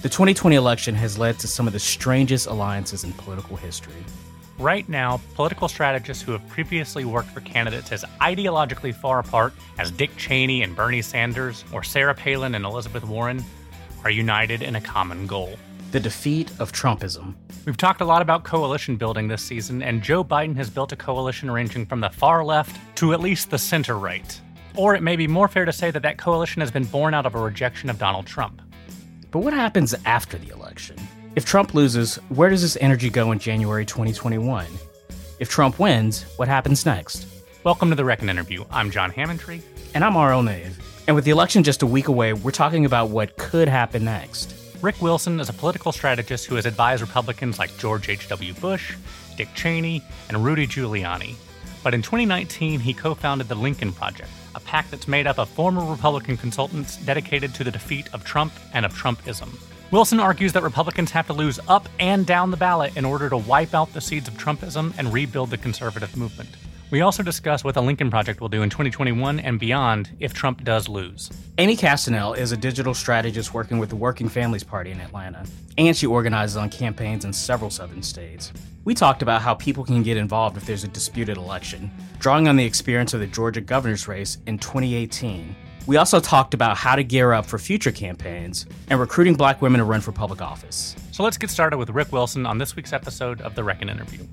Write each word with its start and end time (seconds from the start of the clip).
The 0.00 0.08
2020 0.08 0.54
election 0.54 0.94
has 0.94 1.18
led 1.18 1.40
to 1.40 1.48
some 1.48 1.66
of 1.66 1.72
the 1.72 1.80
strangest 1.80 2.46
alliances 2.46 3.02
in 3.02 3.12
political 3.14 3.56
history. 3.56 4.04
Right 4.56 4.88
now, 4.88 5.20
political 5.34 5.66
strategists 5.66 6.22
who 6.22 6.30
have 6.30 6.48
previously 6.48 7.04
worked 7.04 7.30
for 7.30 7.40
candidates 7.40 7.90
as 7.90 8.04
ideologically 8.20 8.94
far 8.94 9.18
apart 9.18 9.54
as 9.76 9.90
Dick 9.90 10.16
Cheney 10.16 10.62
and 10.62 10.76
Bernie 10.76 11.02
Sanders 11.02 11.64
or 11.72 11.82
Sarah 11.82 12.14
Palin 12.14 12.54
and 12.54 12.64
Elizabeth 12.64 13.04
Warren 13.04 13.44
are 14.04 14.10
united 14.10 14.62
in 14.62 14.76
a 14.76 14.80
common 14.80 15.26
goal 15.26 15.58
the 15.90 15.98
defeat 15.98 16.50
of 16.60 16.70
Trumpism. 16.70 17.34
We've 17.64 17.76
talked 17.76 18.02
a 18.02 18.04
lot 18.04 18.20
about 18.20 18.44
coalition 18.44 18.96
building 18.96 19.26
this 19.26 19.42
season, 19.42 19.82
and 19.82 20.02
Joe 20.02 20.22
Biden 20.22 20.54
has 20.56 20.68
built 20.68 20.92
a 20.92 20.96
coalition 20.96 21.50
ranging 21.50 21.86
from 21.86 22.00
the 22.00 22.10
far 22.10 22.44
left 22.44 22.78
to 22.96 23.14
at 23.14 23.20
least 23.20 23.50
the 23.50 23.58
center 23.58 23.98
right. 23.98 24.38
Or 24.76 24.94
it 24.94 25.02
may 25.02 25.16
be 25.16 25.26
more 25.26 25.48
fair 25.48 25.64
to 25.64 25.72
say 25.72 25.90
that 25.90 26.02
that 26.02 26.18
coalition 26.18 26.60
has 26.60 26.70
been 26.70 26.84
born 26.84 27.14
out 27.14 27.24
of 27.24 27.34
a 27.34 27.40
rejection 27.40 27.88
of 27.88 27.98
Donald 27.98 28.26
Trump. 28.26 28.60
But 29.30 29.40
what 29.40 29.52
happens 29.52 29.94
after 30.06 30.38
the 30.38 30.52
election? 30.54 30.96
If 31.36 31.44
Trump 31.44 31.74
loses, 31.74 32.16
where 32.30 32.48
does 32.48 32.62
this 32.62 32.78
energy 32.80 33.10
go 33.10 33.30
in 33.30 33.38
January 33.38 33.84
2021? 33.84 34.66
If 35.38 35.50
Trump 35.50 35.78
wins, 35.78 36.22
what 36.36 36.48
happens 36.48 36.86
next? 36.86 37.26
Welcome 37.62 37.90
to 37.90 37.94
the 37.94 38.06
Reckon 38.06 38.30
interview. 38.30 38.64
I'm 38.70 38.90
John 38.90 39.12
Hammontree. 39.12 39.60
And 39.94 40.02
I'm 40.02 40.16
R.L. 40.16 40.42
Nave. 40.42 40.78
And 41.06 41.14
with 41.14 41.26
the 41.26 41.30
election 41.30 41.62
just 41.62 41.82
a 41.82 41.86
week 41.86 42.08
away, 42.08 42.32
we're 42.32 42.52
talking 42.52 42.86
about 42.86 43.10
what 43.10 43.36
could 43.36 43.68
happen 43.68 44.04
next. 44.04 44.54
Rick 44.80 45.02
Wilson 45.02 45.40
is 45.40 45.50
a 45.50 45.52
political 45.52 45.92
strategist 45.92 46.46
who 46.46 46.54
has 46.54 46.64
advised 46.64 47.02
Republicans 47.02 47.58
like 47.58 47.76
George 47.76 48.08
H.W. 48.08 48.54
Bush, 48.54 48.96
Dick 49.36 49.48
Cheney, 49.54 50.02
and 50.30 50.42
Rudy 50.42 50.66
Giuliani. 50.66 51.34
But 51.88 51.94
in 51.94 52.02
2019, 52.02 52.80
he 52.80 52.92
co 52.92 53.14
founded 53.14 53.48
the 53.48 53.54
Lincoln 53.54 53.94
Project, 53.94 54.28
a 54.54 54.60
PAC 54.60 54.90
that's 54.90 55.08
made 55.08 55.26
up 55.26 55.38
of 55.38 55.48
former 55.48 55.82
Republican 55.90 56.36
consultants 56.36 56.98
dedicated 56.98 57.54
to 57.54 57.64
the 57.64 57.70
defeat 57.70 58.12
of 58.12 58.26
Trump 58.26 58.52
and 58.74 58.84
of 58.84 58.92
Trumpism. 58.92 59.48
Wilson 59.90 60.20
argues 60.20 60.52
that 60.52 60.62
Republicans 60.62 61.10
have 61.12 61.26
to 61.28 61.32
lose 61.32 61.58
up 61.66 61.88
and 61.98 62.26
down 62.26 62.50
the 62.50 62.58
ballot 62.58 62.94
in 62.98 63.06
order 63.06 63.30
to 63.30 63.38
wipe 63.38 63.72
out 63.72 63.90
the 63.94 64.02
seeds 64.02 64.28
of 64.28 64.34
Trumpism 64.34 64.92
and 64.98 65.14
rebuild 65.14 65.48
the 65.48 65.56
conservative 65.56 66.14
movement. 66.14 66.50
We 66.90 67.02
also 67.02 67.22
discuss 67.22 67.64
what 67.64 67.74
the 67.74 67.82
Lincoln 67.82 68.10
Project 68.10 68.40
will 68.40 68.48
do 68.48 68.62
in 68.62 68.70
2021 68.70 69.40
and 69.40 69.60
beyond 69.60 70.10
if 70.20 70.32
Trump 70.32 70.64
does 70.64 70.88
lose. 70.88 71.30
Amy 71.58 71.76
Castanel 71.76 72.32
is 72.32 72.50
a 72.50 72.56
digital 72.56 72.94
strategist 72.94 73.52
working 73.52 73.78
with 73.78 73.90
the 73.90 73.96
Working 73.96 74.30
Families 74.30 74.64
Party 74.64 74.90
in 74.90 74.98
Atlanta, 74.98 75.44
and 75.76 75.94
she 75.94 76.06
organizes 76.06 76.56
on 76.56 76.70
campaigns 76.70 77.26
in 77.26 77.32
several 77.34 77.68
southern 77.68 78.02
states. 78.02 78.54
We 78.86 78.94
talked 78.94 79.20
about 79.20 79.42
how 79.42 79.52
people 79.52 79.84
can 79.84 80.02
get 80.02 80.16
involved 80.16 80.56
if 80.56 80.64
there's 80.64 80.84
a 80.84 80.88
disputed 80.88 81.36
election, 81.36 81.90
drawing 82.20 82.48
on 82.48 82.56
the 82.56 82.64
experience 82.64 83.12
of 83.12 83.20
the 83.20 83.26
Georgia 83.26 83.60
governor's 83.60 84.08
race 84.08 84.38
in 84.46 84.58
2018. 84.58 85.54
We 85.86 85.98
also 85.98 86.20
talked 86.20 86.54
about 86.54 86.78
how 86.78 86.96
to 86.96 87.04
gear 87.04 87.34
up 87.34 87.44
for 87.44 87.58
future 87.58 87.92
campaigns 87.92 88.64
and 88.88 88.98
recruiting 88.98 89.34
black 89.34 89.60
women 89.60 89.80
to 89.80 89.84
run 89.84 90.00
for 90.00 90.12
public 90.12 90.40
office. 90.40 90.96
So 91.12 91.22
let's 91.22 91.36
get 91.36 91.50
started 91.50 91.76
with 91.76 91.90
Rick 91.90 92.12
Wilson 92.12 92.46
on 92.46 92.56
this 92.56 92.76
week's 92.76 92.94
episode 92.94 93.42
of 93.42 93.54
The 93.54 93.64
Reckon 93.64 93.90
Interview. 93.90 94.26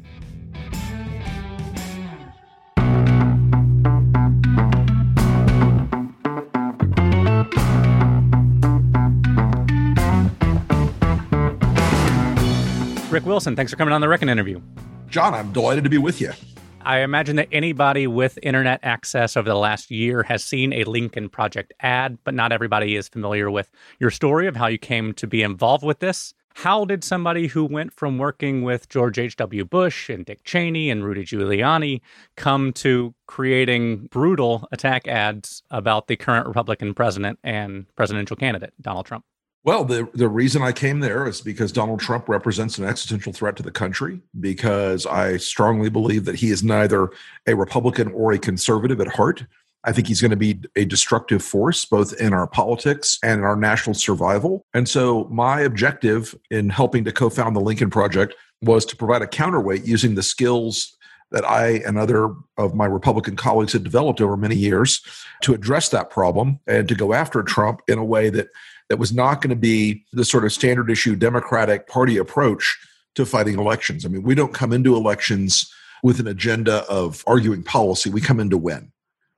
Rick 13.15 13.25
Wilson, 13.25 13.55
thanks 13.55 13.71
for 13.71 13.77
coming 13.77 13.93
on 13.93 14.01
the 14.01 14.09
Reckon 14.09 14.27
interview. 14.27 14.59
John, 15.07 15.33
I'm 15.33 15.53
delighted 15.53 15.85
to 15.85 15.89
be 15.89 15.97
with 15.97 16.19
you. 16.19 16.33
I 16.81 16.99
imagine 16.99 17.37
that 17.37 17.47
anybody 17.49 18.07
with 18.07 18.37
internet 18.43 18.81
access 18.83 19.37
over 19.37 19.47
the 19.47 19.55
last 19.55 19.89
year 19.89 20.23
has 20.23 20.43
seen 20.43 20.73
a 20.73 20.83
Lincoln 20.83 21.29
Project 21.29 21.71
ad, 21.79 22.17
but 22.25 22.33
not 22.33 22.51
everybody 22.51 22.97
is 22.97 23.07
familiar 23.07 23.49
with 23.49 23.71
your 24.01 24.11
story 24.11 24.47
of 24.47 24.57
how 24.57 24.67
you 24.67 24.77
came 24.77 25.13
to 25.13 25.27
be 25.27 25.43
involved 25.43 25.85
with 25.85 25.99
this. 25.99 26.33
How 26.55 26.83
did 26.83 27.05
somebody 27.05 27.47
who 27.47 27.63
went 27.63 27.93
from 27.93 28.17
working 28.17 28.63
with 28.63 28.89
George 28.89 29.17
H.W. 29.17 29.63
Bush 29.63 30.09
and 30.09 30.25
Dick 30.25 30.43
Cheney 30.43 30.89
and 30.89 31.05
Rudy 31.05 31.23
Giuliani 31.23 32.01
come 32.35 32.73
to 32.73 33.15
creating 33.27 34.07
brutal 34.07 34.67
attack 34.73 35.07
ads 35.07 35.63
about 35.71 36.07
the 36.07 36.17
current 36.17 36.47
Republican 36.47 36.93
president 36.93 37.39
and 37.45 37.85
presidential 37.95 38.35
candidate, 38.35 38.73
Donald 38.81 39.05
Trump? 39.05 39.23
Well, 39.65 39.83
the, 39.83 40.07
the 40.13 40.29
reason 40.29 40.61
I 40.61 40.71
came 40.71 40.99
there 40.99 41.27
is 41.27 41.41
because 41.41 41.71
Donald 41.71 41.99
Trump 41.99 42.29
represents 42.29 42.77
an 42.77 42.85
existential 42.85 43.33
threat 43.33 43.55
to 43.55 43.63
the 43.63 43.71
country, 43.71 44.21
because 44.39 45.07
I 45.07 45.37
strongly 45.37 45.89
believe 45.89 46.25
that 46.25 46.35
he 46.35 46.51
is 46.51 46.63
neither 46.63 47.09
a 47.47 47.55
Republican 47.55 48.11
or 48.11 48.31
a 48.31 48.37
conservative 48.37 49.01
at 49.01 49.07
heart. 49.07 49.43
I 49.83 49.91
think 49.91 50.07
he's 50.07 50.21
going 50.21 50.29
to 50.29 50.37
be 50.37 50.61
a 50.75 50.85
destructive 50.85 51.43
force 51.43 51.83
both 51.83 52.13
in 52.21 52.31
our 52.31 52.45
politics 52.45 53.17
and 53.23 53.39
in 53.39 53.43
our 53.43 53.55
national 53.55 53.95
survival. 53.95 54.63
And 54.75 54.87
so, 54.87 55.27
my 55.31 55.61
objective 55.61 56.35
in 56.51 56.69
helping 56.69 57.03
to 57.05 57.11
co 57.11 57.29
found 57.29 57.55
the 57.55 57.59
Lincoln 57.59 57.89
Project 57.89 58.35
was 58.61 58.85
to 58.85 58.95
provide 58.95 59.23
a 59.23 59.27
counterweight 59.27 59.83
using 59.83 60.13
the 60.13 60.23
skills 60.23 60.95
that 61.31 61.43
I 61.43 61.81
and 61.85 61.97
other 61.97 62.35
of 62.57 62.75
my 62.75 62.85
Republican 62.85 63.35
colleagues 63.35 63.73
had 63.73 63.83
developed 63.83 64.21
over 64.21 64.37
many 64.37 64.55
years 64.55 65.01
to 65.41 65.53
address 65.53 65.89
that 65.89 66.11
problem 66.11 66.59
and 66.67 66.87
to 66.87 66.95
go 66.95 67.13
after 67.13 67.41
Trump 67.41 67.81
in 67.87 67.97
a 67.97 68.05
way 68.05 68.29
that 68.29 68.49
that 68.89 68.97
was 68.97 69.13
not 69.13 69.41
going 69.41 69.49
to 69.49 69.55
be 69.55 70.05
the 70.13 70.25
sort 70.25 70.45
of 70.45 70.53
standard 70.53 70.89
issue 70.89 71.15
Democratic 71.15 71.87
Party 71.87 72.17
approach 72.17 72.77
to 73.15 73.25
fighting 73.25 73.57
elections. 73.57 74.05
I 74.05 74.09
mean, 74.09 74.23
we 74.23 74.35
don't 74.35 74.53
come 74.53 74.73
into 74.73 74.95
elections 74.95 75.71
with 76.03 76.19
an 76.19 76.27
agenda 76.27 76.83
of 76.89 77.23
arguing 77.25 77.63
policy. 77.63 78.09
We 78.09 78.21
come 78.21 78.39
in 78.39 78.49
to 78.51 78.57
win. 78.57 78.91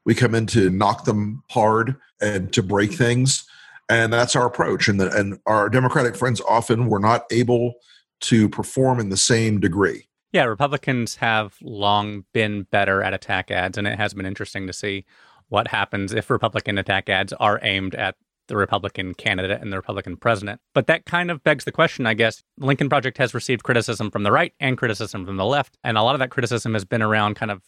We 0.06 0.16
come 0.16 0.36
in 0.36 0.48
to 0.48 0.70
knock 0.70 1.06
them 1.06 1.44
hard 1.50 1.96
and 2.22 2.52
to 2.54 2.64
break 2.64 2.94
things. 2.94 3.46
And 3.90 4.12
that's 4.12 4.36
our 4.36 4.46
approach. 4.46 4.88
And, 4.88 5.00
the, 5.00 5.10
and 5.18 5.40
our 5.46 5.70
Democratic 5.70 6.16
friends 6.16 6.42
often 6.48 6.88
were 6.88 7.00
not 7.00 7.26
able 7.32 7.76
to 8.22 8.50
perform 8.50 9.00
in 9.00 9.10
the 9.10 9.18
same 9.18 9.60
degree. 9.60 10.08
Yeah, 10.34 10.44
Republicans 10.44 11.16
have 11.16 11.56
long 11.62 12.26
been 12.34 12.64
better 12.64 13.02
at 13.02 13.14
attack 13.14 13.50
ads, 13.50 13.78
and 13.78 13.88
it 13.88 13.98
has 13.98 14.14
been 14.14 14.26
interesting 14.26 14.68
to 14.68 14.74
see 14.74 15.06
what 15.50 15.70
happens 15.70 16.14
if 16.14 16.30
Republican 16.30 16.78
attack 16.78 17.10
ads 17.10 17.32
are 17.34 17.60
aimed 17.64 17.96
at 17.96 18.16
the 18.48 18.58
Republican 18.58 19.14
candidate 19.14 19.62
and 19.62 19.72
the 19.72 19.78
Republican 19.78 20.18
president. 20.18 20.62
But 20.74 20.88
that 20.88 21.06
kind 21.06 21.30
of 21.30 21.44
begs 21.44 21.66
the 21.66 21.72
question, 21.72 22.06
I 22.06 22.14
guess. 22.14 22.44
Lincoln 22.58 22.90
Project 22.90 23.18
has 23.18 23.34
received 23.34 23.64
criticism 23.64 24.10
from 24.10 24.24
the 24.24 24.32
right 24.32 24.54
and 24.60 24.78
criticism 24.78 25.26
from 25.26 25.38
the 25.38 25.46
left. 25.46 25.78
And 25.84 25.98
a 25.98 26.04
lot 26.04 26.16
of 26.16 26.20
that 26.20 26.32
criticism 26.32 26.74
has 26.74 26.86
been 26.86 27.02
around 27.02 27.36
kind 27.36 27.52
of 27.52 27.62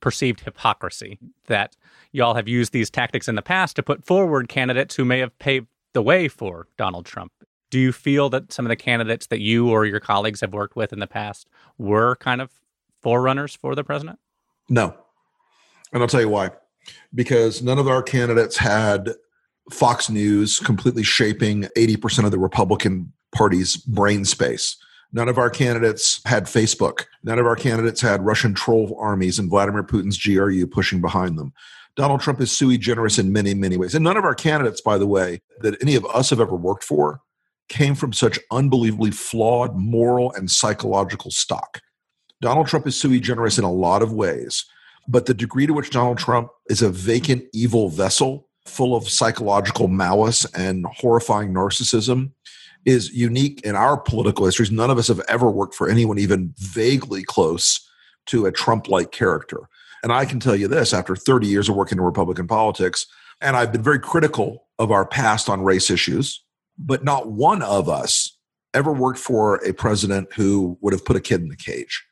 perceived 0.00 0.40
hypocrisy 0.40 1.18
that 1.46 1.76
y'all 2.10 2.34
have 2.34 2.48
used 2.48 2.72
these 2.72 2.90
tactics 2.90 3.28
in 3.28 3.36
the 3.36 3.42
past 3.42 3.76
to 3.76 3.82
put 3.82 4.04
forward 4.04 4.48
candidates 4.48 4.96
who 4.96 5.04
may 5.04 5.20
have 5.20 5.38
paved 5.38 5.68
the 5.94 6.02
way 6.02 6.28
for 6.28 6.66
Donald 6.76 7.06
Trump. 7.06 7.32
Do 7.70 7.78
you 7.78 7.92
feel 7.92 8.28
that 8.30 8.52
some 8.52 8.66
of 8.66 8.68
the 8.68 8.76
candidates 8.76 9.28
that 9.28 9.40
you 9.40 9.70
or 9.70 9.86
your 9.86 10.00
colleagues 10.00 10.42
have 10.42 10.52
worked 10.52 10.76
with 10.76 10.92
in 10.92 10.98
the 10.98 11.06
past 11.06 11.48
were 11.78 12.16
kind 12.16 12.42
of 12.42 12.50
forerunners 13.00 13.54
for 13.54 13.74
the 13.74 13.84
president? 13.84 14.18
No. 14.68 14.94
And 15.92 16.02
I'll 16.02 16.08
tell 16.08 16.20
you 16.20 16.28
why. 16.28 16.50
Because 17.14 17.62
none 17.62 17.78
of 17.78 17.88
our 17.88 18.02
candidates 18.02 18.58
had 18.58 19.14
Fox 19.70 20.10
News 20.10 20.58
completely 20.58 21.02
shaping 21.02 21.62
80% 21.76 22.24
of 22.24 22.30
the 22.30 22.38
Republican 22.38 23.12
Party's 23.34 23.76
brain 23.76 24.24
space. 24.24 24.76
None 25.12 25.28
of 25.28 25.38
our 25.38 25.50
candidates 25.50 26.20
had 26.24 26.44
Facebook. 26.44 27.04
None 27.22 27.38
of 27.38 27.46
our 27.46 27.56
candidates 27.56 28.00
had 28.00 28.24
Russian 28.24 28.54
troll 28.54 28.96
armies 28.98 29.38
and 29.38 29.50
Vladimir 29.50 29.82
Putin's 29.82 30.18
GRU 30.18 30.66
pushing 30.66 31.00
behind 31.00 31.38
them. 31.38 31.52
Donald 31.94 32.22
Trump 32.22 32.40
is 32.40 32.50
sui 32.50 32.78
generis 32.78 33.18
in 33.18 33.32
many, 33.32 33.52
many 33.52 33.76
ways. 33.76 33.94
And 33.94 34.02
none 34.02 34.16
of 34.16 34.24
our 34.24 34.34
candidates, 34.34 34.80
by 34.80 34.96
the 34.96 35.06
way, 35.06 35.42
that 35.60 35.80
any 35.82 35.94
of 35.94 36.06
us 36.06 36.30
have 36.30 36.40
ever 36.40 36.56
worked 36.56 36.84
for 36.84 37.20
came 37.68 37.94
from 37.94 38.12
such 38.12 38.38
unbelievably 38.50 39.10
flawed 39.10 39.76
moral 39.76 40.32
and 40.32 40.50
psychological 40.50 41.30
stock. 41.30 41.80
Donald 42.40 42.66
Trump 42.66 42.86
is 42.86 42.98
sui 42.98 43.20
generis 43.20 43.58
in 43.58 43.64
a 43.64 43.72
lot 43.72 44.02
of 44.02 44.12
ways, 44.12 44.64
but 45.06 45.26
the 45.26 45.34
degree 45.34 45.66
to 45.66 45.74
which 45.74 45.90
Donald 45.90 46.18
Trump 46.18 46.48
is 46.68 46.80
a 46.80 46.90
vacant, 46.90 47.44
evil 47.52 47.88
vessel 47.88 48.48
full 48.66 48.94
of 48.94 49.08
psychological 49.08 49.88
malice 49.88 50.44
and 50.54 50.86
horrifying 50.86 51.52
narcissism 51.52 52.32
is 52.84 53.12
unique 53.12 53.60
in 53.62 53.76
our 53.76 53.96
political 53.96 54.46
histories. 54.46 54.70
None 54.70 54.90
of 54.90 54.98
us 54.98 55.08
have 55.08 55.20
ever 55.28 55.50
worked 55.50 55.74
for 55.74 55.88
anyone 55.88 56.18
even 56.18 56.54
vaguely 56.58 57.22
close 57.22 57.88
to 58.26 58.46
a 58.46 58.52
Trump 58.52 58.88
like 58.88 59.12
character. 59.12 59.68
And 60.02 60.12
I 60.12 60.24
can 60.24 60.40
tell 60.40 60.56
you 60.56 60.68
this 60.68 60.92
after 60.92 61.14
30 61.14 61.46
years 61.46 61.68
of 61.68 61.76
working 61.76 61.98
in 61.98 62.04
Republican 62.04 62.46
politics, 62.46 63.06
and 63.40 63.56
I've 63.56 63.72
been 63.72 63.82
very 63.82 64.00
critical 64.00 64.66
of 64.78 64.90
our 64.90 65.06
past 65.06 65.48
on 65.48 65.62
race 65.62 65.90
issues, 65.90 66.42
but 66.78 67.04
not 67.04 67.30
one 67.30 67.62
of 67.62 67.88
us 67.88 68.36
ever 68.74 68.92
worked 68.92 69.18
for 69.18 69.56
a 69.64 69.72
president 69.72 70.32
who 70.32 70.78
would 70.80 70.92
have 70.92 71.04
put 71.04 71.16
a 71.16 71.20
kid 71.20 71.40
in 71.40 71.48
the 71.48 71.56
cage. 71.56 72.04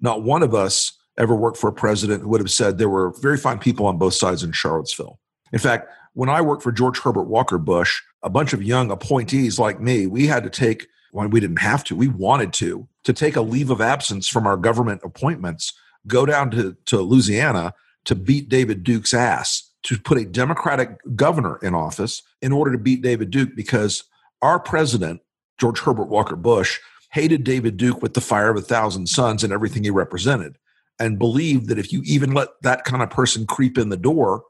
Not 0.00 0.22
one 0.22 0.42
of 0.42 0.54
us 0.54 0.92
ever 1.18 1.34
worked 1.34 1.56
for 1.56 1.68
a 1.68 1.72
president 1.72 2.22
who 2.22 2.28
would 2.28 2.40
have 2.40 2.50
said 2.50 2.78
there 2.78 2.88
were 2.88 3.14
very 3.20 3.36
fine 3.36 3.58
people 3.58 3.86
on 3.86 3.98
both 3.98 4.14
sides 4.14 4.42
in 4.42 4.52
Charlottesville. 4.52 5.18
In 5.54 5.60
fact, 5.60 5.88
when 6.14 6.28
I 6.28 6.40
worked 6.40 6.64
for 6.64 6.72
George 6.72 6.98
Herbert 6.98 7.28
Walker 7.28 7.58
Bush, 7.58 8.02
a 8.24 8.28
bunch 8.28 8.52
of 8.52 8.60
young 8.60 8.90
appointees 8.90 9.56
like 9.56 9.80
me, 9.80 10.08
we 10.08 10.26
had 10.26 10.42
to 10.42 10.50
take, 10.50 10.88
well, 11.12 11.28
we 11.28 11.38
didn't 11.38 11.60
have 11.60 11.84
to, 11.84 11.94
we 11.94 12.08
wanted 12.08 12.52
to, 12.54 12.88
to 13.04 13.12
take 13.12 13.36
a 13.36 13.40
leave 13.40 13.70
of 13.70 13.80
absence 13.80 14.26
from 14.26 14.48
our 14.48 14.56
government 14.56 15.02
appointments, 15.04 15.72
go 16.08 16.26
down 16.26 16.50
to, 16.50 16.76
to 16.86 17.00
Louisiana 17.00 17.72
to 18.06 18.16
beat 18.16 18.48
David 18.48 18.82
Duke's 18.82 19.14
ass, 19.14 19.70
to 19.84 19.96
put 19.96 20.18
a 20.18 20.24
Democratic 20.24 20.98
governor 21.14 21.60
in 21.62 21.72
office 21.72 22.24
in 22.42 22.50
order 22.50 22.72
to 22.72 22.78
beat 22.78 23.00
David 23.00 23.30
Duke 23.30 23.54
because 23.54 24.02
Our 24.42 24.58
president, 24.58 25.20
George 25.60 25.78
Herbert 25.78 26.08
Walker 26.08 26.34
Bush, 26.34 26.80
hated 27.12 27.44
David 27.44 27.76
Duke 27.76 28.02
with 28.02 28.14
the 28.14 28.20
fire 28.20 28.50
of 28.50 28.56
a 28.56 28.60
thousand 28.60 29.08
suns 29.08 29.44
and 29.44 29.52
everything 29.52 29.84
he 29.84 29.90
represented, 29.90 30.58
and 30.98 31.16
believed 31.16 31.68
that 31.68 31.78
if 31.78 31.92
you 31.92 32.02
even 32.04 32.32
let 32.32 32.48
that 32.62 32.82
kind 32.82 33.04
of 33.04 33.10
person 33.10 33.46
creep 33.46 33.78
in 33.78 33.90
the 33.90 33.96
door, 33.96 34.42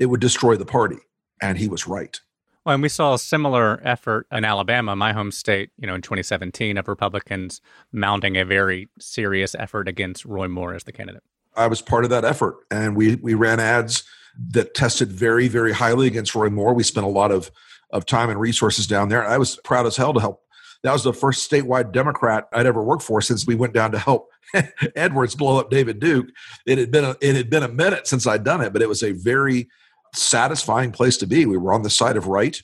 it 0.00 0.06
would 0.06 0.20
destroy 0.20 0.56
the 0.56 0.66
party. 0.66 0.96
And 1.40 1.58
he 1.58 1.68
was 1.68 1.86
right. 1.86 2.18
Well, 2.64 2.74
and 2.74 2.82
we 2.82 2.88
saw 2.88 3.14
a 3.14 3.18
similar 3.18 3.80
effort 3.84 4.26
in 4.32 4.44
Alabama, 4.44 4.96
my 4.96 5.12
home 5.12 5.30
state, 5.30 5.70
you 5.78 5.86
know, 5.86 5.94
in 5.94 6.02
2017 6.02 6.76
of 6.76 6.88
Republicans 6.88 7.60
mounting 7.92 8.36
a 8.36 8.44
very 8.44 8.88
serious 8.98 9.54
effort 9.54 9.88
against 9.88 10.24
Roy 10.24 10.48
Moore 10.48 10.74
as 10.74 10.84
the 10.84 10.92
candidate. 10.92 11.22
I 11.56 11.68
was 11.68 11.80
part 11.80 12.04
of 12.04 12.10
that 12.10 12.24
effort, 12.24 12.56
and 12.70 12.96
we 12.96 13.16
we 13.16 13.34
ran 13.34 13.60
ads 13.60 14.04
that 14.50 14.74
tested 14.74 15.10
very 15.10 15.48
very 15.48 15.72
highly 15.72 16.06
against 16.06 16.34
Roy 16.34 16.48
Moore. 16.48 16.74
We 16.74 16.82
spent 16.82 17.06
a 17.06 17.10
lot 17.10 17.32
of 17.32 17.50
of 17.90 18.06
time 18.06 18.30
and 18.30 18.38
resources 18.38 18.86
down 18.86 19.08
there. 19.08 19.26
I 19.26 19.38
was 19.38 19.56
proud 19.64 19.86
as 19.86 19.96
hell 19.96 20.12
to 20.12 20.20
help. 20.20 20.42
That 20.82 20.92
was 20.92 21.02
the 21.02 21.12
first 21.12 21.50
statewide 21.50 21.92
Democrat 21.92 22.46
I'd 22.52 22.66
ever 22.66 22.82
worked 22.82 23.02
for 23.02 23.20
since 23.20 23.46
we 23.46 23.54
went 23.54 23.72
down 23.72 23.90
to 23.92 23.98
help 23.98 24.28
Edwards 24.96 25.34
blow 25.34 25.58
up 25.58 25.70
David 25.70 25.98
Duke. 26.00 26.28
It 26.66 26.78
had 26.78 26.90
been 26.90 27.04
a, 27.04 27.16
it 27.20 27.36
had 27.36 27.50
been 27.50 27.62
a 27.62 27.68
minute 27.68 28.06
since 28.06 28.26
I'd 28.26 28.44
done 28.44 28.60
it, 28.60 28.72
but 28.72 28.82
it 28.82 28.88
was 28.88 29.02
a 29.02 29.12
very 29.12 29.68
satisfying 30.14 30.92
place 30.92 31.16
to 31.18 31.26
be. 31.26 31.46
We 31.46 31.56
were 31.56 31.72
on 31.72 31.82
the 31.82 31.90
side 31.90 32.16
of 32.16 32.26
right. 32.26 32.60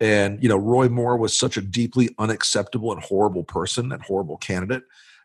And, 0.00 0.42
you 0.42 0.48
know, 0.48 0.56
Roy 0.56 0.88
Moore 0.88 1.16
was 1.16 1.38
such 1.38 1.56
a 1.56 1.60
deeply 1.60 2.10
unacceptable 2.18 2.92
and 2.92 3.02
horrible 3.02 3.44
person 3.44 3.92
and 3.92 4.02
horrible 4.02 4.36
candidate 4.36 4.84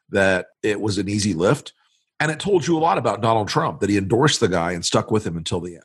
that 0.10 0.48
it 0.64 0.82
was 0.82 0.98
an 0.98 1.10
easy 1.10 1.34
lift. 1.34 1.74
And 2.20 2.32
it 2.32 2.40
told 2.40 2.66
you 2.66 2.78
a 2.78 2.80
lot 2.80 2.98
about 2.98 3.22
Donald 3.22 3.50
Trump 3.50 3.80
that 3.82 3.90
he 3.90 3.98
endorsed 3.98 4.40
the 4.40 4.48
guy 4.48 4.72
and 4.72 4.86
stuck 4.86 5.12
with 5.12 5.26
him 5.26 5.38
until 5.38 5.60
the 5.60 5.76
end. 5.76 5.84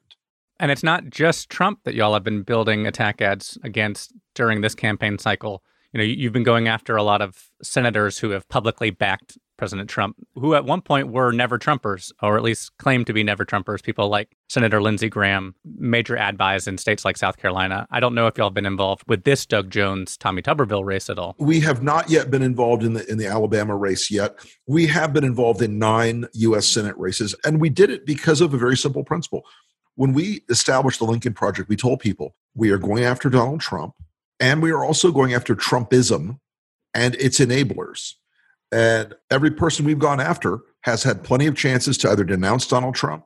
And 0.61 0.71
it's 0.71 0.83
not 0.83 1.11
just 1.11 1.51
Trump 1.51 1.81
that 1.85 1.95
y'all 1.95 2.15
have 2.15 2.25
been 2.25 2.43
building 2.43 2.87
attack 2.87 3.21
ads 3.21 3.59
against 3.63 4.13
during 4.35 4.61
this 4.61 4.75
campaign 4.75 5.19
cycle. 5.19 5.63
You 5.93 5.99
know, 5.99 6.05
you've 6.05 6.33
been 6.33 6.45
going 6.45 6.69
after 6.69 6.97
a 6.97 7.03
lot 7.03 7.23
of 7.23 7.51
senators 7.63 8.19
who 8.19 8.31
have 8.31 8.49
publicly 8.49 8.91
backed 8.91 9.39
President 9.59 9.91
Trump, 9.91 10.17
who 10.37 10.55
at 10.55 10.65
one 10.65 10.81
point 10.81 11.09
were 11.09 11.33
never 11.33 11.59
Trumpers, 11.59 12.13
or 12.23 12.37
at 12.37 12.43
least 12.43 12.77
claimed 12.79 13.07
to 13.09 13.13
be 13.13 13.23
never 13.23 13.45
Trumpers. 13.45 13.83
People 13.83 14.09
like 14.09 14.31
Senator 14.49 14.81
Lindsey 14.81 15.09
Graham, 15.09 15.55
major 15.79 16.17
ad 16.17 16.39
buys 16.39 16.67
in 16.67 16.79
states 16.79 17.05
like 17.05 17.17
South 17.17 17.37
Carolina. 17.37 17.87
I 17.91 18.01
don't 18.01 18.15
know 18.15 18.29
if 18.29 18.39
y'all 18.39 18.49
have 18.49 18.55
been 18.55 18.65
involved 18.65 19.03
with 19.09 19.25
this 19.25 19.45
Doug 19.45 19.69
Jones, 19.69 20.17
Tommy 20.17 20.41
Tuberville 20.41 20.85
race 20.85 21.11
at 21.11 21.19
all. 21.19 21.35
We 21.39 21.61
have 21.61 21.83
not 21.83 22.09
yet 22.09 22.31
been 22.31 22.43
involved 22.43 22.85
in 22.85 22.95
the 22.95 23.05
in 23.11 23.19
the 23.19 23.27
Alabama 23.27 23.77
race 23.77 24.11
yet. 24.11 24.39
We 24.67 24.87
have 24.87 25.13
been 25.13 25.25
involved 25.25 25.61
in 25.61 25.79
nine 25.79 26.27
U.S. 26.33 26.67
Senate 26.67 26.97
races, 26.97 27.35
and 27.45 27.61
we 27.61 27.69
did 27.69 27.91
it 27.91 28.07
because 28.07 28.41
of 28.41 28.55
a 28.55 28.59
very 28.59 28.77
simple 28.77 29.05
principle. 29.05 29.43
When 29.97 30.13
we 30.13 30.43
established 30.49 31.01
the 31.01 31.07
Lincoln 31.07 31.35
Project, 31.35 31.69
we 31.69 31.75
told 31.75 31.99
people 31.99 32.37
we 32.55 32.71
are 32.71 32.79
going 32.79 33.03
after 33.03 33.29
Donald 33.29 33.61
Trump, 33.61 33.95
and 34.39 34.63
we 34.63 34.71
are 34.71 34.85
also 34.85 35.11
going 35.11 35.35
after 35.35 35.57
Trumpism 35.57 36.39
and 36.95 37.17
its 37.17 37.41
enablers. 37.41 38.15
And 38.71 39.15
every 39.31 39.51
person 39.51 39.87
we've 39.87 39.99
gone 39.99 40.21
after 40.21 40.61
has 40.83 41.03
had 41.03 41.25
plenty 41.25 41.47
of 41.47 41.57
chances 41.57 41.97
to 41.99 42.11
either 42.11 42.25
denounce 42.25 42.67
Donald 42.67 42.95
Trump 42.95 43.25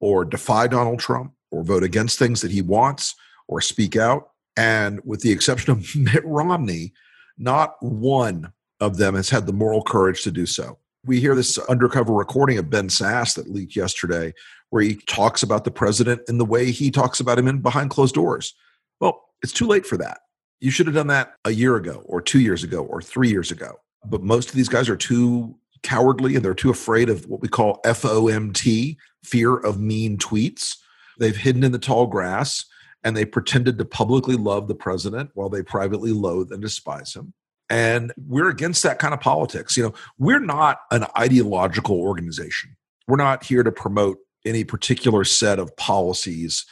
or 0.00 0.24
defy 0.24 0.66
Donald 0.66 0.98
Trump 0.98 1.32
or 1.50 1.62
vote 1.62 1.82
against 1.82 2.18
things 2.18 2.40
that 2.40 2.50
he 2.50 2.62
wants 2.62 3.14
or 3.48 3.60
speak 3.60 3.96
out. 3.96 4.30
And 4.56 5.00
with 5.04 5.20
the 5.20 5.30
exception 5.30 5.72
of 5.72 5.86
Mitt 5.96 6.24
Romney, 6.24 6.92
not 7.38 7.74
one 7.80 8.52
of 8.80 8.96
them 8.96 9.14
has 9.14 9.30
had 9.30 9.46
the 9.46 9.52
moral 9.52 9.82
courage 9.82 10.22
to 10.22 10.30
do 10.30 10.46
so. 10.46 10.78
We 11.04 11.20
hear 11.20 11.34
this 11.34 11.56
undercover 11.58 12.12
recording 12.12 12.58
of 12.58 12.68
Ben 12.68 12.88
Sasse 12.88 13.34
that 13.34 13.50
leaked 13.50 13.74
yesterday, 13.74 14.34
where 14.68 14.82
he 14.82 14.96
talks 14.96 15.42
about 15.42 15.64
the 15.64 15.70
president 15.70 16.22
in 16.28 16.38
the 16.38 16.44
way 16.44 16.70
he 16.70 16.90
talks 16.90 17.20
about 17.20 17.38
him 17.38 17.48
in 17.48 17.60
behind 17.60 17.90
closed 17.90 18.14
doors. 18.14 18.54
Well, 19.00 19.22
it's 19.42 19.52
too 19.52 19.66
late 19.66 19.86
for 19.86 19.96
that. 19.96 20.20
You 20.60 20.70
should 20.70 20.86
have 20.86 20.94
done 20.94 21.06
that 21.06 21.34
a 21.46 21.52
year 21.52 21.76
ago, 21.76 22.02
or 22.04 22.20
two 22.20 22.40
years 22.40 22.62
ago, 22.62 22.84
or 22.84 23.00
three 23.00 23.30
years 23.30 23.50
ago 23.50 23.80
but 24.06 24.22
most 24.22 24.48
of 24.48 24.54
these 24.54 24.68
guys 24.68 24.88
are 24.88 24.96
too 24.96 25.56
cowardly 25.82 26.36
and 26.36 26.44
they're 26.44 26.54
too 26.54 26.70
afraid 26.70 27.08
of 27.08 27.26
what 27.26 27.40
we 27.40 27.48
call 27.48 27.80
FOMT, 27.84 28.96
fear 29.24 29.56
of 29.56 29.80
mean 29.80 30.18
tweets. 30.18 30.76
They've 31.18 31.36
hidden 31.36 31.64
in 31.64 31.72
the 31.72 31.78
tall 31.78 32.06
grass 32.06 32.64
and 33.02 33.16
they 33.16 33.24
pretended 33.24 33.78
to 33.78 33.84
publicly 33.84 34.36
love 34.36 34.68
the 34.68 34.74
president 34.74 35.30
while 35.34 35.48
they 35.48 35.62
privately 35.62 36.12
loathe 36.12 36.52
and 36.52 36.60
despise 36.60 37.14
him. 37.14 37.32
And 37.68 38.12
we're 38.26 38.50
against 38.50 38.82
that 38.82 38.98
kind 38.98 39.14
of 39.14 39.20
politics. 39.20 39.76
You 39.76 39.84
know, 39.84 39.94
we're 40.18 40.40
not 40.40 40.80
an 40.90 41.06
ideological 41.16 42.00
organization. 42.00 42.76
We're 43.06 43.16
not 43.16 43.44
here 43.44 43.62
to 43.62 43.72
promote 43.72 44.18
any 44.44 44.64
particular 44.64 45.24
set 45.24 45.58
of 45.58 45.76
policies 45.76 46.66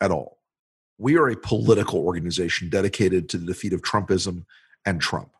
at 0.00 0.10
all. 0.10 0.38
We 0.98 1.16
are 1.16 1.28
a 1.28 1.36
political 1.36 1.98
organization 1.98 2.68
dedicated 2.68 3.28
to 3.30 3.38
the 3.38 3.46
defeat 3.46 3.72
of 3.72 3.82
Trumpism 3.82 4.44
and 4.86 5.00
Trump. 5.00 5.30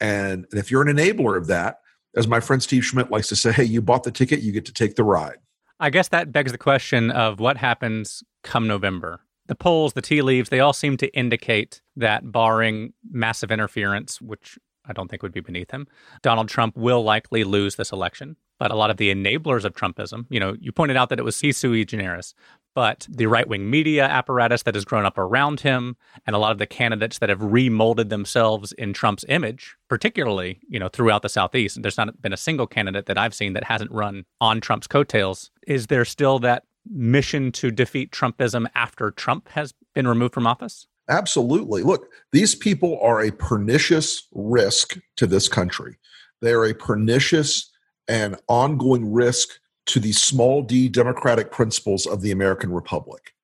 And, 0.00 0.46
if 0.52 0.70
you're 0.70 0.82
an 0.82 0.96
enabler 0.96 1.36
of 1.36 1.46
that, 1.48 1.80
as 2.16 2.26
my 2.26 2.40
friend 2.40 2.62
Steve 2.62 2.84
Schmidt 2.84 3.10
likes 3.10 3.28
to 3.28 3.36
say, 3.36 3.52
hey, 3.52 3.64
you 3.74 3.82
bought 3.82 4.04
the 4.04 4.10
ticket, 4.10 4.40
you 4.40 4.52
get 4.52 4.64
to 4.66 4.72
take 4.72 4.96
the 4.96 5.04
ride. 5.04 5.38
I 5.78 5.90
guess 5.90 6.08
that 6.08 6.32
begs 6.32 6.52
the 6.52 6.58
question 6.58 7.10
of 7.10 7.40
what 7.40 7.56
happens 7.56 8.22
come 8.44 8.66
November. 8.66 9.20
The 9.46 9.54
polls, 9.54 9.94
the 9.94 10.02
tea 10.02 10.22
leaves, 10.22 10.50
they 10.50 10.60
all 10.60 10.72
seem 10.72 10.96
to 10.98 11.08
indicate 11.08 11.80
that 11.96 12.30
barring 12.30 12.92
massive 13.10 13.50
interference, 13.50 14.20
which 14.20 14.58
I 14.86 14.92
don't 14.92 15.08
think 15.08 15.22
would 15.22 15.32
be 15.32 15.40
beneath 15.40 15.70
him, 15.70 15.86
Donald 16.22 16.48
Trump 16.48 16.76
will 16.76 17.02
likely 17.02 17.44
lose 17.44 17.76
this 17.76 17.92
election. 17.92 18.36
But 18.58 18.70
a 18.70 18.76
lot 18.76 18.90
of 18.90 18.98
the 18.98 19.12
enablers 19.12 19.64
of 19.64 19.72
Trumpism, 19.72 20.26
you 20.28 20.38
know, 20.38 20.54
you 20.60 20.70
pointed 20.70 20.96
out 20.96 21.08
that 21.08 21.18
it 21.18 21.24
was 21.24 21.34
sui 21.34 21.84
generis, 21.86 22.34
but 22.74 23.06
the 23.10 23.26
right 23.26 23.48
wing 23.48 23.68
media 23.68 24.04
apparatus 24.04 24.62
that 24.62 24.74
has 24.74 24.84
grown 24.84 25.04
up 25.04 25.18
around 25.18 25.60
him 25.60 25.96
and 26.26 26.36
a 26.36 26.38
lot 26.38 26.52
of 26.52 26.58
the 26.58 26.66
candidates 26.66 27.18
that 27.18 27.28
have 27.28 27.42
remolded 27.42 28.10
themselves 28.10 28.72
in 28.72 28.92
Trump's 28.92 29.24
image, 29.28 29.76
particularly, 29.88 30.60
you 30.68 30.78
know, 30.78 30.88
throughout 30.88 31.22
the 31.22 31.28
Southeast. 31.28 31.82
There's 31.82 31.98
not 31.98 32.20
been 32.22 32.32
a 32.32 32.38
single 32.38 32.66
candidate 32.66 33.06
that 33.06 33.18
I've 33.18 33.34
seen 33.34 33.52
that 33.54 33.64
hasn't 33.64 33.90
run 33.90 34.24
on 34.40 34.60
Trump's 34.60 34.86
coattails. 34.86 35.50
Is 35.66 35.88
there 35.88 36.04
still 36.04 36.38
that 36.40 36.64
mission 36.88 37.52
to 37.52 37.70
defeat 37.70 38.10
Trumpism 38.10 38.66
after 38.74 39.10
Trump 39.10 39.48
has 39.50 39.74
been 39.94 40.06
removed 40.08 40.34
from 40.34 40.46
office? 40.46 40.86
Absolutely. 41.08 41.82
Look, 41.82 42.08
these 42.32 42.54
people 42.54 42.98
are 43.02 43.20
a 43.20 43.32
pernicious 43.32 44.28
risk 44.32 44.98
to 45.16 45.26
this 45.26 45.48
country. 45.48 45.96
They 46.40 46.52
are 46.52 46.64
a 46.64 46.74
pernicious 46.74 47.70
and 48.08 48.36
ongoing 48.48 49.12
risk 49.12 49.59
to 49.86 50.00
the 50.00 50.12
small 50.12 50.62
d 50.62 50.88
democratic 50.88 51.50
principles 51.50 52.06
of 52.06 52.22
the 52.22 52.30
American 52.30 52.72
Republic. 52.72 53.34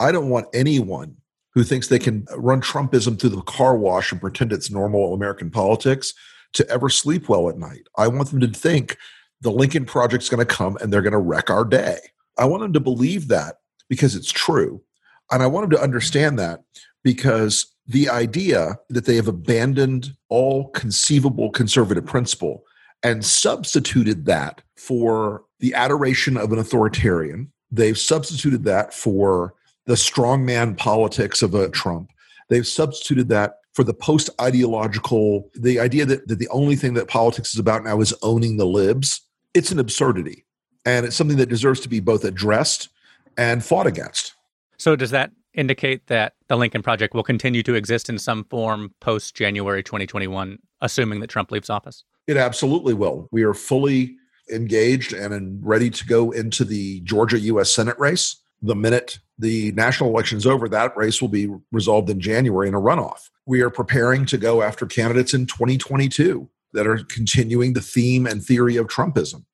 I 0.00 0.12
don't 0.12 0.28
want 0.28 0.48
anyone 0.52 1.16
who 1.54 1.64
thinks 1.64 1.88
they 1.88 1.98
can 1.98 2.26
run 2.36 2.60
Trumpism 2.60 3.18
through 3.18 3.30
the 3.30 3.40
car 3.42 3.76
wash 3.76 4.12
and 4.12 4.20
pretend 4.20 4.52
it's 4.52 4.70
normal 4.70 5.14
American 5.14 5.50
politics 5.50 6.12
to 6.52 6.68
ever 6.68 6.90
sleep 6.90 7.28
well 7.28 7.48
at 7.48 7.56
night. 7.56 7.86
I 7.96 8.08
want 8.08 8.30
them 8.30 8.40
to 8.40 8.48
think 8.48 8.98
the 9.40 9.50
Lincoln 9.50 9.86
Project's 9.86 10.28
going 10.28 10.46
to 10.46 10.54
come 10.54 10.76
and 10.76 10.92
they're 10.92 11.02
going 11.02 11.12
to 11.12 11.18
wreck 11.18 11.48
our 11.48 11.64
day. 11.64 11.98
I 12.38 12.44
want 12.44 12.62
them 12.62 12.72
to 12.74 12.80
believe 12.80 13.28
that 13.28 13.56
because 13.88 14.14
it's 14.14 14.30
true. 14.30 14.82
And 15.30 15.42
I 15.42 15.46
want 15.46 15.64
them 15.64 15.78
to 15.78 15.82
understand 15.82 16.38
that 16.38 16.62
because 17.02 17.72
the 17.86 18.08
idea 18.08 18.78
that 18.90 19.06
they 19.06 19.16
have 19.16 19.28
abandoned 19.28 20.14
all 20.28 20.68
conceivable 20.70 21.50
conservative 21.50 22.04
principle 22.04 22.64
and 23.02 23.24
substituted 23.24 24.26
that 24.26 24.62
for 24.76 25.44
the 25.60 25.74
adoration 25.74 26.36
of 26.36 26.52
an 26.52 26.58
authoritarian. 26.58 27.52
They've 27.70 27.98
substituted 27.98 28.64
that 28.64 28.94
for 28.94 29.54
the 29.86 29.94
strongman 29.94 30.76
politics 30.76 31.42
of 31.42 31.54
a 31.54 31.68
Trump. 31.68 32.10
They've 32.48 32.66
substituted 32.66 33.28
that 33.28 33.58
for 33.72 33.84
the 33.84 33.94
post 33.94 34.30
ideological, 34.40 35.50
the 35.54 35.78
idea 35.78 36.06
that, 36.06 36.28
that 36.28 36.38
the 36.38 36.48
only 36.48 36.76
thing 36.76 36.94
that 36.94 37.08
politics 37.08 37.52
is 37.52 37.60
about 37.60 37.84
now 37.84 38.00
is 38.00 38.14
owning 38.22 38.56
the 38.56 38.66
libs. 38.66 39.20
It's 39.54 39.70
an 39.70 39.78
absurdity. 39.78 40.44
And 40.84 41.04
it's 41.04 41.16
something 41.16 41.36
that 41.38 41.48
deserves 41.48 41.80
to 41.80 41.88
be 41.88 42.00
both 42.00 42.24
addressed 42.24 42.88
and 43.36 43.64
fought 43.64 43.86
against. 43.86 44.34
So, 44.78 44.96
does 44.96 45.10
that 45.10 45.32
indicate 45.54 46.06
that 46.06 46.34
the 46.48 46.56
Lincoln 46.56 46.82
Project 46.82 47.14
will 47.14 47.22
continue 47.22 47.62
to 47.64 47.74
exist 47.74 48.08
in 48.08 48.18
some 48.18 48.44
form 48.44 48.94
post 49.00 49.34
January 49.34 49.82
2021, 49.82 50.58
assuming 50.80 51.20
that 51.20 51.28
Trump 51.28 51.50
leaves 51.50 51.70
office? 51.70 52.04
It 52.26 52.36
absolutely 52.36 52.94
will. 52.94 53.28
We 53.30 53.42
are 53.42 53.54
fully 53.54 54.16
engaged 54.52 55.12
and 55.12 55.64
ready 55.64 55.90
to 55.90 56.06
go 56.06 56.30
into 56.30 56.64
the 56.64 57.00
Georgia 57.00 57.38
U.S. 57.40 57.70
Senate 57.70 57.98
race. 57.98 58.36
The 58.62 58.74
minute 58.74 59.18
the 59.38 59.72
national 59.72 60.10
election 60.10 60.38
is 60.38 60.46
over, 60.46 60.68
that 60.68 60.96
race 60.96 61.20
will 61.20 61.28
be 61.28 61.48
resolved 61.72 62.08
in 62.08 62.20
January 62.20 62.68
in 62.68 62.74
a 62.74 62.80
runoff. 62.80 63.28
We 63.44 63.60
are 63.60 63.70
preparing 63.70 64.24
to 64.26 64.38
go 64.38 64.62
after 64.62 64.86
candidates 64.86 65.34
in 65.34 65.46
2022 65.46 66.48
that 66.72 66.86
are 66.86 67.04
continuing 67.04 67.74
the 67.74 67.82
theme 67.82 68.26
and 68.26 68.42
theory 68.42 68.76
of 68.76 68.86
Trumpism. 68.86 69.44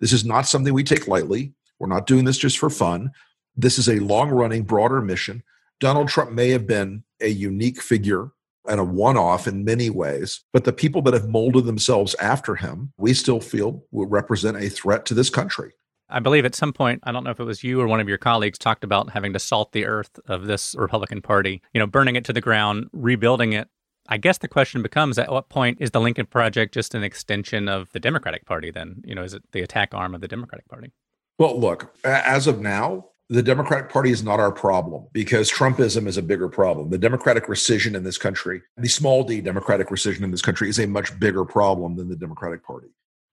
This 0.00 0.12
is 0.12 0.24
not 0.24 0.46
something 0.46 0.74
we 0.74 0.84
take 0.84 1.08
lightly. 1.08 1.54
We're 1.78 1.88
not 1.88 2.06
doing 2.06 2.24
this 2.24 2.38
just 2.38 2.58
for 2.58 2.70
fun. 2.70 3.10
This 3.56 3.78
is 3.78 3.88
a 3.88 4.00
long 4.00 4.30
running, 4.30 4.62
broader 4.62 5.00
mission. 5.00 5.42
Donald 5.80 6.08
Trump 6.08 6.32
may 6.32 6.50
have 6.50 6.66
been 6.66 7.04
a 7.20 7.28
unique 7.28 7.80
figure 7.80 8.30
and 8.68 8.80
a 8.80 8.84
one 8.84 9.16
off 9.16 9.46
in 9.46 9.64
many 9.64 9.90
ways. 9.90 10.42
But 10.52 10.64
the 10.64 10.72
people 10.72 11.02
that 11.02 11.14
have 11.14 11.28
molded 11.28 11.64
themselves 11.64 12.14
after 12.20 12.56
him, 12.56 12.92
we 12.98 13.14
still 13.14 13.40
feel 13.40 13.84
will 13.90 14.06
represent 14.06 14.56
a 14.56 14.68
threat 14.68 15.06
to 15.06 15.14
this 15.14 15.30
country. 15.30 15.72
I 16.10 16.20
believe 16.20 16.46
at 16.46 16.54
some 16.54 16.72
point, 16.72 17.00
I 17.02 17.12
don't 17.12 17.24
know 17.24 17.30
if 17.30 17.40
it 17.40 17.44
was 17.44 17.62
you 17.62 17.80
or 17.80 17.86
one 17.86 18.00
of 18.00 18.08
your 18.08 18.18
colleagues 18.18 18.58
talked 18.58 18.82
about 18.82 19.10
having 19.10 19.34
to 19.34 19.38
salt 19.38 19.72
the 19.72 19.84
earth 19.84 20.18
of 20.26 20.46
this 20.46 20.74
Republican 20.78 21.20
Party, 21.20 21.60
you 21.74 21.78
know, 21.78 21.86
burning 21.86 22.16
it 22.16 22.24
to 22.26 22.32
the 22.32 22.40
ground, 22.40 22.88
rebuilding 22.92 23.52
it. 23.52 23.68
I 24.08 24.16
guess 24.16 24.38
the 24.38 24.48
question 24.48 24.80
becomes 24.80 25.18
at 25.18 25.30
what 25.30 25.50
point 25.50 25.78
is 25.80 25.90
the 25.90 26.00
Lincoln 26.00 26.24
Project 26.24 26.72
just 26.72 26.94
an 26.94 27.04
extension 27.04 27.68
of 27.68 27.92
the 27.92 28.00
Democratic 28.00 28.46
Party 28.46 28.70
then? 28.70 29.02
You 29.04 29.14
know, 29.14 29.22
is 29.22 29.34
it 29.34 29.42
the 29.52 29.60
attack 29.60 29.92
arm 29.92 30.14
of 30.14 30.22
the 30.22 30.28
Democratic 30.28 30.66
Party? 30.66 30.92
Well, 31.38 31.60
look, 31.60 31.94
as 32.04 32.46
of 32.46 32.60
now, 32.60 33.10
the 33.30 33.42
Democratic 33.42 33.90
Party 33.90 34.10
is 34.10 34.22
not 34.22 34.40
our 34.40 34.52
problem 34.52 35.06
because 35.12 35.50
Trumpism 35.50 36.06
is 36.06 36.16
a 36.16 36.22
bigger 36.22 36.48
problem. 36.48 36.88
The 36.88 36.98
Democratic 36.98 37.48
recession 37.48 37.94
in 37.94 38.02
this 38.02 38.16
country, 38.16 38.62
the 38.78 38.88
small 38.88 39.22
d 39.22 39.40
Democratic 39.40 39.90
recession 39.90 40.24
in 40.24 40.30
this 40.30 40.42
country, 40.42 40.68
is 40.68 40.78
a 40.78 40.86
much 40.86 41.18
bigger 41.20 41.44
problem 41.44 41.96
than 41.96 42.08
the 42.08 42.16
Democratic 42.16 42.64
Party. 42.64 42.88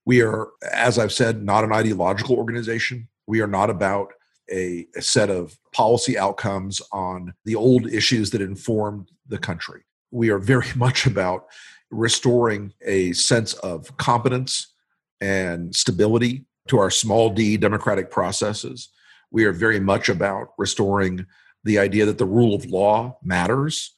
We 0.05 0.21
are, 0.21 0.49
as 0.71 0.99
I've 0.99 1.13
said, 1.13 1.43
not 1.43 1.63
an 1.63 1.71
ideological 1.71 2.35
organization. 2.35 3.07
We 3.25 3.39
are 3.39 3.47
not 3.47 3.69
about 3.69 4.11
a, 4.51 4.85
a 4.95 5.01
set 5.01 5.29
of 5.29 5.57
policy 5.71 6.17
outcomes 6.17 6.81
on 6.91 7.33
the 7.45 7.55
old 7.55 7.87
issues 7.87 8.31
that 8.31 8.41
informed 8.41 9.09
the 9.27 9.39
country. 9.39 9.83
We 10.11 10.29
are 10.29 10.39
very 10.39 10.67
much 10.75 11.05
about 11.05 11.45
restoring 11.89 12.73
a 12.85 13.13
sense 13.13 13.53
of 13.53 13.95
competence 13.95 14.73
and 15.21 15.73
stability 15.73 16.45
to 16.67 16.79
our 16.79 16.91
small 16.91 17.29
d 17.29 17.55
democratic 17.55 18.11
processes 18.11 18.89
we 19.31 19.45
are 19.45 19.51
very 19.51 19.79
much 19.79 20.09
about 20.09 20.49
restoring 20.57 21.25
the 21.63 21.79
idea 21.79 22.05
that 22.05 22.17
the 22.17 22.25
rule 22.25 22.53
of 22.53 22.65
law 22.65 23.17
matters, 23.23 23.91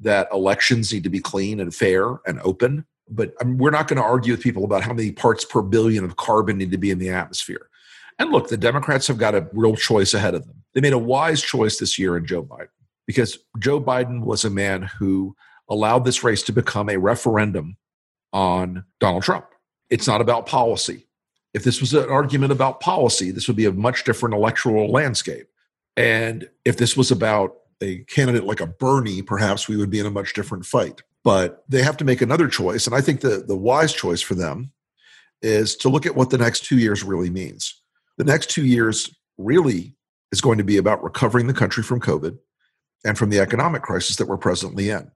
that 0.00 0.28
elections 0.32 0.92
need 0.92 1.04
to 1.04 1.08
be 1.08 1.20
clean 1.20 1.60
and 1.60 1.74
fair 1.74 2.18
and 2.26 2.40
open. 2.42 2.84
But 3.08 3.34
um, 3.40 3.58
we're 3.58 3.70
not 3.70 3.88
going 3.88 3.98
to 3.98 4.02
argue 4.06 4.32
with 4.32 4.42
people 4.42 4.64
about 4.64 4.82
how 4.82 4.92
many 4.92 5.12
parts 5.12 5.44
per 5.44 5.62
billion 5.62 6.04
of 6.04 6.16
carbon 6.16 6.58
need 6.58 6.72
to 6.72 6.78
be 6.78 6.90
in 6.90 6.98
the 6.98 7.10
atmosphere. 7.10 7.68
And 8.18 8.30
look, 8.30 8.48
the 8.48 8.56
Democrats 8.56 9.06
have 9.06 9.18
got 9.18 9.34
a 9.34 9.48
real 9.52 9.76
choice 9.76 10.14
ahead 10.14 10.34
of 10.34 10.46
them. 10.46 10.62
They 10.74 10.80
made 10.80 10.92
a 10.92 10.98
wise 10.98 11.42
choice 11.42 11.78
this 11.78 11.98
year 11.98 12.16
in 12.16 12.26
Joe 12.26 12.42
Biden 12.42 12.68
because 13.06 13.38
Joe 13.58 13.80
Biden 13.80 14.24
was 14.24 14.44
a 14.44 14.50
man 14.50 14.82
who 14.98 15.34
allowed 15.68 16.04
this 16.04 16.22
race 16.22 16.42
to 16.44 16.52
become 16.52 16.88
a 16.88 16.98
referendum 16.98 17.76
on 18.32 18.84
Donald 19.00 19.22
Trump. 19.22 19.46
It's 19.90 20.06
not 20.06 20.20
about 20.20 20.46
policy. 20.46 21.06
If 21.54 21.64
this 21.64 21.80
was 21.80 21.92
an 21.92 22.08
argument 22.08 22.52
about 22.52 22.80
policy, 22.80 23.30
this 23.30 23.46
would 23.46 23.56
be 23.56 23.66
a 23.66 23.72
much 23.72 24.04
different 24.04 24.34
electoral 24.34 24.90
landscape. 24.90 25.48
And 25.96 26.48
if 26.64 26.78
this 26.78 26.96
was 26.96 27.10
about 27.10 27.56
a 27.82 27.98
candidate 28.04 28.44
like 28.44 28.60
a 28.60 28.66
Bernie, 28.66 29.22
perhaps 29.22 29.68
we 29.68 29.76
would 29.76 29.90
be 29.90 30.00
in 30.00 30.06
a 30.06 30.10
much 30.10 30.32
different 30.34 30.64
fight. 30.64 31.02
But 31.24 31.64
they 31.68 31.82
have 31.82 31.96
to 31.98 32.04
make 32.04 32.22
another 32.22 32.48
choice. 32.48 32.86
And 32.86 32.96
I 32.96 33.00
think 33.00 33.20
the, 33.20 33.44
the 33.46 33.56
wise 33.56 33.92
choice 33.92 34.22
for 34.22 34.34
them 34.34 34.72
is 35.42 35.76
to 35.76 35.88
look 35.88 36.06
at 36.06 36.16
what 36.16 36.30
the 36.30 36.38
next 36.38 36.64
two 36.64 36.78
years 36.78 37.02
really 37.02 37.30
means. 37.30 37.80
The 38.16 38.24
next 38.24 38.50
two 38.50 38.64
years 38.64 39.14
really 39.38 39.94
is 40.30 40.40
going 40.40 40.58
to 40.58 40.64
be 40.64 40.76
about 40.76 41.02
recovering 41.02 41.46
the 41.46 41.54
country 41.54 41.82
from 41.82 42.00
COVID 42.00 42.38
and 43.04 43.18
from 43.18 43.30
the 43.30 43.40
economic 43.40 43.82
crisis 43.82 44.16
that 44.16 44.28
we're 44.28 44.36
presently 44.36 44.88
in. 44.90 45.10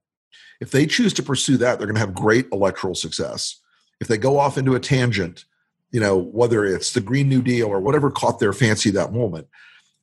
If 0.60 0.70
they 0.70 0.86
choose 0.86 1.12
to 1.14 1.22
pursue 1.22 1.56
that, 1.58 1.78
they're 1.78 1.86
going 1.86 1.94
to 1.94 2.00
have 2.00 2.14
great 2.14 2.46
electoral 2.52 2.94
success. 2.94 3.60
If 4.00 4.08
they 4.08 4.18
go 4.18 4.38
off 4.38 4.58
into 4.58 4.74
a 4.74 4.80
tangent 4.80 5.44
you 5.90 6.00
know, 6.00 6.16
whether 6.16 6.64
it's 6.64 6.92
the 6.92 7.00
Green 7.00 7.28
New 7.28 7.42
Deal 7.42 7.68
or 7.68 7.80
whatever 7.80 8.10
caught 8.10 8.38
their 8.38 8.52
fancy 8.52 8.90
that 8.90 9.12
moment, 9.12 9.48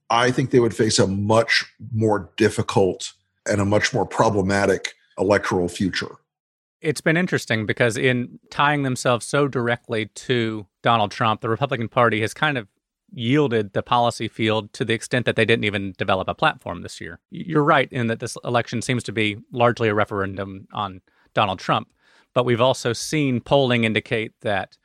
I 0.10 0.32
think 0.32 0.52
they 0.52 0.60
would 0.60 0.76
face 0.76 1.00
a 1.00 1.08
much 1.08 1.66
more 1.94 2.32
difficult 2.38 3.14
and 3.50 3.60
a 3.60 3.66
much 3.66 3.94
more 3.94 4.06
problematic 4.06 4.94
electoral 5.18 5.68
future. 5.68 6.16
It's 6.82 7.02
been 7.02 7.18
interesting 7.18 7.66
because 7.66 7.96
in 7.96 8.40
tying 8.50 8.84
themselves 8.84 9.26
so 9.26 9.48
directly 9.48 10.08
to 10.08 10.68
Donald 10.82 11.12
Trump, 11.12 11.42
the 11.42 11.50
Republican 11.50 11.88
Party 11.88 12.22
has 12.22 12.34
kind 12.34 12.58
of 12.58 12.68
yielded 13.14 13.74
the 13.74 13.84
policy 13.84 14.28
field 14.28 14.74
to 14.74 14.84
the 14.84 14.94
extent 14.94 15.26
that 15.26 15.36
they 15.36 15.46
didn't 15.46 15.66
even 15.66 15.94
develop 15.98 16.28
a 16.28 16.34
platform 16.34 16.82
this 16.82 17.00
year. 17.00 17.20
You're 17.30 17.64
right 17.64 17.88
in 17.92 18.08
that 18.08 18.20
this 18.20 18.36
election 18.44 18.82
seems 18.82 19.04
to 19.04 19.12
be 19.12 19.38
largely 19.52 19.88
a 19.88 19.94
referendum 19.94 20.68
on 20.74 21.02
Donald 21.34 21.60
Trump, 21.60 21.90
but 22.34 22.46
we've 22.46 22.62
also 22.62 22.92
seen 22.92 23.40
polling 23.40 23.84
indicate 23.84 24.34
that 24.42 24.78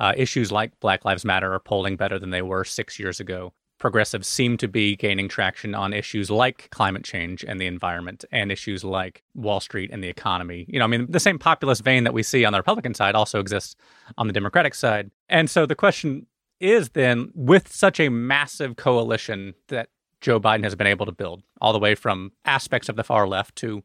uh, 0.00 0.14
issues 0.16 0.50
like 0.50 0.80
Black 0.80 1.04
Lives 1.04 1.24
Matter 1.24 1.52
are 1.52 1.60
polling 1.60 1.96
better 1.96 2.18
than 2.18 2.30
they 2.30 2.42
were 2.42 2.64
six 2.64 2.98
years 2.98 3.20
ago. 3.20 3.52
Progressives 3.78 4.26
seem 4.26 4.56
to 4.56 4.68
be 4.68 4.96
gaining 4.96 5.28
traction 5.28 5.74
on 5.74 5.92
issues 5.92 6.30
like 6.30 6.68
climate 6.70 7.04
change 7.04 7.44
and 7.44 7.60
the 7.60 7.66
environment 7.66 8.24
and 8.32 8.50
issues 8.50 8.82
like 8.82 9.22
Wall 9.34 9.60
Street 9.60 9.90
and 9.92 10.02
the 10.02 10.08
economy. 10.08 10.66
You 10.68 10.78
know, 10.78 10.84
I 10.84 10.88
mean, 10.88 11.06
the 11.10 11.20
same 11.20 11.38
populist 11.38 11.82
vein 11.82 12.04
that 12.04 12.12
we 12.12 12.22
see 12.22 12.44
on 12.44 12.52
the 12.52 12.58
Republican 12.58 12.94
side 12.94 13.14
also 13.14 13.40
exists 13.40 13.76
on 14.18 14.26
the 14.26 14.32
Democratic 14.32 14.74
side. 14.74 15.10
And 15.28 15.48
so 15.48 15.66
the 15.66 15.74
question 15.74 16.26
is 16.60 16.90
then 16.90 17.30
with 17.34 17.72
such 17.72 18.00
a 18.00 18.10
massive 18.10 18.76
coalition 18.76 19.54
that 19.68 19.88
Joe 20.20 20.40
Biden 20.40 20.64
has 20.64 20.74
been 20.74 20.86
able 20.86 21.06
to 21.06 21.12
build, 21.12 21.42
all 21.62 21.72
the 21.72 21.78
way 21.78 21.94
from 21.94 22.32
aspects 22.44 22.90
of 22.90 22.96
the 22.96 23.04
far 23.04 23.26
left 23.26 23.56
to, 23.56 23.82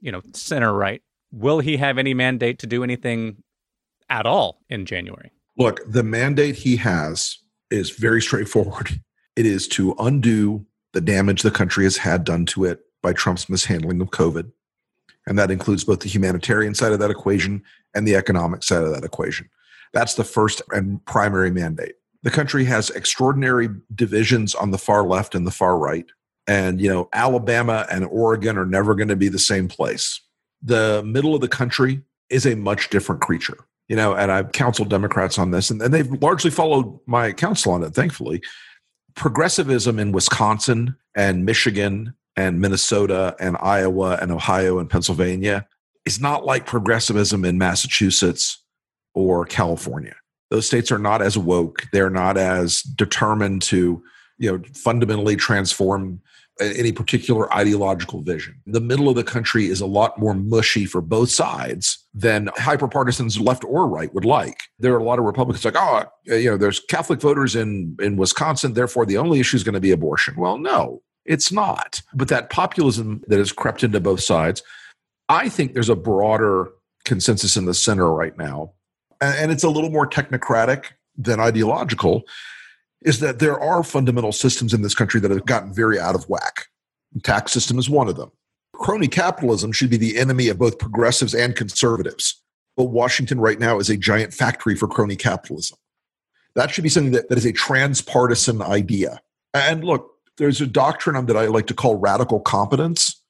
you 0.00 0.10
know, 0.10 0.22
center 0.32 0.72
right, 0.72 1.02
will 1.30 1.60
he 1.60 1.76
have 1.76 1.98
any 1.98 2.14
mandate 2.14 2.58
to 2.60 2.66
do 2.66 2.82
anything 2.82 3.42
at 4.08 4.26
all 4.26 4.58
in 4.68 4.86
January? 4.86 5.30
Look, 5.56 5.80
the 5.90 6.02
mandate 6.02 6.56
he 6.56 6.76
has 6.76 7.38
is 7.70 7.90
very 7.90 8.22
straightforward. 8.22 9.00
It 9.36 9.44
is 9.44 9.68
to 9.68 9.94
undo 9.98 10.64
the 10.94 11.02
damage 11.02 11.42
the 11.42 11.50
country 11.50 11.84
has 11.84 11.98
had 11.98 12.24
done 12.24 12.46
to 12.46 12.64
it 12.64 12.80
by 13.02 13.12
Trump's 13.12 13.50
mishandling 13.50 14.00
of 14.00 14.08
COVID. 14.08 14.50
And 15.26 15.38
that 15.38 15.50
includes 15.50 15.84
both 15.84 16.00
the 16.00 16.08
humanitarian 16.08 16.74
side 16.74 16.92
of 16.92 17.00
that 17.00 17.10
equation 17.10 17.62
and 17.94 18.08
the 18.08 18.16
economic 18.16 18.62
side 18.62 18.82
of 18.82 18.94
that 18.94 19.04
equation. 19.04 19.50
That's 19.92 20.14
the 20.14 20.24
first 20.24 20.62
and 20.70 21.04
primary 21.04 21.50
mandate. 21.50 21.96
The 22.22 22.30
country 22.30 22.64
has 22.64 22.88
extraordinary 22.88 23.68
divisions 23.94 24.54
on 24.54 24.70
the 24.70 24.78
far 24.78 25.02
left 25.02 25.34
and 25.34 25.46
the 25.46 25.50
far 25.50 25.76
right. 25.76 26.06
And, 26.46 26.80
you 26.80 26.88
know, 26.88 27.10
Alabama 27.12 27.86
and 27.90 28.06
Oregon 28.06 28.56
are 28.56 28.64
never 28.64 28.94
going 28.94 29.08
to 29.08 29.16
be 29.16 29.28
the 29.28 29.38
same 29.38 29.68
place. 29.68 30.22
The 30.62 31.02
middle 31.04 31.34
of 31.34 31.42
the 31.42 31.48
country 31.48 32.00
is 32.30 32.46
a 32.46 32.54
much 32.56 32.88
different 32.88 33.20
creature 33.20 33.58
you 33.88 33.96
know, 33.96 34.14
and 34.14 34.32
I've 34.32 34.52
counseled 34.52 34.90
Democrats 34.90 35.38
on 35.38 35.50
this, 35.50 35.70
and, 35.70 35.80
and 35.80 35.92
they've 35.92 36.10
largely 36.22 36.50
followed 36.50 36.98
my 37.06 37.32
counsel 37.32 37.72
on 37.72 37.82
it, 37.82 37.94
thankfully. 37.94 38.42
Progressivism 39.14 39.98
in 39.98 40.12
Wisconsin 40.12 40.96
and 41.14 41.44
Michigan 41.44 42.14
and 42.36 42.60
Minnesota 42.60 43.34
and 43.40 43.56
Iowa 43.60 44.18
and 44.20 44.30
Ohio 44.30 44.78
and 44.78 44.90
Pennsylvania 44.90 45.66
is 46.04 46.20
not 46.20 46.44
like 46.44 46.66
progressivism 46.66 47.44
in 47.44 47.58
Massachusetts 47.58 48.62
or 49.14 49.44
California. 49.46 50.14
Those 50.50 50.66
states 50.66 50.92
are 50.92 50.98
not 50.98 51.22
as 51.22 51.38
woke. 51.38 51.86
They're 51.92 52.10
not 52.10 52.36
as 52.36 52.82
determined 52.82 53.62
to, 53.62 54.02
you 54.38 54.52
know, 54.52 54.62
fundamentally 54.74 55.36
transform 55.36 56.20
any 56.60 56.92
particular 56.92 57.52
ideological 57.52 58.22
vision. 58.22 58.60
The 58.66 58.80
middle 58.80 59.08
of 59.08 59.14
the 59.14 59.24
country 59.24 59.66
is 59.66 59.80
a 59.80 59.86
lot 59.86 60.18
more 60.18 60.34
mushy 60.34 60.86
for 60.86 61.00
both 61.00 61.30
sides 61.30 62.04
than 62.14 62.46
hyperpartisans 62.58 63.40
left 63.40 63.64
or 63.64 63.86
right 63.86 64.12
would 64.14 64.24
like. 64.24 64.62
There 64.78 64.94
are 64.94 64.98
a 64.98 65.04
lot 65.04 65.18
of 65.18 65.26
Republicans 65.26 65.64
like, 65.64 65.76
oh, 65.76 66.04
you 66.24 66.50
know, 66.50 66.56
there's 66.56 66.80
Catholic 66.80 67.20
voters 67.20 67.54
in 67.54 67.96
in 68.00 68.16
Wisconsin, 68.16 68.72
therefore 68.72 69.04
the 69.04 69.18
only 69.18 69.40
issue 69.40 69.56
is 69.56 69.64
going 69.64 69.74
to 69.74 69.80
be 69.80 69.90
abortion. 69.90 70.34
Well, 70.36 70.58
no, 70.58 71.02
it's 71.24 71.52
not. 71.52 72.02
But 72.14 72.28
that 72.28 72.50
populism 72.50 73.22
that 73.28 73.38
has 73.38 73.52
crept 73.52 73.84
into 73.84 74.00
both 74.00 74.22
sides, 74.22 74.62
I 75.28 75.48
think 75.48 75.74
there's 75.74 75.90
a 75.90 75.96
broader 75.96 76.70
consensus 77.04 77.56
in 77.56 77.66
the 77.66 77.74
center 77.74 78.12
right 78.12 78.36
now, 78.38 78.72
and 79.20 79.52
it's 79.52 79.64
a 79.64 79.70
little 79.70 79.90
more 79.90 80.06
technocratic 80.06 80.86
than 81.18 81.40
ideological 81.40 82.24
is 83.06 83.20
that 83.20 83.38
there 83.38 83.58
are 83.58 83.84
fundamental 83.84 84.32
systems 84.32 84.74
in 84.74 84.82
this 84.82 84.94
country 84.94 85.20
that 85.20 85.30
have 85.30 85.46
gotten 85.46 85.72
very 85.72 85.98
out 85.98 86.16
of 86.16 86.28
whack. 86.28 86.66
The 87.12 87.20
tax 87.20 87.52
system 87.52 87.78
is 87.78 87.88
one 87.88 88.08
of 88.08 88.16
them. 88.16 88.32
Crony 88.74 89.06
capitalism 89.06 89.72
should 89.72 89.88
be 89.88 89.96
the 89.96 90.18
enemy 90.18 90.48
of 90.48 90.58
both 90.58 90.80
progressives 90.80 91.32
and 91.32 91.54
conservatives. 91.54 92.42
But 92.76 92.86
Washington 92.86 93.40
right 93.40 93.60
now 93.60 93.78
is 93.78 93.88
a 93.88 93.96
giant 93.96 94.34
factory 94.34 94.74
for 94.74 94.88
crony 94.88 95.14
capitalism. 95.16 95.78
That 96.56 96.70
should 96.70 96.82
be 96.82 96.90
something 96.90 97.12
that, 97.12 97.28
that 97.28 97.38
is 97.38 97.46
a 97.46 97.52
transpartisan 97.52 98.60
idea. 98.60 99.20
And 99.54 99.84
look, 99.84 100.10
there's 100.36 100.60
a 100.60 100.66
doctrine 100.66 101.24
that 101.26 101.36
I 101.36 101.46
like 101.46 101.68
to 101.68 101.74
call 101.74 101.94
radical 101.94 102.40
competence, 102.40 103.22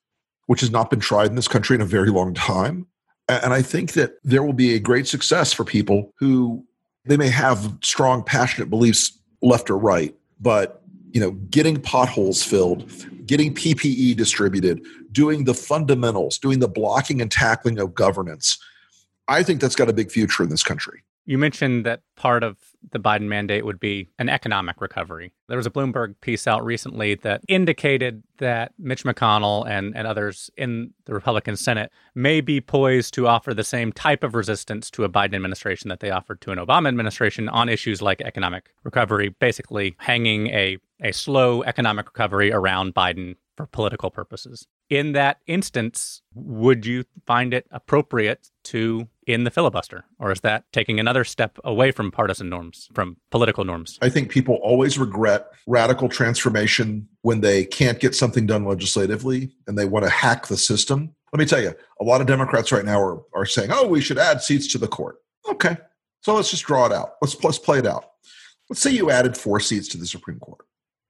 which 0.46 0.60
has 0.60 0.70
not 0.70 0.90
been 0.90 1.00
tried 1.00 1.28
in 1.28 1.36
this 1.36 1.48
country 1.48 1.76
in 1.76 1.82
a 1.82 1.86
very 1.86 2.08
long 2.08 2.32
time. 2.34 2.86
And 3.28 3.52
I 3.52 3.60
think 3.60 3.92
that 3.92 4.14
there 4.24 4.42
will 4.42 4.52
be 4.54 4.74
a 4.74 4.80
great 4.80 5.06
success 5.06 5.52
for 5.52 5.64
people 5.64 6.14
who 6.18 6.64
they 7.04 7.16
may 7.16 7.28
have 7.28 7.76
strong, 7.82 8.24
passionate 8.24 8.70
beliefs 8.70 9.16
left 9.46 9.70
or 9.70 9.78
right, 9.78 10.14
but 10.40 10.82
you 11.12 11.20
know, 11.20 11.30
getting 11.30 11.80
potholes 11.80 12.42
filled, 12.42 12.90
getting 13.26 13.54
PPE 13.54 14.16
distributed, 14.16 14.84
doing 15.12 15.44
the 15.44 15.54
fundamentals, 15.54 16.38
doing 16.38 16.58
the 16.58 16.68
blocking 16.68 17.22
and 17.22 17.30
tackling 17.30 17.78
of 17.78 17.94
governance. 17.94 18.58
I 19.28 19.42
think 19.42 19.60
that's 19.60 19.76
got 19.76 19.88
a 19.88 19.92
big 19.92 20.10
future 20.10 20.42
in 20.42 20.50
this 20.50 20.62
country. 20.62 21.02
You 21.24 21.38
mentioned 21.38 21.86
that 21.86 22.02
part 22.16 22.44
of 22.44 22.58
the 22.92 22.98
Biden 22.98 23.22
mandate 23.22 23.64
would 23.64 23.80
be 23.80 24.08
an 24.18 24.28
economic 24.28 24.80
recovery. 24.80 25.32
There 25.48 25.56
was 25.56 25.66
a 25.66 25.70
Bloomberg 25.70 26.14
piece 26.20 26.46
out 26.46 26.64
recently 26.64 27.14
that 27.16 27.42
indicated 27.48 28.22
that 28.38 28.72
Mitch 28.78 29.04
McConnell 29.04 29.68
and, 29.68 29.96
and 29.96 30.06
others 30.06 30.50
in 30.56 30.92
the 31.04 31.14
Republican 31.14 31.56
Senate 31.56 31.90
may 32.14 32.40
be 32.40 32.60
poised 32.60 33.14
to 33.14 33.26
offer 33.26 33.54
the 33.54 33.64
same 33.64 33.92
type 33.92 34.22
of 34.22 34.34
resistance 34.34 34.90
to 34.90 35.04
a 35.04 35.08
Biden 35.08 35.34
administration 35.34 35.88
that 35.88 36.00
they 36.00 36.10
offered 36.10 36.40
to 36.42 36.52
an 36.52 36.58
Obama 36.58 36.88
administration 36.88 37.48
on 37.48 37.68
issues 37.68 38.02
like 38.02 38.20
economic 38.20 38.70
recovery, 38.84 39.28
basically 39.28 39.96
hanging 39.98 40.48
a, 40.48 40.78
a 41.00 41.12
slow 41.12 41.62
economic 41.62 42.06
recovery 42.06 42.52
around 42.52 42.94
Biden 42.94 43.36
for 43.56 43.66
political 43.66 44.10
purposes. 44.10 44.66
In 44.90 45.12
that 45.12 45.38
instance, 45.46 46.22
would 46.34 46.86
you 46.86 47.04
find 47.26 47.52
it 47.54 47.66
appropriate 47.70 48.50
to 48.64 49.08
in 49.26 49.44
the 49.44 49.50
filibuster? 49.50 50.04
Or 50.18 50.30
is 50.30 50.40
that 50.40 50.64
taking 50.72 51.00
another 51.00 51.24
step 51.24 51.58
away 51.64 51.90
from 51.90 52.10
partisan 52.10 52.48
norms, 52.48 52.88
from 52.94 53.16
political 53.30 53.64
norms? 53.64 53.98
I 54.00 54.08
think 54.08 54.30
people 54.30 54.54
always 54.62 54.98
regret 54.98 55.48
radical 55.66 56.08
transformation 56.08 57.08
when 57.22 57.40
they 57.40 57.64
can't 57.64 57.98
get 58.00 58.14
something 58.14 58.46
done 58.46 58.64
legislatively 58.64 59.52
and 59.66 59.76
they 59.76 59.84
want 59.84 60.04
to 60.04 60.10
hack 60.10 60.46
the 60.46 60.56
system. 60.56 61.14
Let 61.32 61.40
me 61.40 61.46
tell 61.46 61.60
you, 61.60 61.74
a 62.00 62.04
lot 62.04 62.20
of 62.20 62.28
Democrats 62.28 62.70
right 62.70 62.84
now 62.84 63.00
are, 63.00 63.22
are 63.34 63.46
saying, 63.46 63.70
oh, 63.72 63.86
we 63.86 64.00
should 64.00 64.18
add 64.18 64.40
seats 64.40 64.70
to 64.72 64.78
the 64.78 64.88
court. 64.88 65.16
Okay. 65.50 65.76
So 66.22 66.34
let's 66.34 66.50
just 66.50 66.64
draw 66.64 66.86
it 66.86 66.92
out. 66.92 67.14
Let's, 67.20 67.42
let's 67.42 67.58
play 67.58 67.78
it 67.78 67.86
out. 67.86 68.04
Let's 68.70 68.80
say 68.80 68.90
you 68.90 69.10
added 69.10 69.36
four 69.36 69.60
seats 69.60 69.88
to 69.88 69.98
the 69.98 70.06
Supreme 70.06 70.38
Court. 70.38 70.64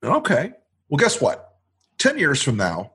Okay. 0.04 0.52
Well, 0.88 0.98
guess 0.98 1.20
what? 1.20 1.54
10 1.98 2.18
years 2.18 2.42
from 2.42 2.56
now, 2.56 2.92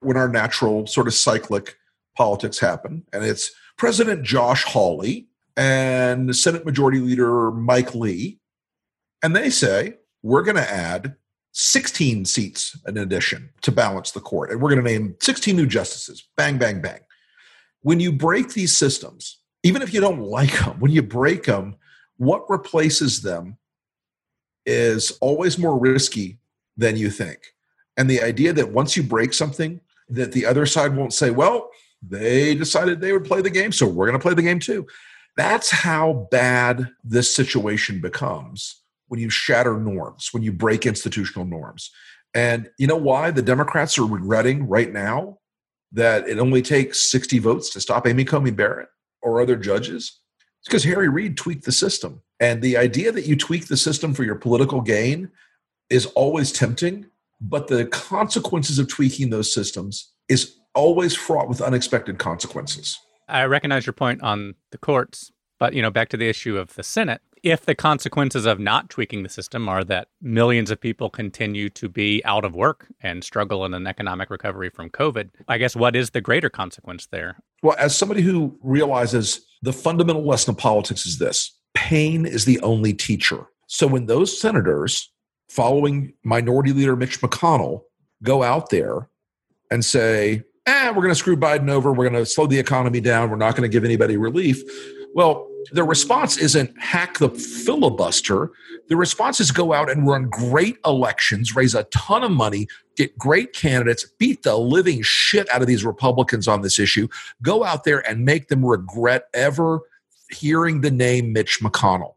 when 0.00 0.16
our 0.16 0.28
natural 0.28 0.86
sort 0.86 1.06
of 1.06 1.14
cyclic 1.14 1.76
politics 2.16 2.58
happen, 2.58 3.04
and 3.12 3.24
it's 3.24 3.52
President 3.80 4.22
Josh 4.22 4.62
Hawley 4.64 5.26
and 5.56 6.36
Senate 6.36 6.66
Majority 6.66 6.98
Leader 6.98 7.50
Mike 7.50 7.94
Lee, 7.94 8.38
and 9.22 9.34
they 9.34 9.48
say, 9.48 9.94
we're 10.22 10.42
going 10.42 10.58
to 10.58 10.70
add 10.70 11.16
16 11.52 12.26
seats 12.26 12.78
in 12.86 12.98
addition 12.98 13.48
to 13.62 13.72
balance 13.72 14.10
the 14.10 14.20
court. 14.20 14.50
And 14.50 14.60
we're 14.60 14.68
going 14.68 14.84
to 14.84 14.90
name 14.90 15.16
16 15.22 15.56
new 15.56 15.64
justices. 15.64 16.28
Bang, 16.36 16.58
bang, 16.58 16.82
bang. 16.82 17.00
When 17.80 18.00
you 18.00 18.12
break 18.12 18.52
these 18.52 18.76
systems, 18.76 19.38
even 19.62 19.80
if 19.80 19.94
you 19.94 20.02
don't 20.02 20.20
like 20.20 20.58
them, 20.58 20.78
when 20.78 20.92
you 20.92 21.00
break 21.00 21.44
them, 21.44 21.76
what 22.18 22.50
replaces 22.50 23.22
them 23.22 23.56
is 24.66 25.16
always 25.22 25.56
more 25.56 25.78
risky 25.78 26.38
than 26.76 26.98
you 26.98 27.08
think. 27.08 27.38
And 27.96 28.10
the 28.10 28.20
idea 28.20 28.52
that 28.52 28.72
once 28.72 28.94
you 28.94 29.02
break 29.02 29.32
something, 29.32 29.80
that 30.10 30.32
the 30.32 30.44
other 30.44 30.66
side 30.66 30.94
won't 30.94 31.14
say, 31.14 31.30
well, 31.30 31.69
they 32.02 32.54
decided 32.54 33.00
they 33.00 33.12
would 33.12 33.24
play 33.24 33.42
the 33.42 33.50
game, 33.50 33.72
so 33.72 33.86
we're 33.86 34.06
going 34.06 34.18
to 34.18 34.22
play 34.22 34.34
the 34.34 34.42
game 34.42 34.58
too. 34.58 34.86
That's 35.36 35.70
how 35.70 36.28
bad 36.30 36.90
this 37.04 37.34
situation 37.34 38.00
becomes 38.00 38.82
when 39.08 39.20
you 39.20 39.30
shatter 39.30 39.78
norms, 39.78 40.30
when 40.32 40.42
you 40.42 40.52
break 40.52 40.86
institutional 40.86 41.46
norms. 41.46 41.90
And 42.34 42.70
you 42.78 42.86
know 42.86 42.96
why 42.96 43.30
the 43.30 43.42
Democrats 43.42 43.98
are 43.98 44.06
regretting 44.06 44.68
right 44.68 44.92
now 44.92 45.38
that 45.92 46.28
it 46.28 46.38
only 46.38 46.62
takes 46.62 47.10
60 47.10 47.38
votes 47.40 47.70
to 47.70 47.80
stop 47.80 48.06
Amy 48.06 48.24
Coney 48.24 48.52
Barrett 48.52 48.88
or 49.20 49.40
other 49.40 49.56
judges? 49.56 50.20
It's 50.60 50.68
because 50.68 50.84
Harry 50.84 51.08
Reid 51.08 51.36
tweaked 51.36 51.64
the 51.64 51.72
system. 51.72 52.22
And 52.38 52.62
the 52.62 52.76
idea 52.76 53.12
that 53.12 53.26
you 53.26 53.36
tweak 53.36 53.66
the 53.66 53.76
system 53.76 54.14
for 54.14 54.24
your 54.24 54.36
political 54.36 54.80
gain 54.80 55.30
is 55.88 56.06
always 56.06 56.52
tempting, 56.52 57.06
but 57.40 57.66
the 57.66 57.86
consequences 57.86 58.78
of 58.78 58.88
tweaking 58.88 59.30
those 59.30 59.52
systems 59.52 60.12
is 60.30 60.56
always 60.74 61.14
fraught 61.14 61.48
with 61.48 61.60
unexpected 61.60 62.18
consequences. 62.18 62.98
I 63.28 63.44
recognize 63.44 63.84
your 63.84 63.92
point 63.92 64.22
on 64.22 64.54
the 64.70 64.78
courts, 64.78 65.30
but 65.58 65.74
you 65.74 65.82
know, 65.82 65.90
back 65.90 66.08
to 66.10 66.16
the 66.16 66.28
issue 66.28 66.56
of 66.56 66.74
the 66.74 66.82
Senate. 66.82 67.20
If 67.42 67.64
the 67.64 67.74
consequences 67.74 68.44
of 68.44 68.60
not 68.60 68.90
tweaking 68.90 69.22
the 69.22 69.28
system 69.28 69.68
are 69.68 69.82
that 69.84 70.08
millions 70.20 70.70
of 70.70 70.80
people 70.80 71.08
continue 71.08 71.70
to 71.70 71.88
be 71.88 72.22
out 72.24 72.44
of 72.44 72.54
work 72.54 72.86
and 73.02 73.24
struggle 73.24 73.64
in 73.64 73.72
an 73.72 73.86
economic 73.86 74.30
recovery 74.30 74.68
from 74.68 74.90
COVID, 74.90 75.30
I 75.48 75.56
guess 75.56 75.74
what 75.74 75.96
is 75.96 76.10
the 76.10 76.20
greater 76.20 76.50
consequence 76.50 77.06
there? 77.06 77.38
Well, 77.62 77.76
as 77.78 77.96
somebody 77.96 78.20
who 78.20 78.58
realizes 78.62 79.46
the 79.62 79.72
fundamental 79.72 80.26
lesson 80.26 80.50
of 80.50 80.58
politics 80.58 81.06
is 81.06 81.18
this 81.18 81.56
pain 81.74 82.26
is 82.26 82.44
the 82.44 82.60
only 82.60 82.92
teacher. 82.92 83.46
So 83.68 83.86
when 83.86 84.06
those 84.06 84.38
senators 84.38 85.10
following 85.48 86.12
Minority 86.24 86.72
Leader 86.72 86.94
Mitch 86.94 87.20
McConnell 87.20 87.82
go 88.22 88.42
out 88.42 88.70
there 88.70 89.08
and 89.70 89.84
say, 89.84 90.42
eh, 90.66 90.88
we're 90.88 91.02
going 91.02 91.08
to 91.08 91.14
screw 91.14 91.36
Biden 91.36 91.70
over. 91.70 91.92
We're 91.92 92.08
going 92.08 92.22
to 92.22 92.26
slow 92.26 92.46
the 92.46 92.58
economy 92.58 93.00
down. 93.00 93.30
We're 93.30 93.36
not 93.36 93.56
going 93.56 93.68
to 93.68 93.72
give 93.72 93.84
anybody 93.84 94.16
relief. 94.16 94.62
Well, 95.14 95.46
the 95.72 95.84
response 95.84 96.36
isn't 96.38 96.72
hack 96.80 97.18
the 97.18 97.28
filibuster. 97.28 98.50
The 98.88 98.96
response 98.96 99.40
is 99.40 99.50
go 99.50 99.72
out 99.72 99.90
and 99.90 100.06
run 100.06 100.28
great 100.30 100.78
elections, 100.84 101.54
raise 101.54 101.74
a 101.74 101.84
ton 101.84 102.24
of 102.24 102.30
money, 102.30 102.66
get 102.96 103.16
great 103.18 103.52
candidates, 103.52 104.06
beat 104.18 104.42
the 104.42 104.56
living 104.56 105.02
shit 105.02 105.48
out 105.52 105.60
of 105.60 105.66
these 105.66 105.84
Republicans 105.84 106.48
on 106.48 106.62
this 106.62 106.78
issue, 106.78 107.08
go 107.42 107.64
out 107.64 107.84
there 107.84 108.08
and 108.08 108.24
make 108.24 108.48
them 108.48 108.64
regret 108.64 109.24
ever 109.34 109.80
hearing 110.30 110.80
the 110.80 110.90
name 110.90 111.32
Mitch 111.32 111.60
McConnell 111.60 112.14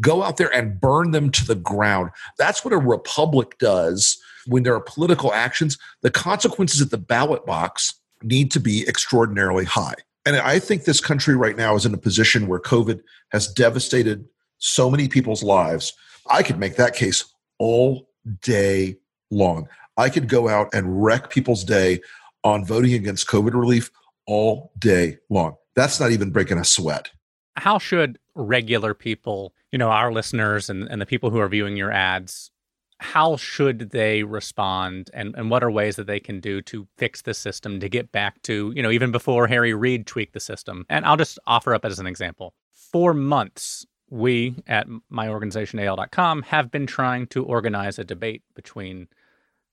go 0.00 0.22
out 0.22 0.36
there 0.36 0.52
and 0.54 0.78
burn 0.80 1.12
them 1.12 1.30
to 1.30 1.46
the 1.46 1.54
ground. 1.54 2.10
That's 2.38 2.62
what 2.64 2.74
a 2.74 2.78
republic 2.78 3.56
does 3.58 4.18
when 4.46 4.62
there 4.62 4.74
are 4.74 4.80
political 4.80 5.32
actions. 5.32 5.78
The 6.02 6.10
consequences 6.10 6.80
at 6.80 6.90
the 6.90 6.98
ballot 6.98 7.44
box 7.46 7.94
need 8.22 8.50
to 8.52 8.60
be 8.60 8.86
extraordinarily 8.88 9.64
high. 9.64 9.94
And 10.24 10.36
I 10.36 10.58
think 10.58 10.84
this 10.84 11.00
country 11.00 11.36
right 11.36 11.56
now 11.56 11.76
is 11.76 11.86
in 11.86 11.94
a 11.94 11.98
position 11.98 12.48
where 12.48 12.58
COVID 12.58 13.00
has 13.30 13.52
devastated 13.52 14.24
so 14.58 14.90
many 14.90 15.08
people's 15.08 15.42
lives. 15.42 15.92
I 16.28 16.42
could 16.42 16.58
make 16.58 16.76
that 16.76 16.96
case 16.96 17.24
all 17.58 18.08
day 18.40 18.96
long. 19.30 19.68
I 19.96 20.08
could 20.08 20.28
go 20.28 20.48
out 20.48 20.68
and 20.74 21.02
wreck 21.02 21.30
people's 21.30 21.62
day 21.64 22.00
on 22.42 22.64
voting 22.64 22.94
against 22.94 23.28
COVID 23.28 23.54
relief 23.54 23.90
all 24.26 24.72
day 24.78 25.18
long. 25.30 25.56
That's 25.74 26.00
not 26.00 26.10
even 26.10 26.30
breaking 26.30 26.58
a 26.58 26.64
sweat. 26.64 27.10
How 27.56 27.78
should 27.78 28.18
regular 28.34 28.94
people 28.94 29.54
you 29.72 29.78
know, 29.78 29.90
our 29.90 30.10
listeners 30.10 30.70
and, 30.70 30.88
and 30.88 31.02
the 31.02 31.06
people 31.06 31.28
who 31.28 31.38
are 31.38 31.48
viewing 31.48 31.76
your 31.76 31.92
ads, 31.92 32.50
how 32.98 33.36
should 33.36 33.90
they 33.90 34.22
respond 34.22 35.10
and, 35.12 35.34
and 35.36 35.50
what 35.50 35.62
are 35.62 35.70
ways 35.70 35.96
that 35.96 36.06
they 36.06 36.20
can 36.20 36.40
do 36.40 36.62
to 36.62 36.86
fix 36.96 37.22
the 37.22 37.34
system 37.34 37.80
to 37.80 37.88
get 37.88 38.10
back 38.10 38.40
to, 38.42 38.72
you 38.74 38.82
know, 38.82 38.90
even 38.90 39.10
before 39.10 39.46
Harry 39.46 39.74
Reid 39.74 40.06
tweaked 40.06 40.32
the 40.32 40.40
system? 40.40 40.86
And 40.88 41.04
I'll 41.04 41.16
just 41.16 41.38
offer 41.46 41.74
up 41.74 41.84
as 41.84 41.98
an 41.98 42.06
example. 42.06 42.54
For 42.72 43.12
months, 43.12 43.86
we 44.08 44.56
at 44.66 44.86
my 45.10 45.28
organization, 45.28 45.78
AL.com, 45.78 46.42
have 46.42 46.70
been 46.70 46.86
trying 46.86 47.26
to 47.28 47.44
organize 47.44 47.98
a 47.98 48.04
debate 48.04 48.42
between 48.54 49.08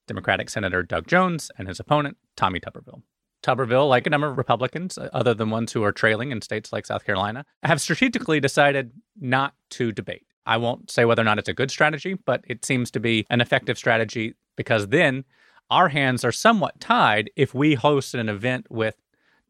Democratic 0.07 0.49
Senator 0.49 0.83
Doug 0.83 1.07
Jones 1.07 1.49
and 1.57 1.67
his 1.67 1.79
opponent, 1.79 2.17
Tommy 2.35 2.59
Tuberville. 2.59 3.03
Tuberville, 3.43 3.89
like 3.89 4.07
a 4.07 4.09
number 4.09 4.27
of 4.27 4.37
Republicans, 4.37 4.97
uh, 4.97 5.09
other 5.13 5.33
than 5.33 5.49
ones 5.49 5.73
who 5.73 5.83
are 5.83 5.91
trailing 5.91 6.31
in 6.31 6.41
states 6.41 6.71
like 6.71 6.85
South 6.85 7.05
Carolina, 7.05 7.45
have 7.61 7.81
strategically 7.81 8.39
decided 8.39 8.91
not 9.19 9.53
to 9.71 9.91
debate. 9.91 10.25
I 10.45 10.57
won't 10.57 10.91
say 10.91 11.05
whether 11.05 11.21
or 11.21 11.25
not 11.25 11.39
it's 11.39 11.49
a 11.49 11.53
good 11.53 11.71
strategy, 11.71 12.15
but 12.25 12.43
it 12.47 12.65
seems 12.65 12.91
to 12.91 12.99
be 12.99 13.25
an 13.29 13.41
effective 13.41 13.77
strategy 13.77 14.35
because 14.55 14.87
then 14.87 15.23
our 15.69 15.89
hands 15.89 16.23
are 16.23 16.31
somewhat 16.31 16.79
tied. 16.79 17.29
If 17.35 17.53
we 17.53 17.73
host 17.75 18.13
an 18.13 18.29
event 18.29 18.67
with 18.69 18.95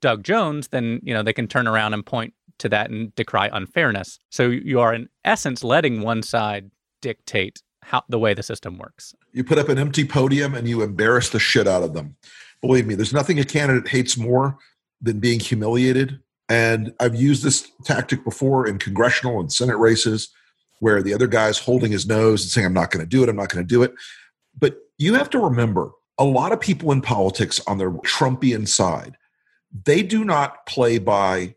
Doug 0.01 0.23
Jones, 0.23 0.69
then 0.69 0.99
you 1.03 1.13
know 1.13 1.23
they 1.23 1.33
can 1.33 1.47
turn 1.47 1.67
around 1.67 1.93
and 1.93 2.05
point 2.05 2.33
to 2.59 2.69
that 2.69 2.89
and 2.89 3.13
decry 3.15 3.49
unfairness. 3.51 4.19
So 4.29 4.47
you 4.47 4.79
are 4.79 4.93
in 4.93 5.09
essence 5.25 5.63
letting 5.63 6.01
one 6.01 6.21
side 6.21 6.69
dictate 7.01 7.61
how 7.81 8.03
the 8.07 8.19
way 8.19 8.33
the 8.33 8.43
system 8.43 8.77
works. 8.77 9.13
You 9.33 9.43
put 9.43 9.57
up 9.57 9.69
an 9.69 9.77
empty 9.77 10.05
podium 10.05 10.55
and 10.55 10.67
you 10.67 10.81
embarrass 10.81 11.29
the 11.29 11.39
shit 11.39 11.67
out 11.67 11.83
of 11.83 11.93
them. 11.93 12.15
Believe 12.61 12.87
me, 12.87 12.95
there's 12.95 13.13
nothing 13.13 13.39
a 13.39 13.43
candidate 13.43 13.89
hates 13.89 14.17
more 14.17 14.57
than 15.01 15.19
being 15.19 15.39
humiliated. 15.39 16.19
And 16.47 16.93
I've 16.99 17.15
used 17.15 17.43
this 17.43 17.69
tactic 17.83 18.23
before 18.23 18.67
in 18.67 18.77
congressional 18.77 19.39
and 19.39 19.51
Senate 19.51 19.77
races 19.77 20.29
where 20.83 21.01
the 21.01 21.13
other 21.13 21.27
guy's 21.27 21.57
holding 21.57 21.93
his 21.93 22.05
nose 22.05 22.41
and 22.41 22.51
saying, 22.51 22.67
I'm 22.67 22.73
not 22.73 22.91
going 22.91 23.05
to 23.05 23.09
do 23.09 23.23
it, 23.23 23.29
I'm 23.29 23.37
not 23.37 23.47
going 23.47 23.63
to 23.63 23.67
do 23.67 23.83
it. 23.83 23.93
But 24.59 24.75
you 24.97 25.13
have 25.13 25.29
to 25.29 25.39
remember 25.39 25.91
a 26.17 26.25
lot 26.25 26.51
of 26.51 26.59
people 26.59 26.91
in 26.91 26.99
politics 26.99 27.61
on 27.67 27.77
the 27.77 27.85
Trumpian 28.05 28.67
side, 28.67 29.15
they 29.85 30.03
do 30.03 30.25
not 30.25 30.65
play 30.65 30.99
by 30.99 31.55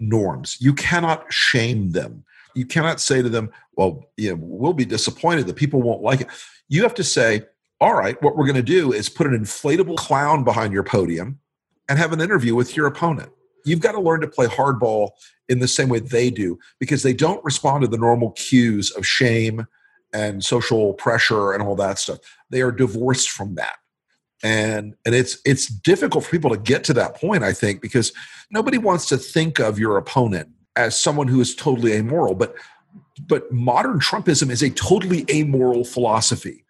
norms. 0.00 0.56
You 0.60 0.74
cannot 0.74 1.32
shame 1.32 1.92
them. 1.92 2.24
You 2.56 2.66
cannot 2.66 3.00
say 3.00 3.22
to 3.22 3.28
them, 3.28 3.50
well, 3.76 4.04
you 4.16 4.30
know, 4.30 4.38
we'll 4.40 4.72
be 4.72 4.84
disappointed 4.84 5.46
that 5.46 5.54
people 5.54 5.80
won't 5.80 6.02
like 6.02 6.22
it. 6.22 6.28
You 6.68 6.82
have 6.82 6.94
to 6.94 7.04
say, 7.04 7.42
all 7.80 7.94
right, 7.94 8.20
what 8.24 8.36
we're 8.36 8.46
going 8.46 8.56
to 8.56 8.62
do 8.62 8.92
is 8.92 9.08
put 9.08 9.28
an 9.28 9.38
inflatable 9.38 9.96
clown 9.96 10.42
behind 10.42 10.72
your 10.72 10.82
podium 10.82 11.38
and 11.88 11.96
have 11.96 12.12
an 12.12 12.20
interview 12.20 12.56
with 12.56 12.76
your 12.76 12.88
opponent. 12.88 13.30
You've 13.64 13.80
got 13.80 13.92
to 13.92 14.00
learn 14.00 14.20
to 14.20 14.28
play 14.28 14.46
hardball 14.46 15.10
in 15.48 15.58
the 15.58 15.68
same 15.68 15.88
way 15.88 15.98
they 15.98 16.30
do 16.30 16.58
because 16.78 17.02
they 17.02 17.12
don't 17.12 17.44
respond 17.44 17.82
to 17.82 17.88
the 17.88 17.96
normal 17.96 18.32
cues 18.32 18.90
of 18.92 19.06
shame 19.06 19.66
and 20.12 20.44
social 20.44 20.94
pressure 20.94 21.52
and 21.52 21.62
all 21.62 21.74
that 21.76 21.98
stuff. 21.98 22.18
They 22.50 22.62
are 22.62 22.72
divorced 22.72 23.30
from 23.30 23.54
that. 23.56 23.76
And 24.42 24.94
and 25.04 25.14
it's 25.14 25.38
it's 25.44 25.66
difficult 25.66 26.24
for 26.24 26.30
people 26.30 26.50
to 26.50 26.58
get 26.58 26.84
to 26.84 26.92
that 26.94 27.16
point 27.16 27.42
I 27.42 27.52
think 27.52 27.82
because 27.82 28.12
nobody 28.52 28.78
wants 28.78 29.06
to 29.06 29.16
think 29.16 29.58
of 29.58 29.80
your 29.80 29.96
opponent 29.96 30.48
as 30.76 30.96
someone 30.96 31.26
who 31.26 31.40
is 31.40 31.56
totally 31.56 31.92
amoral 31.94 32.36
but 32.36 32.54
but 33.26 33.50
modern 33.50 33.98
Trumpism 33.98 34.48
is 34.48 34.62
a 34.62 34.70
totally 34.70 35.26
amoral 35.28 35.84
philosophy 35.84 36.64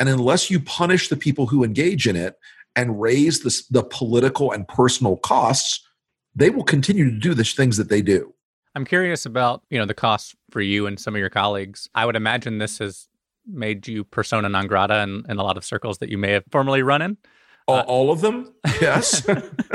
and 0.00 0.08
unless 0.08 0.50
you 0.50 0.60
punish 0.60 1.08
the 1.08 1.16
people 1.16 1.46
who 1.46 1.62
engage 1.62 2.06
in 2.06 2.16
it 2.16 2.36
and 2.76 3.00
raise 3.00 3.40
the, 3.40 3.62
the 3.70 3.84
political 3.84 4.52
and 4.52 4.66
personal 4.66 5.16
costs, 5.18 5.83
they 6.34 6.50
will 6.50 6.64
continue 6.64 7.10
to 7.10 7.18
do 7.18 7.34
the 7.34 7.44
things 7.44 7.76
that 7.76 7.88
they 7.88 8.02
do. 8.02 8.34
I'm 8.74 8.84
curious 8.84 9.24
about, 9.24 9.62
you 9.70 9.78
know, 9.78 9.86
the 9.86 9.94
costs 9.94 10.34
for 10.50 10.60
you 10.60 10.86
and 10.86 10.98
some 10.98 11.14
of 11.14 11.20
your 11.20 11.30
colleagues. 11.30 11.88
I 11.94 12.06
would 12.06 12.16
imagine 12.16 12.58
this 12.58 12.78
has 12.78 13.08
made 13.46 13.86
you 13.86 14.04
persona 14.04 14.48
non 14.48 14.66
grata 14.66 15.00
in, 15.00 15.24
in 15.28 15.38
a 15.38 15.42
lot 15.42 15.56
of 15.56 15.64
circles 15.64 15.98
that 15.98 16.08
you 16.08 16.18
may 16.18 16.32
have 16.32 16.44
formerly 16.50 16.82
run 16.82 17.02
in? 17.02 17.16
All, 17.66 17.76
uh, 17.76 17.82
all 17.82 18.10
of 18.10 18.20
them? 18.20 18.52
Yes. 18.80 19.26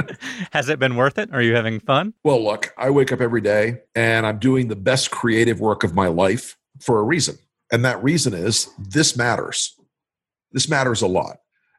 Has 0.51 0.69
it 0.69 0.79
been 0.79 0.95
worth 0.95 1.17
it? 1.17 1.29
Are 1.33 1.41
you 1.41 1.55
having 1.55 1.79
fun? 1.79 2.13
Well, 2.23 2.43
look, 2.43 2.73
I 2.77 2.89
wake 2.89 3.11
up 3.11 3.21
every 3.21 3.41
day 3.41 3.79
and 3.95 4.27
I'm 4.27 4.37
doing 4.37 4.67
the 4.67 4.75
best 4.75 5.11
creative 5.11 5.59
work 5.59 5.83
of 5.83 5.95
my 5.95 6.07
life 6.07 6.57
for 6.79 6.99
a 6.99 7.03
reason. 7.03 7.37
And 7.71 7.83
that 7.85 8.03
reason 8.03 8.33
is 8.33 8.69
this 8.77 9.15
matters. 9.15 9.75
This 10.51 10.69
matters 10.69 11.01
a 11.01 11.07
lot. 11.07 11.37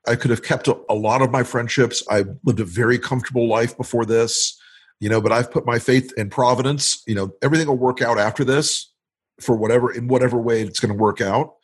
I 0.09 0.17
could 0.17 0.31
have 0.31 0.43
kept 0.43 0.67
a, 0.69 0.77
a 0.89 0.95
lot 0.95 1.23
of 1.23 1.31
my 1.31 1.43
friendships. 1.43 2.03
I 2.11 2.25
lived 2.45 2.61
a 2.61 2.65
very 2.65 2.99
comfortable 2.99 3.49
life 3.49 3.77
before 3.77 4.07
this, 4.07 4.59
you 5.01 5.09
know, 5.09 5.21
but 5.21 5.33
I've 5.33 5.51
put 5.51 5.67
my 5.67 5.79
faith 5.79 6.13
in 6.17 6.31
providence. 6.31 7.03
You 7.07 7.15
know, 7.15 7.33
everything 7.43 7.67
will 7.67 7.79
work 7.79 8.03
out 8.03 8.19
after 8.19 8.45
this 8.45 8.93
for 9.41 9.57
whatever, 9.57 9.91
in 9.93 10.09
whatever 10.09 10.39
way 10.39 10.61
it's 10.63 10.79
going 10.79 10.95
to 10.95 11.03
work 11.03 11.21
out. 11.21 11.55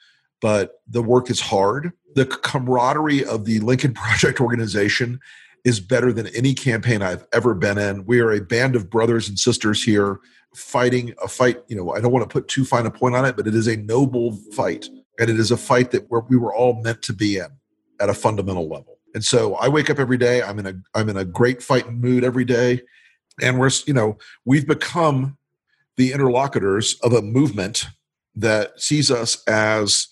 But 0.41 0.81
the 0.89 1.03
work 1.03 1.31
is 1.31 1.41
hard. 1.41 1.93
The 2.15 2.27
camaraderie 2.27 3.25
of 3.25 3.45
the 3.45 3.61
Lincoln 3.61 3.95
Project 3.95 4.41
organization 4.41 5.21
is 5.65 5.81
better 5.81 6.13
than 6.13 6.29
any 6.29 6.55
campaign 6.55 7.03
I've 7.03 7.27
ever 7.33 7.55
been 7.55 7.79
in. 7.79 8.07
We 8.07 8.21
are 8.21 8.33
a 8.33 8.41
band 8.41 8.77
of 8.77 8.89
brothers 8.89 9.29
and 9.29 9.39
sisters 9.39 9.83
here 9.83 10.21
fighting 10.55 11.13
a 11.23 11.29
fight. 11.29 11.63
You 11.69 11.77
know, 11.77 11.93
I 11.93 12.01
don't 12.01 12.13
want 12.13 12.29
to 12.29 12.33
put 12.33 12.49
too 12.49 12.65
fine 12.65 12.87
a 12.87 12.91
point 12.91 13.17
on 13.17 13.25
it, 13.25 13.37
but 13.37 13.47
it 13.47 13.55
is 13.55 13.67
a 13.67 13.77
noble 13.77 14.33
fight. 14.53 14.89
And 15.19 15.29
it 15.29 15.39
is 15.39 15.51
a 15.51 15.57
fight 15.57 15.91
that 15.91 16.11
we 16.31 16.37
were 16.37 16.55
all 16.55 16.81
meant 16.83 17.03
to 17.03 17.13
be 17.13 17.37
in 17.37 17.49
at 18.01 18.09
a 18.09 18.15
fundamental 18.15 18.69
level. 18.69 18.99
And 19.15 19.25
so 19.25 19.55
I 19.55 19.69
wake 19.69 19.89
up 19.89 19.99
every 19.99 20.19
day. 20.19 20.43
I'm 20.43 20.59
in 20.59 20.67
a 20.67 20.75
I'm 20.95 21.09
in 21.09 21.17
a 21.17 21.25
great 21.25 21.63
fighting 21.63 22.01
mood 22.01 22.23
every 22.23 22.45
day, 22.45 22.83
and 23.41 23.59
we're 23.59 23.71
you 23.87 23.95
know 23.95 24.19
we've 24.45 24.67
become 24.67 25.37
the 25.97 26.13
interlocutors 26.13 26.99
of 27.03 27.13
a 27.13 27.23
movement 27.23 27.87
that 28.35 28.81
sees 28.81 29.11
us 29.11 29.43
as 29.45 30.09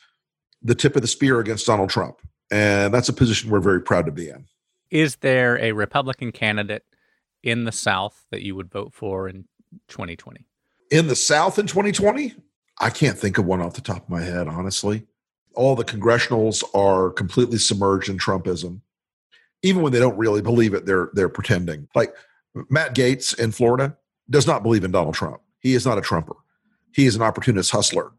the 0.62 0.74
tip 0.74 0.96
of 0.96 1.02
the 1.02 1.08
spear 1.08 1.40
against 1.40 1.66
Donald 1.66 1.90
Trump, 1.90 2.16
and 2.50 2.92
that's 2.92 3.08
a 3.08 3.12
position 3.12 3.50
we're 3.50 3.60
very 3.60 3.82
proud 3.82 4.06
to 4.06 4.12
be 4.12 4.28
in. 4.28 4.46
Is 4.90 5.16
there 5.16 5.58
a 5.58 5.72
Republican 5.72 6.32
candidate 6.32 6.84
in 7.42 7.64
the 7.64 7.72
South 7.72 8.24
that 8.30 8.42
you 8.42 8.54
would 8.54 8.70
vote 8.70 8.94
for 8.94 9.28
in 9.28 9.44
2020? 9.88 10.46
In 10.90 11.08
the 11.08 11.16
South 11.16 11.58
in 11.58 11.66
2020, 11.66 12.34
I 12.80 12.90
can't 12.90 13.18
think 13.18 13.38
of 13.38 13.44
one 13.44 13.60
off 13.60 13.74
the 13.74 13.80
top 13.80 14.04
of 14.04 14.08
my 14.08 14.22
head, 14.22 14.48
honestly 14.48 15.06
all 15.54 15.76
the 15.76 15.84
congressionals 15.84 16.62
are 16.74 17.10
completely 17.10 17.58
submerged 17.58 18.08
in 18.08 18.18
Trumpism. 18.18 18.80
Even 19.62 19.82
when 19.82 19.92
they 19.92 19.98
don't 19.98 20.18
really 20.18 20.42
believe 20.42 20.74
it, 20.74 20.84
they're 20.84 21.10
they're 21.14 21.28
pretending. 21.28 21.88
Like 21.94 22.14
Matt 22.70 22.94
Gaetz 22.94 23.38
in 23.38 23.52
Florida 23.52 23.96
does 24.30 24.46
not 24.46 24.62
believe 24.62 24.84
in 24.84 24.90
Donald 24.90 25.14
Trump. 25.14 25.40
He 25.60 25.74
is 25.74 25.84
not 25.86 25.98
a 25.98 26.02
Trumper. 26.02 26.34
He 26.92 27.06
is 27.06 27.16
an 27.16 27.22
opportunist 27.22 27.70
hustler 27.70 28.12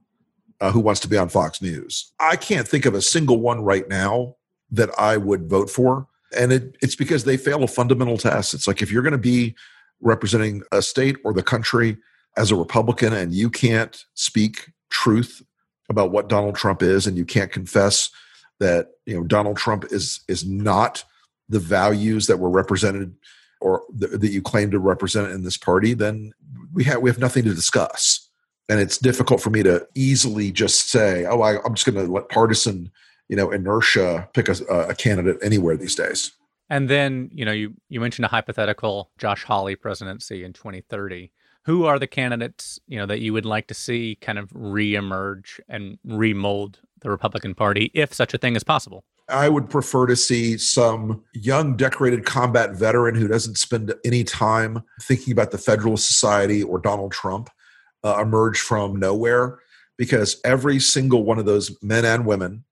uh, 0.62 0.72
who 0.72 0.80
wants 0.80 1.00
to 1.02 1.08
be 1.08 1.18
on 1.18 1.30
Fox 1.30 1.62
News. 1.62 2.12
I 2.20 2.36
can't 2.36 2.68
think 2.68 2.86
of 2.86 2.94
a 2.94 3.02
single 3.02 3.40
one 3.40 3.62
right 3.62 3.88
now 3.88 4.36
that 4.72 4.90
I 5.00 5.18
would 5.18 5.50
vote 5.50 5.70
for, 5.70 6.08
and 6.36 6.52
it, 6.52 6.76
it's 6.82 6.96
because 6.96 7.24
they 7.24 7.38
fail 7.38 7.64
a 7.64 7.68
fundamental 7.68 8.18
test. 8.18 8.54
It's 8.54 8.68
like 8.68 8.82
if 8.82 8.92
you're 8.92 9.04
going 9.04 9.14
to 9.14 9.18
be 9.18 9.56
representing 10.02 10.64
a 10.72 10.82
state 10.82 11.18
or 11.24 11.34
the 11.34 11.44
country 11.44 11.98
as 12.38 12.52
a 12.52 12.56
Republican 12.56 13.14
and 13.14 13.34
you 13.34 13.50
can't 13.50 14.04
speak 14.14 14.72
truth 14.90 15.42
about 15.90 16.12
what 16.12 16.28
Donald 16.28 16.56
Trump 16.56 16.82
is, 16.82 17.08
and 17.08 17.18
you 17.18 17.26
can't 17.26 17.52
confess 17.52 18.10
that 18.60 18.90
you 19.06 19.16
know 19.16 19.24
Donald 19.24 19.58
Trump 19.58 19.86
is 19.92 20.22
is 20.28 20.46
not 20.46 21.04
the 21.48 21.60
values 21.60 22.28
that 22.28 22.40
were 22.40 22.50
represented 22.50 23.16
or 23.62 23.84
th- 24.00 24.20
that 24.20 24.30
you 24.30 24.42
claim 24.42 24.72
to 24.72 24.80
represent 24.80 25.32
in 25.32 25.44
this 25.44 25.58
party, 25.58 25.94
then 25.94 26.34
we 26.74 26.84
have 26.86 27.02
we 27.02 27.10
have 27.10 27.20
nothing 27.20 27.44
to 27.44 27.54
discuss. 27.54 28.30
And 28.68 28.80
it's 28.80 28.98
difficult 28.98 29.42
for 29.42 29.52
me 29.52 29.62
to 29.64 29.88
easily 29.96 30.52
just 30.52 30.90
say, 30.90 31.26
"Oh, 31.26 31.42
I, 31.42 31.64
am 31.66 31.76
just 31.76 31.86
going 31.86 32.04
to 32.04 32.12
let 32.12 32.30
partisan, 32.30 32.92
you 33.28 33.36
know, 33.36 33.52
inertia 33.52 34.28
pick 34.34 34.50
a, 34.50 34.54
a 34.90 34.96
candidate 34.96 35.38
anywhere 35.44 35.78
these 35.78 35.96
days." 35.96 36.32
And 36.70 36.90
then, 36.90 37.30
you 37.32 37.46
know, 37.46 37.52
you 37.52 37.74
you 37.90 38.00
mentioned 38.00 38.26
a 38.26 38.30
hypothetical 38.30 39.12
Josh 39.18 39.44
Hawley 39.44 39.76
presidency 39.76 40.44
in 40.44 40.54
2030 40.54 41.32
who 41.66 41.86
are 41.86 41.98
the 41.98 42.08
candidates 42.08 42.80
you 42.88 42.98
know 42.98 43.06
that 43.06 43.20
you 43.20 43.34
would 43.34 43.46
like 43.46 43.68
to 43.68 43.74
see 43.74 44.18
kind 44.22 44.38
of 44.38 44.50
reemerge 44.52 45.60
and 45.68 45.98
remold 46.04 46.80
the 47.02 47.10
Republican 47.10 47.54
Party 47.54 47.92
if 47.94 48.14
such 48.14 48.34
a 48.34 48.38
thing 48.38 48.56
is 48.56 48.64
possible? 48.64 49.04
I 49.28 49.50
would 49.50 49.70
prefer 49.70 50.06
to 50.06 50.16
see 50.16 50.58
some 50.58 51.24
young, 51.34 51.76
decorated 51.76 52.26
combat 52.26 52.76
veteran 52.76 53.16
who 53.16 53.28
doesn't 53.28 53.58
spend 53.58 53.94
any 54.06 54.24
time 54.24 54.84
thinking 55.02 55.34
about 55.34 55.52
the 55.52 55.58
Federalist 55.58 56.08
Society 56.08 56.62
or 56.62 56.80
Donald 56.80 57.12
Trump 57.12 57.50
uh, 58.04 58.20
emerge 58.22 58.60
from 58.60 58.98
nowhere 58.98 59.60
because 59.98 60.40
every 60.44 60.80
single 60.80 61.24
one 61.24 61.40
of 61.40 61.46
those 61.46 61.76
men 61.82 62.06
and 62.06 62.26
women 62.26 62.64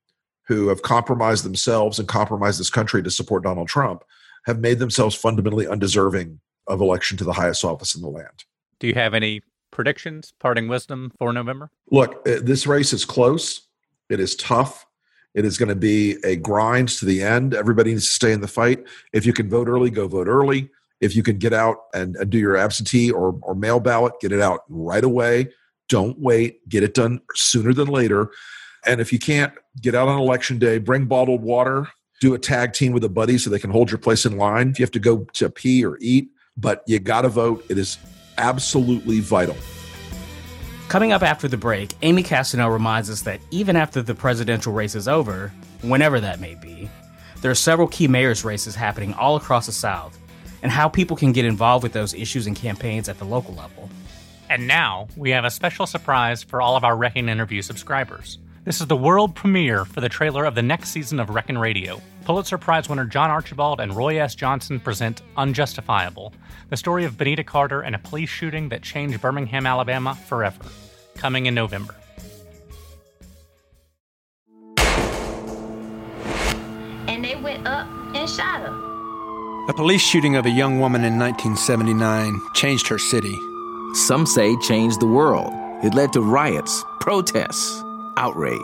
who 0.47 0.67
have 0.67 0.81
compromised 0.81 1.43
themselves 1.43 1.97
and 1.97 2.07
compromised 2.07 2.59
this 2.59 2.69
country 2.69 3.01
to 3.01 3.09
support 3.09 3.43
Donald 3.43 3.67
Trump 3.67 4.03
have 4.45 4.59
made 4.59 4.79
themselves 4.79 5.15
fundamentally 5.15 5.67
undeserving 5.67 6.39
of 6.67 6.81
election 6.81 7.17
to 7.17 7.23
the 7.23 7.33
highest 7.33 7.63
office 7.63 7.95
in 7.95 8.01
the 8.01 8.09
land. 8.09 8.43
Do 8.79 8.87
you 8.87 8.93
have 8.93 9.13
any 9.13 9.41
predictions, 9.71 10.33
parting 10.39 10.67
wisdom 10.67 11.11
for 11.17 11.33
November? 11.33 11.71
Look, 11.89 12.27
uh, 12.27 12.39
this 12.41 12.67
race 12.67 12.93
is 12.93 13.05
close. 13.05 13.67
It 14.09 14.19
is 14.19 14.35
tough. 14.35 14.85
It 15.33 15.45
is 15.45 15.57
going 15.57 15.69
to 15.69 15.75
be 15.75 16.17
a 16.23 16.35
grind 16.35 16.89
to 16.89 17.05
the 17.05 17.23
end. 17.23 17.53
Everybody 17.53 17.91
needs 17.91 18.05
to 18.05 18.11
stay 18.11 18.31
in 18.31 18.41
the 18.41 18.47
fight. 18.47 18.85
If 19.13 19.25
you 19.25 19.33
can 19.33 19.49
vote 19.49 19.67
early, 19.67 19.89
go 19.89 20.07
vote 20.07 20.27
early. 20.27 20.69
If 21.01 21.15
you 21.15 21.23
can 21.23 21.37
get 21.37 21.53
out 21.53 21.77
and, 21.93 22.15
and 22.15 22.29
do 22.29 22.37
your 22.37 22.55
absentee 22.55 23.11
or, 23.11 23.37
or 23.41 23.55
mail 23.55 23.79
ballot, 23.79 24.13
get 24.21 24.31
it 24.31 24.39
out 24.39 24.61
right 24.69 25.03
away. 25.03 25.49
Don't 25.89 26.19
wait. 26.19 26.67
Get 26.69 26.83
it 26.83 26.93
done 26.93 27.19
sooner 27.35 27.73
than 27.73 27.87
later. 27.87 28.29
And 28.85 29.01
if 29.01 29.11
you 29.11 29.19
can't 29.19 29.53
get 29.81 29.95
out 29.95 30.07
on 30.07 30.19
election 30.19 30.59
day, 30.59 30.77
bring 30.77 31.05
bottled 31.05 31.41
water, 31.41 31.87
do 32.21 32.33
a 32.33 32.39
tag 32.39 32.73
team 32.73 32.93
with 32.93 33.03
a 33.03 33.09
buddy 33.09 33.37
so 33.37 33.49
they 33.49 33.59
can 33.59 33.71
hold 33.71 33.91
your 33.91 33.97
place 33.97 34.25
in 34.25 34.37
line. 34.37 34.69
If 34.69 34.79
you 34.79 34.83
have 34.83 34.91
to 34.91 34.99
go 34.99 35.25
to 35.33 35.49
pee 35.49 35.83
or 35.83 35.97
eat, 35.99 36.29
but 36.55 36.83
you 36.85 36.99
got 36.99 37.23
to 37.23 37.29
vote. 37.29 37.65
It 37.69 37.77
is 37.77 37.97
absolutely 38.37 39.19
vital. 39.19 39.57
Coming 40.87 41.11
up 41.11 41.23
after 41.23 41.47
the 41.47 41.57
break, 41.57 41.93
Amy 42.03 42.21
Castanel 42.21 42.69
reminds 42.69 43.09
us 43.09 43.23
that 43.23 43.41
even 43.49 43.75
after 43.75 44.01
the 44.01 44.13
presidential 44.13 44.73
race 44.73 44.93
is 44.93 45.07
over, 45.07 45.51
whenever 45.81 46.19
that 46.19 46.39
may 46.39 46.53
be, 46.55 46.87
there 47.41 47.49
are 47.49 47.55
several 47.55 47.87
key 47.87 48.07
mayor's 48.07 48.45
races 48.45 48.75
happening 48.75 49.13
all 49.15 49.35
across 49.35 49.65
the 49.65 49.71
South, 49.71 50.17
and 50.61 50.71
how 50.71 50.87
people 50.87 51.17
can 51.17 51.31
get 51.31 51.45
involved 51.45 51.83
with 51.83 51.93
those 51.93 52.13
issues 52.13 52.47
and 52.47 52.55
campaigns 52.55 53.09
at 53.09 53.17
the 53.17 53.25
local 53.25 53.55
level. 53.55 53.89
And 54.49 54.67
now, 54.67 55.07
we 55.17 55.31
have 55.31 55.45
a 55.45 55.51
special 55.51 55.87
surprise 55.87 56.43
for 56.43 56.61
all 56.61 56.77
of 56.77 56.83
our 56.83 56.95
Reckon 56.95 57.27
Interview 57.27 57.63
subscribers. 57.63 58.37
This 58.65 58.79
is 58.79 58.87
the 58.87 58.95
world 58.95 59.35
premiere 59.35 59.83
for 59.83 59.99
the 59.99 60.07
trailer 60.07 60.45
of 60.45 60.55
the 60.55 60.61
next 60.61 60.91
season 60.91 61.19
of 61.19 61.29
Reckon 61.29 61.57
Radio. 61.57 62.01
Pulitzer 62.23 62.57
Prize 62.57 62.87
winner 62.87 63.03
John 63.03 63.29
Archibald 63.29 63.81
and 63.81 63.93
Roy 63.93 64.21
S. 64.21 64.35
Johnson 64.35 64.79
present 64.79 65.21
Unjustifiable, 65.35 66.33
the 66.69 66.77
story 66.77 67.03
of 67.03 67.17
Bonita 67.17 67.43
Carter 67.43 67.81
and 67.81 67.93
a 67.93 67.99
police 67.99 68.29
shooting 68.29 68.69
that 68.69 68.81
changed 68.81 69.19
Birmingham, 69.19 69.65
Alabama 69.65 70.15
forever. 70.15 70.63
Coming 71.17 71.47
in 71.47 71.53
November. 71.53 71.93
And 77.09 77.21
they 77.21 77.35
went 77.35 77.67
up 77.67 77.85
and 78.15 78.29
shot 78.29 78.61
her. 78.61 79.69
A 79.69 79.73
police 79.73 80.01
shooting 80.01 80.37
of 80.37 80.45
a 80.45 80.49
young 80.49 80.79
woman 80.79 81.03
in 81.03 81.19
1979 81.19 82.39
changed 82.53 82.87
her 82.87 82.97
city. 82.97 83.37
Some 83.93 84.25
say 84.25 84.55
changed 84.61 85.01
the 85.01 85.07
world. 85.07 85.51
It 85.83 85.93
led 85.93 86.13
to 86.13 86.21
riots, 86.21 86.85
protests 87.01 87.82
outrage, 88.17 88.59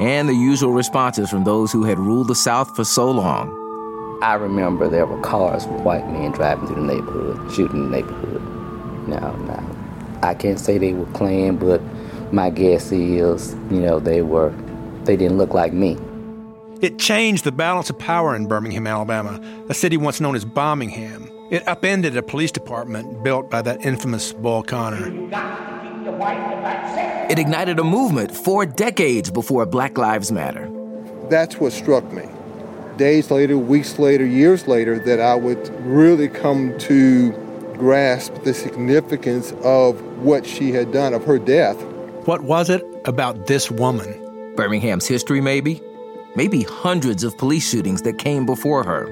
and 0.00 0.28
the 0.28 0.34
usual 0.34 0.72
responses 0.72 1.30
from 1.30 1.44
those 1.44 1.72
who 1.72 1.84
had 1.84 1.98
ruled 1.98 2.28
the 2.28 2.34
South 2.34 2.74
for 2.74 2.84
so 2.84 3.10
long. 3.10 3.56
I 4.22 4.34
remember 4.34 4.88
there 4.88 5.06
were 5.06 5.20
cars 5.22 5.66
with 5.66 5.80
white 5.82 6.06
men 6.08 6.32
driving 6.32 6.66
through 6.66 6.86
the 6.86 6.94
neighborhood, 6.94 7.52
shooting 7.52 7.84
the 7.84 7.96
neighborhood. 7.96 8.42
Now, 9.08 9.32
now, 9.46 9.76
I 10.22 10.34
can't 10.34 10.60
say 10.60 10.78
they 10.78 10.92
were 10.92 11.06
Klan, 11.12 11.56
but 11.56 11.80
my 12.32 12.50
guess 12.50 12.92
is, 12.92 13.54
you 13.70 13.80
know, 13.80 13.98
they 13.98 14.22
were, 14.22 14.54
they 15.04 15.16
didn't 15.16 15.38
look 15.38 15.54
like 15.54 15.72
me. 15.72 15.96
It 16.80 16.98
changed 16.98 17.44
the 17.44 17.52
balance 17.52 17.90
of 17.90 17.98
power 17.98 18.34
in 18.34 18.46
Birmingham, 18.46 18.86
Alabama, 18.86 19.40
a 19.68 19.74
city 19.74 19.96
once 19.96 20.20
known 20.20 20.34
as 20.34 20.44
Bombingham. 20.44 21.30
It 21.50 21.66
upended 21.66 22.16
a 22.16 22.22
police 22.22 22.52
department 22.52 23.24
built 23.24 23.50
by 23.50 23.60
that 23.62 23.84
infamous 23.84 24.32
Bull 24.32 24.62
Connor. 24.62 25.10
It 27.30 27.38
ignited 27.38 27.78
a 27.78 27.84
movement 27.84 28.34
four 28.34 28.66
decades 28.66 29.30
before 29.30 29.66
Black 29.66 29.98
Lives 29.98 30.32
Matter. 30.32 30.70
That's 31.28 31.56
what 31.56 31.72
struck 31.72 32.04
me. 32.12 32.24
Days 32.96 33.30
later, 33.30 33.56
weeks 33.56 33.98
later, 33.98 34.26
years 34.26 34.66
later, 34.66 34.98
that 35.04 35.20
I 35.20 35.34
would 35.34 35.68
really 35.84 36.28
come 36.28 36.76
to 36.80 37.32
grasp 37.78 38.34
the 38.42 38.52
significance 38.52 39.52
of 39.62 40.00
what 40.18 40.44
she 40.46 40.72
had 40.72 40.92
done, 40.92 41.14
of 41.14 41.24
her 41.24 41.38
death. 41.38 41.80
What 42.26 42.42
was 42.42 42.68
it 42.68 42.84
about 43.04 43.46
this 43.46 43.70
woman? 43.70 44.54
Birmingham's 44.56 45.06
history, 45.06 45.40
maybe? 45.40 45.80
Maybe 46.36 46.62
hundreds 46.62 47.24
of 47.24 47.36
police 47.38 47.68
shootings 47.68 48.02
that 48.02 48.18
came 48.18 48.44
before 48.44 48.84
her. 48.84 49.06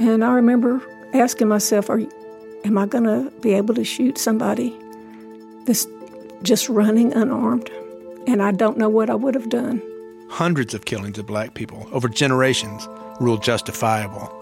And 0.00 0.24
I 0.24 0.32
remember 0.32 0.80
asking 1.14 1.48
myself, 1.48 1.88
Are, 1.88 2.00
Am 2.64 2.76
I 2.78 2.86
going 2.86 3.04
to 3.04 3.30
be 3.40 3.52
able 3.52 3.74
to 3.74 3.84
shoot 3.84 4.18
somebody 4.18 4.76
that's 5.66 5.86
just 6.42 6.68
running 6.68 7.12
unarmed, 7.12 7.70
and 8.26 8.42
I 8.42 8.52
don't 8.52 8.78
know 8.78 8.88
what 8.88 9.10
I 9.10 9.14
would 9.14 9.34
have 9.34 9.48
done. 9.48 9.82
hundreds 10.28 10.74
of 10.74 10.84
killings 10.84 11.18
of 11.18 11.26
black 11.26 11.54
people 11.54 11.88
over 11.92 12.08
generations 12.08 12.88
ruled 13.20 13.42
justifiable. 13.42 14.32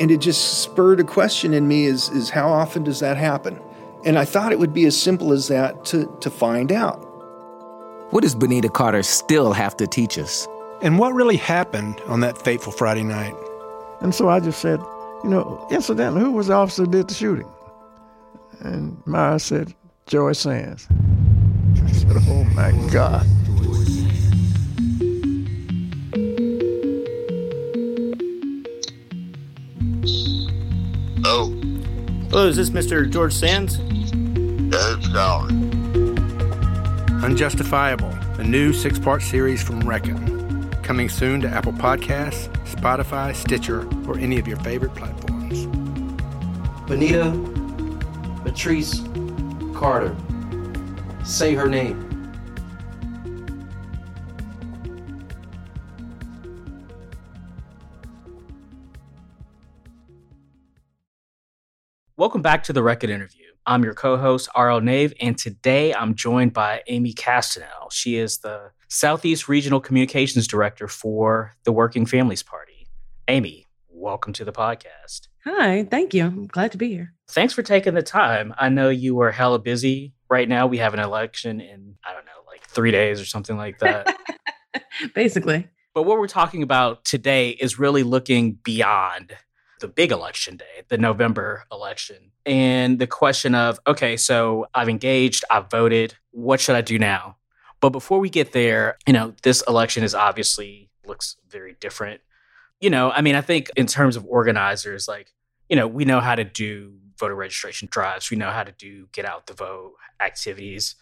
And 0.00 0.10
it 0.10 0.20
just 0.20 0.62
spurred 0.62 1.00
a 1.00 1.04
question 1.04 1.54
in 1.54 1.66
me 1.68 1.84
is, 1.86 2.08
is 2.10 2.30
how 2.30 2.48
often 2.48 2.84
does 2.84 3.00
that 3.00 3.16
happen? 3.16 3.58
And 4.04 4.18
I 4.18 4.24
thought 4.24 4.52
it 4.52 4.58
would 4.58 4.74
be 4.74 4.84
as 4.84 5.00
simple 5.00 5.32
as 5.32 5.48
that 5.48 5.84
to, 5.86 6.16
to 6.20 6.30
find 6.30 6.70
out. 6.70 6.96
What 8.10 8.22
does 8.22 8.34
Bonita 8.34 8.68
Carter 8.68 9.02
still 9.02 9.52
have 9.52 9.76
to 9.78 9.86
teach 9.86 10.18
us? 10.18 10.46
And 10.82 10.98
what 10.98 11.12
really 11.14 11.36
happened 11.36 12.00
on 12.06 12.20
that 12.20 12.38
fateful 12.38 12.72
Friday 12.72 13.02
night? 13.02 13.34
And 14.00 14.14
so 14.14 14.28
I 14.28 14.38
just 14.40 14.60
said, 14.60 14.78
you 15.24 15.30
know, 15.30 15.66
incidentally, 15.70 16.20
who 16.20 16.30
was 16.30 16.48
the 16.48 16.54
officer 16.54 16.84
who 16.84 16.90
did 16.90 17.08
the 17.08 17.14
shooting? 17.14 17.50
And 18.60 18.96
Myers 19.06 19.42
said, 19.42 19.74
Joy 20.06 20.32
Sands. 20.32 20.86
I 21.86 21.92
said, 21.92 22.16
oh 22.28 22.44
my 22.54 22.72
God. 22.90 23.26
Oh. 31.24 31.52
Hello, 32.30 32.48
is 32.48 32.56
this 32.56 32.70
Mr. 32.70 33.08
George 33.08 33.32
Sands? 33.32 33.78
Yeah, 33.78 34.96
it's. 34.98 35.52
Unjustifiable, 37.24 38.10
a 38.38 38.44
new 38.44 38.72
six 38.72 38.98
part 38.98 39.22
series 39.22 39.62
from 39.62 39.80
Reckon. 39.80 40.70
Coming 40.82 41.08
soon 41.08 41.40
to 41.42 41.48
Apple 41.48 41.72
Podcasts, 41.72 42.48
Spotify, 42.66 43.34
Stitcher, 43.34 43.88
or 44.08 44.18
any 44.18 44.38
of 44.38 44.46
your 44.48 44.58
favorite 44.58 44.94
platforms. 44.94 45.66
Bonita 46.88 47.32
Patrice 48.44 49.02
Carter. 49.74 50.16
Say 51.26 51.54
her 51.54 51.68
name. 51.68 52.08
Welcome 62.16 62.42
back 62.42 62.62
to 62.62 62.72
the 62.72 62.80
Reckon 62.80 63.10
Interview. 63.10 63.46
I'm 63.66 63.82
your 63.82 63.92
co 63.92 64.16
host, 64.16 64.48
RL 64.56 64.80
Nave, 64.80 65.12
and 65.20 65.36
today 65.36 65.92
I'm 65.92 66.14
joined 66.14 66.52
by 66.52 66.84
Amy 66.86 67.12
Castanel. 67.12 67.90
She 67.90 68.18
is 68.18 68.38
the 68.38 68.70
Southeast 68.86 69.48
Regional 69.48 69.80
Communications 69.80 70.46
Director 70.46 70.86
for 70.86 71.56
the 71.64 71.72
Working 71.72 72.06
Families 72.06 72.44
Party. 72.44 72.86
Amy, 73.26 73.66
welcome 73.88 74.32
to 74.34 74.44
the 74.44 74.52
podcast. 74.52 75.26
Hi, 75.46 75.84
thank 75.84 76.12
you. 76.12 76.24
I'm 76.24 76.48
glad 76.48 76.72
to 76.72 76.78
be 76.78 76.88
here. 76.88 77.12
Thanks 77.28 77.54
for 77.54 77.62
taking 77.62 77.94
the 77.94 78.02
time. 78.02 78.52
I 78.58 78.68
know 78.68 78.88
you 78.88 79.20
are 79.20 79.30
hella 79.30 79.60
busy 79.60 80.12
right 80.28 80.48
now. 80.48 80.66
We 80.66 80.78
have 80.78 80.92
an 80.92 80.98
election 80.98 81.60
in, 81.60 81.94
I 82.04 82.12
don't 82.12 82.24
know, 82.24 82.32
like 82.48 82.62
three 82.66 82.90
days 82.90 83.20
or 83.20 83.24
something 83.24 83.56
like 83.56 83.78
that. 83.78 84.16
Basically. 85.14 85.68
But 85.94 86.02
what 86.02 86.18
we're 86.18 86.26
talking 86.26 86.64
about 86.64 87.04
today 87.04 87.50
is 87.50 87.78
really 87.78 88.02
looking 88.02 88.54
beyond 88.54 89.36
the 89.80 89.86
big 89.86 90.10
election 90.10 90.56
day, 90.56 90.82
the 90.88 90.98
November 90.98 91.62
election. 91.70 92.32
And 92.44 92.98
the 92.98 93.06
question 93.06 93.54
of, 93.54 93.78
okay, 93.86 94.16
so 94.16 94.66
I've 94.74 94.88
engaged, 94.88 95.44
I've 95.48 95.70
voted, 95.70 96.14
what 96.32 96.60
should 96.60 96.74
I 96.74 96.80
do 96.80 96.98
now? 96.98 97.36
But 97.80 97.90
before 97.90 98.18
we 98.18 98.30
get 98.30 98.50
there, 98.50 98.98
you 99.06 99.12
know, 99.12 99.32
this 99.44 99.62
election 99.68 100.02
is 100.02 100.12
obviously 100.14 100.90
looks 101.04 101.36
very 101.48 101.76
different. 101.78 102.20
You 102.80 102.90
know, 102.90 103.12
I 103.12 103.20
mean, 103.20 103.36
I 103.36 103.42
think 103.42 103.70
in 103.76 103.86
terms 103.86 104.16
of 104.16 104.26
organizers, 104.26 105.06
like, 105.06 105.32
you 105.68 105.76
know, 105.76 105.86
we 105.86 106.04
know 106.04 106.20
how 106.20 106.34
to 106.34 106.44
do 106.44 106.94
voter 107.18 107.34
registration 107.34 107.88
drives, 107.90 108.30
we 108.30 108.36
know 108.36 108.50
how 108.50 108.62
to 108.62 108.72
do 108.72 109.08
get 109.12 109.24
out 109.24 109.46
the 109.46 109.54
vote 109.54 109.94
activities, 110.20 110.94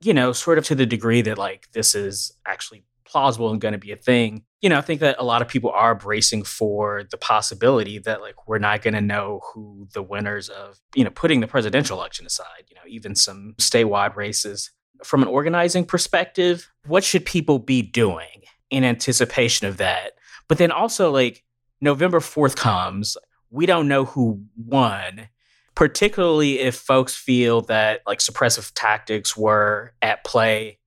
you 0.00 0.14
know, 0.14 0.32
sort 0.32 0.58
of 0.58 0.64
to 0.64 0.74
the 0.74 0.86
degree 0.86 1.22
that 1.22 1.38
like 1.38 1.70
this 1.72 1.94
is 1.94 2.32
actually 2.46 2.84
plausible 3.04 3.50
and 3.50 3.60
going 3.60 3.72
to 3.72 3.78
be 3.78 3.92
a 3.92 3.96
thing. 3.96 4.42
You 4.60 4.68
know, 4.68 4.78
I 4.78 4.80
think 4.80 5.00
that 5.00 5.16
a 5.18 5.24
lot 5.24 5.42
of 5.42 5.48
people 5.48 5.70
are 5.70 5.94
bracing 5.94 6.42
for 6.42 7.04
the 7.10 7.16
possibility 7.16 7.98
that 8.00 8.20
like 8.20 8.48
we're 8.48 8.58
not 8.58 8.82
going 8.82 8.94
to 8.94 9.00
know 9.00 9.40
who 9.52 9.86
the 9.92 10.02
winners 10.02 10.48
of, 10.48 10.80
you 10.94 11.04
know, 11.04 11.10
putting 11.10 11.40
the 11.40 11.46
presidential 11.46 11.98
election 11.98 12.26
aside, 12.26 12.64
you 12.68 12.74
know, 12.74 12.82
even 12.86 13.14
some 13.14 13.54
statewide 13.58 14.16
races. 14.16 14.70
From 15.04 15.22
an 15.22 15.28
organizing 15.28 15.84
perspective, 15.84 16.70
what 16.86 17.04
should 17.04 17.24
people 17.26 17.58
be 17.58 17.82
doing 17.82 18.42
in 18.70 18.82
anticipation 18.82 19.66
of 19.66 19.76
that? 19.76 20.12
But 20.48 20.58
then 20.58 20.72
also 20.72 21.10
like 21.10 21.44
November 21.80 22.20
4th 22.20 22.56
comes, 22.56 23.16
we 23.50 23.66
don't 23.66 23.88
know 23.88 24.04
who 24.04 24.42
won 24.56 25.28
particularly 25.74 26.58
if 26.58 26.74
folks 26.74 27.14
feel 27.14 27.60
that 27.60 28.00
like 28.06 28.18
suppressive 28.20 28.72
tactics 28.74 29.36
were 29.36 29.92
at 30.00 30.24
play 30.24 30.78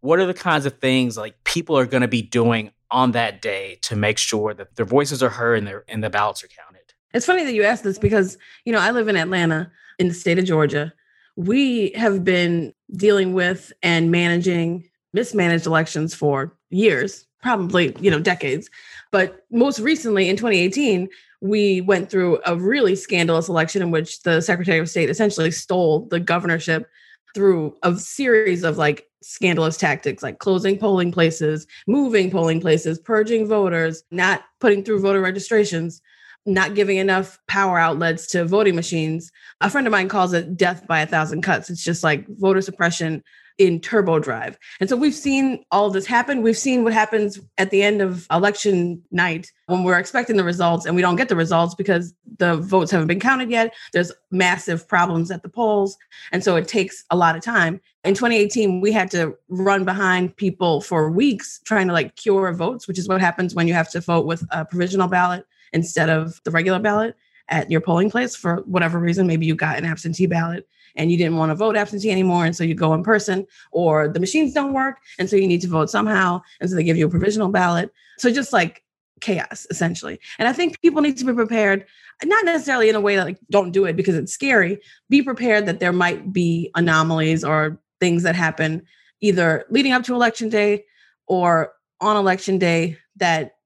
what 0.00 0.18
are 0.18 0.26
the 0.26 0.34
kinds 0.34 0.66
of 0.66 0.78
things 0.78 1.16
like 1.16 1.42
people 1.44 1.76
are 1.76 1.86
going 1.86 2.00
to 2.00 2.08
be 2.08 2.22
doing 2.22 2.72
on 2.90 3.12
that 3.12 3.40
day 3.40 3.78
to 3.82 3.96
make 3.96 4.18
sure 4.18 4.54
that 4.54 4.76
their 4.76 4.86
voices 4.86 5.22
are 5.22 5.28
heard 5.28 5.58
and 5.58 5.66
their 5.66 5.84
and 5.88 6.02
the 6.02 6.10
ballots 6.10 6.42
are 6.42 6.48
counted? 6.48 6.80
It's 7.12 7.26
funny 7.26 7.44
that 7.44 7.54
you 7.54 7.62
asked 7.62 7.84
this 7.84 7.98
because 7.98 8.38
you 8.64 8.72
know 8.72 8.80
I 8.80 8.90
live 8.90 9.08
in 9.08 9.16
Atlanta 9.16 9.70
in 9.98 10.08
the 10.08 10.14
state 10.14 10.38
of 10.38 10.44
Georgia. 10.44 10.92
We 11.36 11.90
have 11.92 12.24
been 12.24 12.74
dealing 12.96 13.32
with 13.34 13.72
and 13.82 14.10
managing 14.10 14.88
mismanaged 15.12 15.66
elections 15.66 16.14
for 16.14 16.56
years, 16.70 17.26
probably 17.42 17.94
you 18.00 18.10
know 18.10 18.20
decades. 18.20 18.70
But 19.10 19.44
most 19.50 19.80
recently 19.80 20.28
in 20.28 20.36
2018, 20.36 21.08
we 21.40 21.80
went 21.80 22.10
through 22.10 22.40
a 22.46 22.56
really 22.56 22.94
scandalous 22.94 23.48
election 23.48 23.82
in 23.82 23.90
which 23.90 24.22
the 24.22 24.40
Secretary 24.40 24.78
of 24.78 24.90
State 24.90 25.10
essentially 25.10 25.50
stole 25.50 26.06
the 26.06 26.20
governorship 26.20 26.88
through 27.34 27.76
a 27.82 27.96
series 27.96 28.64
of 28.64 28.76
like 28.76 29.06
scandalous 29.22 29.76
tactics 29.76 30.22
like 30.22 30.38
closing 30.38 30.78
polling 30.78 31.12
places, 31.12 31.66
moving 31.86 32.30
polling 32.30 32.60
places, 32.60 32.98
purging 32.98 33.46
voters, 33.46 34.02
not 34.10 34.42
putting 34.60 34.82
through 34.82 35.00
voter 35.00 35.20
registrations, 35.20 36.00
not 36.46 36.74
giving 36.74 36.96
enough 36.96 37.38
power 37.46 37.78
outlets 37.78 38.26
to 38.26 38.44
voting 38.44 38.74
machines. 38.74 39.30
A 39.60 39.70
friend 39.70 39.86
of 39.86 39.90
mine 39.90 40.08
calls 40.08 40.32
it 40.32 40.56
death 40.56 40.86
by 40.86 41.00
a 41.00 41.06
thousand 41.06 41.42
cuts. 41.42 41.70
It's 41.70 41.84
just 41.84 42.02
like 42.02 42.26
voter 42.28 42.60
suppression 42.62 43.22
in 43.60 43.78
turbo 43.78 44.18
drive. 44.18 44.58
And 44.80 44.88
so 44.88 44.96
we've 44.96 45.14
seen 45.14 45.62
all 45.70 45.90
this 45.90 46.06
happen. 46.06 46.40
We've 46.40 46.56
seen 46.56 46.82
what 46.82 46.94
happens 46.94 47.38
at 47.58 47.70
the 47.70 47.82
end 47.82 48.00
of 48.00 48.26
election 48.30 49.02
night 49.10 49.52
when 49.66 49.84
we're 49.84 49.98
expecting 49.98 50.38
the 50.38 50.44
results 50.44 50.86
and 50.86 50.96
we 50.96 51.02
don't 51.02 51.16
get 51.16 51.28
the 51.28 51.36
results 51.36 51.74
because 51.74 52.14
the 52.38 52.56
votes 52.56 52.90
haven't 52.90 53.08
been 53.08 53.20
counted 53.20 53.50
yet. 53.50 53.74
There's 53.92 54.12
massive 54.30 54.88
problems 54.88 55.30
at 55.30 55.42
the 55.42 55.50
polls. 55.50 55.98
And 56.32 56.42
so 56.42 56.56
it 56.56 56.68
takes 56.68 57.04
a 57.10 57.16
lot 57.16 57.36
of 57.36 57.42
time. 57.42 57.82
In 58.02 58.14
2018, 58.14 58.80
we 58.80 58.92
had 58.92 59.10
to 59.10 59.36
run 59.50 59.84
behind 59.84 60.34
people 60.34 60.80
for 60.80 61.10
weeks 61.10 61.60
trying 61.66 61.86
to 61.88 61.92
like 61.92 62.16
cure 62.16 62.50
votes, 62.54 62.88
which 62.88 62.98
is 62.98 63.08
what 63.08 63.20
happens 63.20 63.54
when 63.54 63.68
you 63.68 63.74
have 63.74 63.90
to 63.90 64.00
vote 64.00 64.24
with 64.24 64.42
a 64.52 64.64
provisional 64.64 65.06
ballot 65.06 65.44
instead 65.74 66.08
of 66.08 66.40
the 66.44 66.50
regular 66.50 66.78
ballot 66.78 67.14
at 67.50 67.70
your 67.70 67.82
polling 67.82 68.10
place 68.10 68.34
for 68.34 68.62
whatever 68.62 68.98
reason. 68.98 69.26
Maybe 69.26 69.44
you 69.44 69.54
got 69.54 69.76
an 69.76 69.84
absentee 69.84 70.26
ballot 70.26 70.66
and 70.96 71.10
you 71.10 71.16
didn't 71.16 71.36
want 71.36 71.50
to 71.50 71.54
vote 71.54 71.76
absentee 71.76 72.10
anymore. 72.10 72.44
And 72.44 72.54
so 72.54 72.64
you 72.64 72.74
go 72.74 72.94
in 72.94 73.02
person, 73.02 73.46
or 73.72 74.08
the 74.08 74.20
machines 74.20 74.52
don't 74.52 74.72
work. 74.72 74.98
And 75.18 75.28
so 75.28 75.36
you 75.36 75.46
need 75.46 75.60
to 75.62 75.68
vote 75.68 75.90
somehow. 75.90 76.42
And 76.60 76.68
so 76.68 76.76
they 76.76 76.84
give 76.84 76.96
you 76.96 77.06
a 77.06 77.10
provisional 77.10 77.48
ballot. 77.48 77.92
So 78.18 78.30
just 78.30 78.52
like 78.52 78.82
chaos, 79.20 79.66
essentially. 79.70 80.18
And 80.38 80.48
I 80.48 80.52
think 80.52 80.80
people 80.80 81.02
need 81.02 81.16
to 81.18 81.24
be 81.24 81.32
prepared, 81.32 81.84
not 82.24 82.44
necessarily 82.44 82.88
in 82.88 82.94
a 82.94 83.00
way 83.00 83.16
that 83.16 83.24
like 83.24 83.38
don't 83.50 83.70
do 83.70 83.84
it 83.84 83.96
because 83.96 84.14
it's 84.14 84.32
scary. 84.32 84.80
Be 85.08 85.22
prepared 85.22 85.66
that 85.66 85.80
there 85.80 85.92
might 85.92 86.32
be 86.32 86.70
anomalies 86.74 87.44
or 87.44 87.80
things 88.00 88.22
that 88.22 88.34
happen 88.34 88.82
either 89.20 89.66
leading 89.70 89.92
up 89.92 90.02
to 90.04 90.14
election 90.14 90.48
day 90.48 90.84
or 91.26 91.72
on 92.00 92.16
election 92.16 92.58
day 92.58 92.96
that 93.16 93.56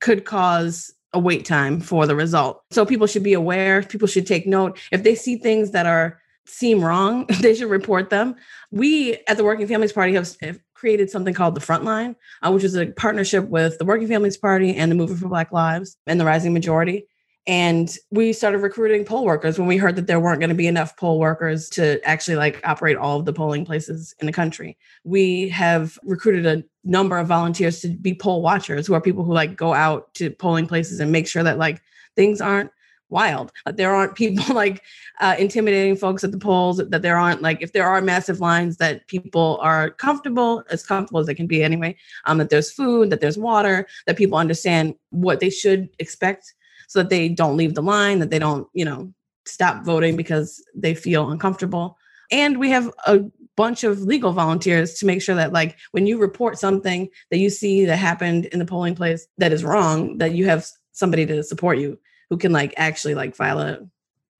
could 0.00 0.24
cause 0.24 0.92
a 1.12 1.18
wait 1.18 1.44
time 1.44 1.80
for 1.80 2.06
the 2.06 2.14
result. 2.14 2.62
So 2.70 2.86
people 2.86 3.06
should 3.06 3.22
be 3.22 3.32
aware, 3.32 3.82
people 3.82 4.06
should 4.06 4.26
take 4.26 4.46
note. 4.46 4.78
If 4.92 5.02
they 5.02 5.14
see 5.14 5.36
things 5.36 5.72
that 5.72 5.86
are 5.86 6.20
seem 6.48 6.82
wrong, 6.82 7.26
they 7.40 7.54
should 7.54 7.70
report 7.70 8.10
them. 8.10 8.36
We 8.70 9.18
at 9.28 9.36
the 9.36 9.44
Working 9.44 9.66
Families 9.66 9.92
Party 9.92 10.14
have, 10.14 10.36
created 10.74 11.10
something 11.10 11.34
called 11.34 11.56
the 11.56 11.60
Frontline, 11.60 12.14
uh, 12.40 12.52
which 12.52 12.62
is 12.62 12.76
a 12.76 12.86
partnership 12.86 13.48
with 13.48 13.76
the 13.78 13.84
Working 13.84 14.06
Families 14.06 14.36
Party 14.36 14.76
and 14.76 14.92
the 14.92 14.94
Movement 14.94 15.20
for 15.20 15.28
Black 15.28 15.50
Lives 15.50 15.96
and 16.06 16.20
the 16.20 16.24
Rising 16.24 16.52
Majority. 16.52 17.04
And 17.48 17.92
we 18.10 18.32
started 18.32 18.58
recruiting 18.58 19.04
poll 19.04 19.24
workers 19.24 19.58
when 19.58 19.66
we 19.66 19.76
heard 19.78 19.96
that 19.96 20.06
there 20.06 20.20
weren't 20.20 20.38
going 20.38 20.50
to 20.50 20.54
be 20.54 20.66
enough 20.66 20.96
poll 20.96 21.18
workers 21.18 21.68
to 21.70 21.98
actually 22.04 22.36
like 22.36 22.60
operate 22.62 22.96
all 22.96 23.18
of 23.18 23.24
the 23.24 23.32
polling 23.32 23.64
places 23.64 24.14
in 24.20 24.26
the 24.26 24.32
country. 24.32 24.76
We 25.02 25.48
have 25.48 25.98
recruited 26.04 26.46
a 26.46 26.62
number 26.84 27.18
of 27.18 27.26
volunteers 27.26 27.80
to 27.80 27.88
be 27.88 28.14
poll 28.14 28.42
watchers, 28.42 28.86
who 28.86 28.94
are 28.94 29.00
people 29.00 29.24
who 29.24 29.32
like 29.32 29.56
go 29.56 29.72
out 29.72 30.12
to 30.14 30.30
polling 30.30 30.66
places 30.68 31.00
and 31.00 31.10
make 31.10 31.26
sure 31.26 31.42
that 31.42 31.58
like 31.58 31.80
things 32.14 32.40
aren't 32.40 32.70
wild. 33.10 33.52
That 33.64 33.76
there 33.76 33.94
aren't 33.94 34.14
people 34.22 34.54
like 34.54 34.82
uh, 35.20 35.36
intimidating 35.38 35.96
folks 35.96 36.24
at 36.24 36.32
the 36.32 36.38
polls. 36.38 36.78
That 36.78 37.02
there 37.02 37.16
aren't 37.16 37.42
like 37.42 37.62
if 37.62 37.72
there 37.72 37.88
are 37.88 38.00
massive 38.00 38.40
lines 38.40 38.76
that 38.78 39.06
people 39.06 39.58
are 39.60 39.90
comfortable, 39.90 40.62
as 40.70 40.84
comfortable 40.86 41.20
as 41.20 41.26
they 41.26 41.34
can 41.34 41.46
be 41.46 41.62
anyway. 41.62 41.96
Um, 42.26 42.38
that 42.38 42.50
there's 42.50 42.72
food, 42.72 43.10
that 43.10 43.20
there's 43.20 43.38
water, 43.38 43.86
that 44.06 44.16
people 44.16 44.38
understand 44.38 44.94
what 45.10 45.40
they 45.40 45.50
should 45.50 45.88
expect, 45.98 46.54
so 46.86 47.00
that 47.00 47.10
they 47.10 47.28
don't 47.28 47.56
leave 47.56 47.74
the 47.74 47.82
line, 47.82 48.18
that 48.18 48.30
they 48.30 48.38
don't 48.38 48.68
you 48.72 48.84
know 48.84 49.12
stop 49.46 49.84
voting 49.84 50.16
because 50.16 50.62
they 50.74 50.94
feel 50.94 51.30
uncomfortable. 51.30 51.96
And 52.30 52.58
we 52.58 52.68
have 52.70 52.92
a 53.06 53.20
bunch 53.56 53.82
of 53.82 54.02
legal 54.02 54.32
volunteers 54.32 54.94
to 54.94 55.06
make 55.06 55.22
sure 55.22 55.34
that 55.34 55.52
like 55.52 55.76
when 55.90 56.06
you 56.06 56.18
report 56.18 56.58
something 56.58 57.08
that 57.30 57.38
you 57.38 57.50
see 57.50 57.84
that 57.86 57.96
happened 57.96 58.44
in 58.46 58.58
the 58.58 58.64
polling 58.64 58.94
place 58.94 59.26
that 59.38 59.52
is 59.52 59.64
wrong, 59.64 60.18
that 60.18 60.32
you 60.32 60.44
have 60.44 60.66
somebody 60.92 61.26
to 61.26 61.42
support 61.42 61.78
you 61.78 61.98
who 62.30 62.36
can 62.36 62.52
like 62.52 62.74
actually 62.76 63.14
like 63.14 63.34
file 63.34 63.60
a 63.60 63.78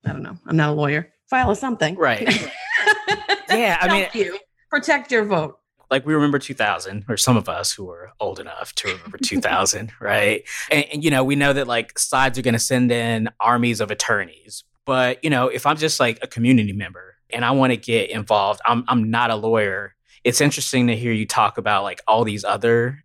I 0.04 0.12
don't 0.12 0.22
know, 0.22 0.36
I'm 0.46 0.56
not 0.56 0.70
a 0.70 0.72
lawyer. 0.72 1.12
File 1.26 1.50
a 1.50 1.56
something. 1.56 1.96
Right. 1.96 2.22
yeah, 3.50 3.78
I 3.80 3.88
mean 3.88 4.08
you 4.14 4.38
protect 4.70 5.12
your 5.12 5.24
vote 5.24 5.58
like 5.90 6.04
we 6.06 6.14
remember 6.14 6.38
2000 6.38 7.04
or 7.08 7.16
some 7.16 7.36
of 7.36 7.48
us 7.48 7.72
who 7.72 7.90
are 7.90 8.12
old 8.20 8.38
enough 8.38 8.74
to 8.74 8.88
remember 8.88 9.18
2000 9.18 9.92
right 10.00 10.44
and, 10.70 10.84
and, 10.92 11.04
you 11.04 11.10
know 11.10 11.24
we 11.24 11.36
know 11.36 11.52
that 11.52 11.66
like 11.66 11.98
sides 11.98 12.38
are 12.38 12.42
going 12.42 12.54
to 12.54 12.58
send 12.58 12.92
in 12.92 13.28
armies 13.40 13.80
of 13.80 13.90
attorneys 13.90 14.64
but 14.84 15.22
you 15.24 15.30
know 15.30 15.48
if 15.48 15.66
i'm 15.66 15.76
just 15.76 16.00
like 16.00 16.18
a 16.22 16.26
community 16.26 16.72
member 16.72 17.16
and 17.30 17.44
i 17.44 17.50
want 17.50 17.72
to 17.72 17.76
get 17.76 18.10
involved 18.10 18.60
I'm, 18.64 18.84
I'm 18.88 19.10
not 19.10 19.30
a 19.30 19.36
lawyer 19.36 19.94
it's 20.24 20.40
interesting 20.40 20.88
to 20.88 20.96
hear 20.96 21.12
you 21.12 21.26
talk 21.26 21.58
about 21.58 21.84
like 21.84 22.00
all 22.06 22.24
these 22.24 22.44
other 22.44 23.04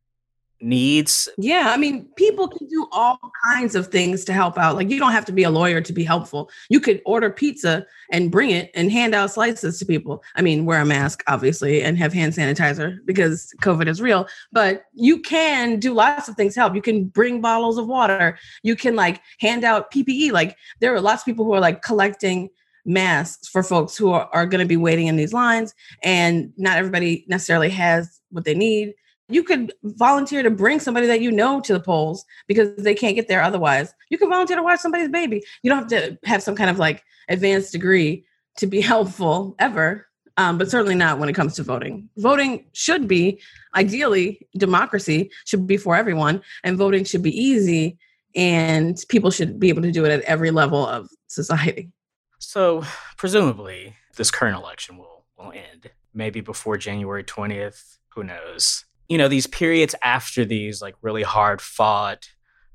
needs. 0.63 1.27
Yeah, 1.37 1.67
I 1.67 1.77
mean, 1.77 2.05
people 2.15 2.47
can 2.47 2.67
do 2.67 2.87
all 2.91 3.19
kinds 3.45 3.75
of 3.75 3.87
things 3.87 4.23
to 4.25 4.33
help 4.33 4.57
out. 4.57 4.75
Like 4.75 4.89
you 4.89 4.99
don't 4.99 5.11
have 5.11 5.25
to 5.25 5.31
be 5.31 5.43
a 5.43 5.49
lawyer 5.49 5.81
to 5.81 5.93
be 5.93 6.03
helpful. 6.03 6.49
You 6.69 6.79
could 6.79 7.01
order 7.05 7.29
pizza 7.29 7.85
and 8.11 8.31
bring 8.31 8.51
it 8.51 8.71
and 8.73 8.91
hand 8.91 9.13
out 9.13 9.31
slices 9.31 9.79
to 9.79 9.85
people. 9.85 10.23
I 10.35 10.41
mean, 10.41 10.65
wear 10.65 10.79
a 10.79 10.85
mask 10.85 11.23
obviously 11.27 11.83
and 11.83 11.97
have 11.97 12.13
hand 12.13 12.33
sanitizer 12.33 12.97
because 13.05 13.53
COVID 13.61 13.87
is 13.87 14.01
real, 14.01 14.27
but 14.51 14.85
you 14.93 15.19
can 15.19 15.79
do 15.79 15.93
lots 15.93 16.29
of 16.29 16.35
things 16.35 16.53
to 16.55 16.61
help. 16.61 16.75
You 16.75 16.81
can 16.81 17.05
bring 17.05 17.41
bottles 17.41 17.77
of 17.77 17.87
water. 17.87 18.37
You 18.63 18.75
can 18.75 18.95
like 18.95 19.21
hand 19.39 19.63
out 19.63 19.91
PPE. 19.91 20.31
Like 20.31 20.57
there 20.79 20.93
are 20.93 21.01
lots 21.01 21.21
of 21.21 21.25
people 21.25 21.45
who 21.45 21.53
are 21.53 21.59
like 21.59 21.81
collecting 21.81 22.49
masks 22.85 23.47
for 23.47 23.63
folks 23.63 23.95
who 23.95 24.11
are, 24.11 24.29
are 24.33 24.45
going 24.45 24.59
to 24.59 24.67
be 24.67 24.77
waiting 24.77 25.07
in 25.07 25.15
these 25.15 25.33
lines 25.33 25.73
and 26.03 26.51
not 26.57 26.77
everybody 26.77 27.25
necessarily 27.29 27.69
has 27.69 28.19
what 28.29 28.43
they 28.43 28.53
need 28.53 28.93
you 29.29 29.43
could 29.43 29.73
volunteer 29.83 30.43
to 30.43 30.49
bring 30.49 30.79
somebody 30.79 31.07
that 31.07 31.21
you 31.21 31.31
know 31.31 31.61
to 31.61 31.73
the 31.73 31.79
polls 31.79 32.25
because 32.47 32.75
they 32.77 32.93
can't 32.93 33.15
get 33.15 33.27
there 33.27 33.41
otherwise. 33.41 33.93
You 34.09 34.17
can 34.17 34.29
volunteer 34.29 34.57
to 34.57 34.63
watch 34.63 34.79
somebody's 34.79 35.09
baby. 35.09 35.43
You 35.61 35.69
don't 35.69 35.79
have 35.79 35.87
to 35.87 36.17
have 36.25 36.43
some 36.43 36.55
kind 36.55 36.69
of 36.69 36.77
like 36.77 37.03
advanced 37.29 37.71
degree 37.71 38.25
to 38.57 38.67
be 38.67 38.81
helpful 38.93 39.55
ever, 39.59 40.07
um, 40.37 40.57
but 40.57 40.69
certainly 40.69 40.95
not 40.95 41.19
when 41.19 41.29
it 41.29 41.33
comes 41.33 41.55
to 41.55 41.63
voting. 41.63 42.09
Voting 42.17 42.65
should 42.73 43.07
be, 43.07 43.39
ideally, 43.75 44.47
democracy 44.57 45.31
should 45.45 45.67
be 45.67 45.77
for 45.77 45.95
everyone, 45.95 46.41
and 46.63 46.77
voting 46.77 47.03
should 47.03 47.23
be 47.23 47.37
easy, 47.37 47.97
and 48.35 48.97
people 49.09 49.31
should 49.31 49.59
be 49.59 49.69
able 49.69 49.83
to 49.83 49.91
do 49.91 50.05
it 50.05 50.11
at 50.11 50.21
every 50.21 50.51
level 50.51 50.85
of 50.85 51.09
society. 51.27 51.91
So, 52.39 52.83
presumably, 53.17 53.95
this 54.17 54.31
current 54.31 54.57
election 54.57 54.97
will, 54.97 55.23
will 55.37 55.53
end 55.53 55.91
maybe 56.13 56.41
before 56.41 56.77
January 56.77 57.23
20th. 57.23 57.97
Who 58.09 58.23
knows? 58.23 58.85
You 59.09 59.17
know, 59.17 59.27
these 59.27 59.47
periods 59.47 59.95
after 60.01 60.45
these 60.45 60.81
like 60.81 60.95
really 61.01 61.23
hard 61.23 61.61
fought, 61.61 62.29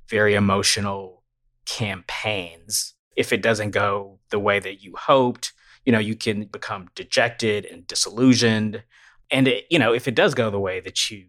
very 0.08 0.34
emotional 0.34 1.22
campaigns, 1.66 2.94
if 3.16 3.32
it 3.32 3.42
doesn't 3.42 3.70
go 3.70 4.18
the 4.30 4.38
way 4.38 4.58
that 4.60 4.82
you 4.82 4.94
hoped, 4.96 5.52
you 5.84 5.92
know, 5.92 5.98
you 5.98 6.14
can 6.14 6.44
become 6.44 6.88
dejected 6.94 7.64
and 7.64 7.86
disillusioned. 7.86 8.82
And 9.30 9.48
it, 9.48 9.64
you 9.70 9.78
know, 9.78 9.92
if 9.92 10.06
it 10.08 10.14
does 10.14 10.34
go 10.34 10.50
the 10.50 10.60
way 10.60 10.80
that 10.80 11.10
you 11.10 11.26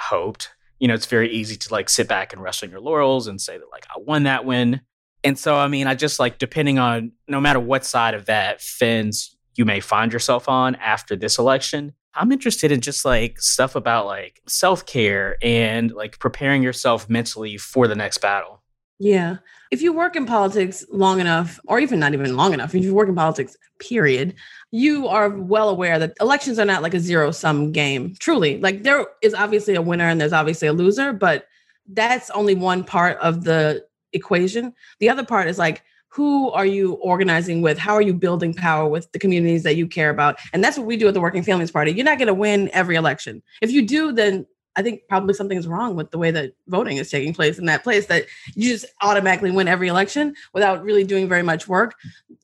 hoped, 0.00 0.50
you 0.78 0.88
know, 0.88 0.94
it's 0.94 1.06
very 1.06 1.30
easy 1.30 1.56
to 1.56 1.72
like 1.72 1.88
sit 1.88 2.08
back 2.08 2.32
and 2.32 2.42
rest 2.42 2.64
on 2.64 2.70
your 2.70 2.80
laurels 2.80 3.26
and 3.26 3.40
say 3.40 3.58
that 3.58 3.70
like 3.70 3.86
I 3.88 4.00
won 4.00 4.24
that 4.24 4.44
win. 4.44 4.80
And 5.22 5.38
so, 5.38 5.56
I 5.56 5.68
mean, 5.68 5.86
I 5.86 5.94
just 5.94 6.18
like 6.18 6.38
depending 6.38 6.78
on 6.78 7.12
no 7.28 7.40
matter 7.40 7.60
what 7.60 7.84
side 7.84 8.14
of 8.14 8.26
that 8.26 8.60
fence 8.60 9.36
you 9.56 9.64
may 9.64 9.80
find 9.80 10.12
yourself 10.12 10.48
on 10.48 10.74
after 10.76 11.16
this 11.16 11.38
election, 11.38 11.92
I'm 12.14 12.32
interested 12.32 12.72
in 12.72 12.80
just 12.80 13.04
like 13.04 13.40
stuff 13.40 13.76
about 13.76 14.06
like 14.06 14.40
self 14.46 14.84
care 14.86 15.36
and 15.42 15.92
like 15.92 16.18
preparing 16.18 16.62
yourself 16.62 17.08
mentally 17.08 17.56
for 17.56 17.86
the 17.86 17.94
next 17.94 18.18
battle. 18.18 18.62
Yeah. 18.98 19.36
If 19.70 19.80
you 19.80 19.92
work 19.92 20.14
in 20.14 20.26
politics 20.26 20.84
long 20.90 21.20
enough, 21.20 21.58
or 21.66 21.78
even 21.78 21.98
not 21.98 22.12
even 22.12 22.36
long 22.36 22.52
enough, 22.52 22.74
if 22.74 22.84
you 22.84 22.94
work 22.94 23.08
in 23.08 23.14
politics, 23.14 23.56
period, 23.78 24.34
you 24.72 25.08
are 25.08 25.30
well 25.30 25.70
aware 25.70 25.98
that 25.98 26.12
elections 26.20 26.58
are 26.58 26.66
not 26.66 26.82
like 26.82 26.92
a 26.92 27.00
zero 27.00 27.30
sum 27.30 27.72
game. 27.72 28.14
Truly, 28.18 28.58
like 28.60 28.82
there 28.82 29.06
is 29.22 29.32
obviously 29.32 29.74
a 29.74 29.82
winner 29.82 30.04
and 30.04 30.20
there's 30.20 30.34
obviously 30.34 30.68
a 30.68 30.72
loser, 30.72 31.12
but 31.12 31.46
that's 31.88 32.28
only 32.30 32.54
one 32.54 32.84
part 32.84 33.16
of 33.18 33.44
the 33.44 33.84
equation. 34.12 34.74
The 34.98 35.08
other 35.08 35.24
part 35.24 35.48
is 35.48 35.58
like, 35.58 35.82
who 36.10 36.50
are 36.50 36.66
you 36.66 36.94
organizing 36.94 37.62
with? 37.62 37.78
How 37.78 37.94
are 37.94 38.02
you 38.02 38.12
building 38.12 38.52
power 38.52 38.88
with 38.88 39.10
the 39.12 39.18
communities 39.18 39.62
that 39.62 39.76
you 39.76 39.86
care 39.86 40.10
about? 40.10 40.38
And 40.52 40.62
that's 40.62 40.76
what 40.76 40.86
we 40.86 40.96
do 40.96 41.06
at 41.08 41.14
the 41.14 41.20
Working 41.20 41.44
Families 41.44 41.70
Party. 41.70 41.92
You're 41.92 42.04
not 42.04 42.18
going 42.18 42.26
to 42.26 42.34
win 42.34 42.68
every 42.72 42.96
election. 42.96 43.42
If 43.62 43.70
you 43.70 43.86
do, 43.86 44.12
then 44.12 44.44
I 44.76 44.82
think 44.82 45.02
probably 45.08 45.34
something 45.34 45.58
is 45.58 45.68
wrong 45.68 45.96
with 45.96 46.10
the 46.10 46.18
way 46.18 46.30
that 46.30 46.52
voting 46.68 46.96
is 46.96 47.10
taking 47.10 47.34
place 47.34 47.58
in 47.58 47.66
that 47.66 47.82
place 47.82 48.06
that 48.06 48.26
you 48.54 48.70
just 48.70 48.86
automatically 49.02 49.50
win 49.50 49.68
every 49.68 49.88
election 49.88 50.34
without 50.52 50.82
really 50.82 51.04
doing 51.04 51.28
very 51.28 51.42
much 51.42 51.68
work. 51.68 51.94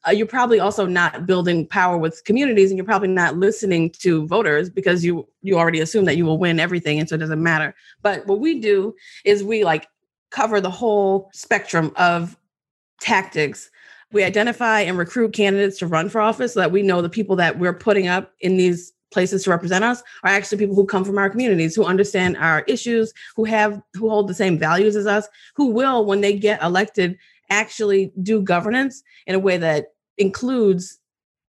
Uh, 0.07 0.11
you're 0.11 0.26
probably 0.26 0.61
also 0.61 0.87
not 0.87 1.26
building 1.26 1.66
power 1.66 1.96
with 1.96 2.22
communities 2.24 2.70
and 2.70 2.79
you're 2.79 2.85
probably 2.85 3.09
not 3.09 3.37
listening 3.37 3.90
to 3.90 4.26
voters 4.26 4.68
because 4.68 5.05
you 5.05 5.26
you 5.42 5.57
already 5.57 5.81
assume 5.81 6.05
that 6.05 6.16
you 6.16 6.24
will 6.24 6.38
win 6.38 6.59
everything 6.59 6.98
and 6.98 7.09
so 7.09 7.14
it 7.14 7.18
doesn't 7.18 7.42
matter. 7.42 7.74
But 8.02 8.26
what 8.26 8.40
we 8.40 8.61
do 8.61 8.94
is 9.24 9.42
we 9.42 9.64
like 9.64 9.88
cover 10.31 10.61
the 10.61 10.70
whole 10.70 11.31
spectrum 11.33 11.92
of 11.96 12.37
tactics. 13.00 13.70
We 14.12 14.24
identify 14.24 14.80
and 14.80 14.96
recruit 14.96 15.32
candidates 15.32 15.78
to 15.78 15.87
run 15.87 16.09
for 16.09 16.20
office 16.20 16.54
so 16.54 16.61
that 16.61 16.72
we 16.72 16.82
know 16.82 17.02
the 17.02 17.09
people 17.09 17.37
that 17.37 17.59
we're 17.59 17.74
putting 17.74 18.09
up 18.09 18.32
in 18.40 18.56
these 18.56 18.92
places 19.12 19.44
to 19.44 19.50
represent 19.50 19.85
us 19.85 20.02
are 20.24 20.30
actually 20.30 20.59
people 20.59 20.74
who 20.74 20.85
come 20.85 21.04
from 21.04 21.18
our 21.18 21.30
communities 21.30 21.74
who 21.74 21.85
understand 21.85 22.37
our 22.37 22.62
issues 22.62 23.12
who 23.37 23.44
have 23.44 23.80
who 23.94 24.09
hold 24.09 24.28
the 24.28 24.35
same 24.35 24.59
values 24.59 24.96
as 24.96 25.06
us 25.06 25.28
who 25.54 25.66
will 25.66 26.04
when 26.04 26.20
they 26.20 26.37
get 26.37 26.62
elected 26.62 27.16
actually 27.50 28.12
do 28.22 28.42
governance 28.42 29.02
in 29.26 29.35
a 29.35 29.38
way 29.38 29.56
that 29.56 29.92
includes 30.18 30.98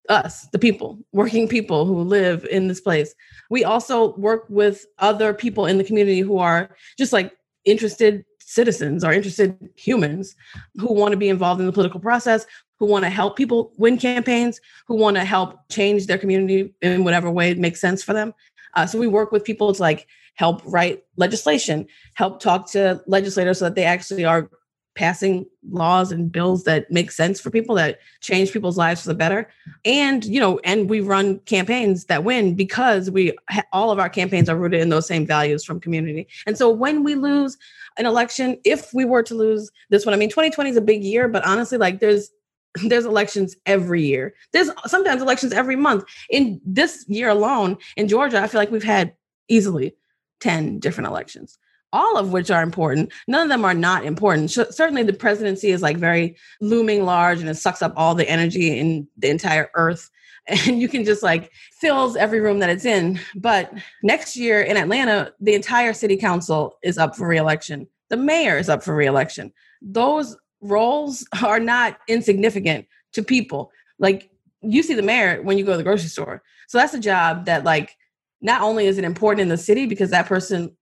us 0.07 0.47
the 0.53 0.59
people 0.59 0.99
working 1.11 1.47
people 1.47 1.85
who 1.85 1.99
live 2.01 2.45
in 2.51 2.67
this 2.67 2.79
place 2.79 3.13
we 3.49 3.63
also 3.63 4.15
work 4.15 4.45
with 4.49 4.85
other 4.99 5.33
people 5.33 5.65
in 5.65 5.77
the 5.77 5.83
community 5.83 6.19
who 6.19 6.37
are 6.37 6.69
just 6.97 7.11
like 7.11 7.35
interested 7.65 8.23
citizens 8.47 9.03
or 9.03 9.11
interested 9.11 9.57
humans 9.75 10.33
who 10.75 10.93
want 10.93 11.11
to 11.11 11.17
be 11.17 11.27
involved 11.27 11.59
in 11.59 11.67
the 11.67 11.73
political 11.73 11.99
process, 11.99 12.45
who 12.79 12.85
want 12.85 13.03
to 13.03 13.09
help 13.09 13.35
people 13.35 13.73
win 13.77 13.97
campaigns, 13.97 14.61
who 14.87 14.95
want 14.95 15.17
to 15.17 15.25
help 15.25 15.59
change 15.69 16.07
their 16.07 16.17
community 16.17 16.73
in 16.81 17.03
whatever 17.03 17.29
way 17.29 17.51
it 17.51 17.59
makes 17.59 17.81
sense 17.81 18.01
for 18.01 18.13
them. 18.13 18.33
Uh, 18.73 18.85
so 18.85 18.97
we 18.97 19.05
work 19.07 19.33
with 19.33 19.43
people 19.43 19.73
to 19.73 19.81
like 19.81 20.07
help 20.35 20.61
write 20.65 21.03
legislation, 21.17 21.85
help 22.13 22.39
talk 22.39 22.71
to 22.71 23.01
legislators 23.05 23.59
so 23.59 23.65
that 23.65 23.75
they 23.75 23.83
actually 23.83 24.23
are 24.23 24.49
passing 24.95 25.45
laws 25.69 26.11
and 26.11 26.31
bills 26.31 26.63
that 26.63 26.89
make 26.89 27.11
sense 27.11 27.39
for 27.39 27.51
people 27.51 27.75
that 27.75 27.99
change 28.21 28.51
people's 28.51 28.77
lives 28.77 29.01
for 29.01 29.09
the 29.09 29.13
better 29.13 29.47
and 29.85 30.25
you 30.25 30.39
know 30.39 30.59
and 30.63 30.89
we 30.89 30.99
run 30.99 31.37
campaigns 31.41 32.05
that 32.05 32.23
win 32.23 32.55
because 32.55 33.11
we 33.11 33.31
all 33.71 33.91
of 33.91 33.99
our 33.99 34.09
campaigns 34.09 34.49
are 34.49 34.57
rooted 34.57 34.81
in 34.81 34.89
those 34.89 35.05
same 35.05 35.23
values 35.23 35.63
from 35.63 35.79
community 35.79 36.27
and 36.47 36.57
so 36.57 36.67
when 36.67 37.03
we 37.03 37.13
lose 37.13 37.57
an 37.97 38.05
election 38.05 38.57
if 38.63 38.93
we 38.93 39.05
were 39.05 39.23
to 39.23 39.35
lose 39.35 39.69
this 39.89 40.05
one 40.05 40.13
i 40.13 40.17
mean 40.17 40.29
2020 40.29 40.69
is 40.69 40.77
a 40.77 40.81
big 40.81 41.03
year 41.03 41.27
but 41.27 41.45
honestly 41.45 41.77
like 41.77 41.99
there's 41.99 42.29
there's 42.87 43.05
elections 43.05 43.55
every 43.65 44.03
year 44.03 44.35
there's 44.53 44.69
sometimes 44.85 45.21
elections 45.21 45.53
every 45.53 45.75
month 45.75 46.03
in 46.29 46.61
this 46.65 47.05
year 47.07 47.29
alone 47.29 47.77
in 47.95 48.07
georgia 48.07 48.41
i 48.41 48.47
feel 48.47 48.59
like 48.59 48.71
we've 48.71 48.83
had 48.83 49.13
easily 49.47 49.95
10 50.41 50.79
different 50.79 51.07
elections 51.07 51.57
all 51.93 52.17
of 52.17 52.31
which 52.31 52.51
are 52.51 52.63
important. 52.63 53.11
None 53.27 53.43
of 53.43 53.49
them 53.49 53.65
are 53.65 53.73
not 53.73 54.05
important. 54.05 54.51
certainly, 54.51 55.03
the 55.03 55.13
presidency 55.13 55.69
is 55.69 55.81
like 55.81 55.97
very 55.97 56.35
looming 56.59 57.05
large 57.05 57.39
and 57.39 57.49
it 57.49 57.55
sucks 57.55 57.81
up 57.81 57.93
all 57.95 58.13
the 58.13 58.29
energy 58.29 58.77
in 58.77 59.07
the 59.17 59.29
entire 59.29 59.69
earth. 59.73 60.09
And 60.65 60.79
you 60.79 60.87
can 60.87 61.03
just 61.03 61.23
like 61.23 61.51
fills 61.73 62.15
every 62.15 62.39
room 62.39 62.59
that 62.59 62.69
it's 62.69 62.85
in. 62.85 63.19
But 63.35 63.73
next 64.01 64.37
year 64.37 64.61
in 64.61 64.77
Atlanta, 64.77 65.33
the 65.41 65.53
entire 65.53 65.93
city 65.93 66.15
council 66.15 66.77
is 66.83 66.97
up 66.97 67.15
for 67.15 67.27
reelection. 67.27 67.87
The 68.09 68.17
mayor 68.17 68.57
is 68.57 68.69
up 68.69 68.81
for 68.81 68.95
reelection. 68.95 69.51
Those 69.81 70.37
roles 70.61 71.27
are 71.43 71.59
not 71.59 71.97
insignificant 72.07 72.85
to 73.13 73.23
people. 73.23 73.71
Like 73.99 74.29
you 74.61 74.83
see 74.83 74.93
the 74.93 75.01
mayor 75.01 75.41
when 75.41 75.57
you 75.57 75.65
go 75.65 75.71
to 75.71 75.77
the 75.77 75.83
grocery 75.83 76.09
store. 76.09 76.41
So 76.67 76.77
that's 76.77 76.93
a 76.93 76.99
job 76.99 77.45
that 77.45 77.63
like 77.63 77.95
not 78.41 78.61
only 78.61 78.85
is 78.85 78.97
it 78.97 79.03
important 79.03 79.41
in 79.41 79.49
the 79.49 79.57
city 79.57 79.85
because 79.85 80.11
that 80.11 80.27
person 80.27 80.75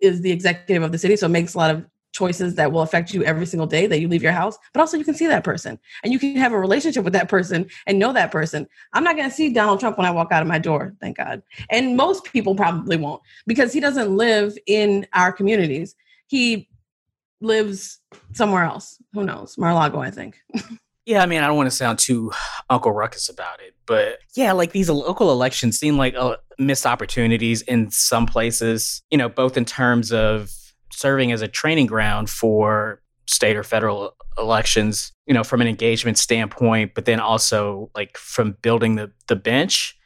is 0.00 0.20
the 0.20 0.30
executive 0.30 0.82
of 0.82 0.92
the 0.92 0.98
city, 0.98 1.16
so 1.16 1.26
it 1.26 1.30
makes 1.30 1.54
a 1.54 1.58
lot 1.58 1.70
of 1.70 1.84
choices 2.16 2.54
that 2.54 2.72
will 2.72 2.82
affect 2.82 3.12
you 3.12 3.22
every 3.24 3.46
single 3.46 3.66
day 3.66 3.86
that 3.86 4.00
you 4.00 4.08
leave 4.08 4.22
your 4.22 4.32
house, 4.32 4.56
but 4.72 4.80
also 4.80 4.96
you 4.96 5.04
can 5.04 5.14
see 5.14 5.26
that 5.26 5.44
person 5.44 5.78
and 6.02 6.12
you 6.12 6.18
can 6.18 6.34
have 6.36 6.52
a 6.52 6.58
relationship 6.58 7.04
with 7.04 7.12
that 7.12 7.28
person 7.28 7.66
and 7.86 7.98
know 7.98 8.12
that 8.12 8.32
person. 8.32 8.66
I'm 8.92 9.04
not 9.04 9.16
going 9.16 9.28
to 9.28 9.34
see 9.34 9.52
Donald 9.52 9.80
Trump 9.80 9.98
when 9.98 10.06
I 10.06 10.10
walk 10.10 10.32
out 10.32 10.42
of 10.42 10.48
my 10.48 10.58
door, 10.58 10.94
thank 11.00 11.18
God. 11.18 11.42
And 11.70 11.96
most 11.96 12.24
people 12.24 12.54
probably 12.54 12.96
won't 12.96 13.22
because 13.46 13.72
he 13.72 13.80
doesn't 13.80 14.16
live 14.16 14.56
in 14.66 15.06
our 15.12 15.30
communities. 15.30 15.94
He 16.26 16.68
lives 17.40 18.00
somewhere 18.32 18.64
else. 18.64 18.96
Who 19.12 19.24
knows? 19.24 19.58
Mar-a-Lago, 19.58 20.00
I 20.00 20.10
think. 20.10 20.38
Yeah, 21.06 21.22
I 21.22 21.26
mean, 21.26 21.40
I 21.40 21.46
don't 21.46 21.56
want 21.56 21.68
to 21.70 21.76
sound 21.76 22.00
too 22.00 22.32
Uncle 22.68 22.90
Ruckus 22.90 23.28
about 23.28 23.60
it, 23.60 23.76
but 23.86 24.18
yeah, 24.34 24.50
like 24.50 24.72
these 24.72 24.90
local 24.90 25.30
elections 25.30 25.78
seem 25.78 25.96
like 25.96 26.16
uh, 26.16 26.36
missed 26.58 26.84
opportunities 26.84 27.62
in 27.62 27.92
some 27.92 28.26
places, 28.26 29.02
you 29.08 29.16
know, 29.16 29.28
both 29.28 29.56
in 29.56 29.64
terms 29.64 30.12
of 30.12 30.50
serving 30.96 31.30
as 31.30 31.42
a 31.42 31.48
training 31.48 31.86
ground 31.86 32.30
for 32.30 33.02
state 33.26 33.56
or 33.56 33.62
federal 33.62 34.16
elections, 34.38 35.12
you 35.26 35.34
know, 35.34 35.44
from 35.44 35.60
an 35.60 35.66
engagement 35.66 36.18
standpoint, 36.18 36.92
but 36.94 37.04
then 37.04 37.20
also 37.20 37.90
like 37.94 38.16
from 38.16 38.56
building 38.62 38.96
the 38.96 39.10
the 39.26 39.36
bench. 39.36 39.96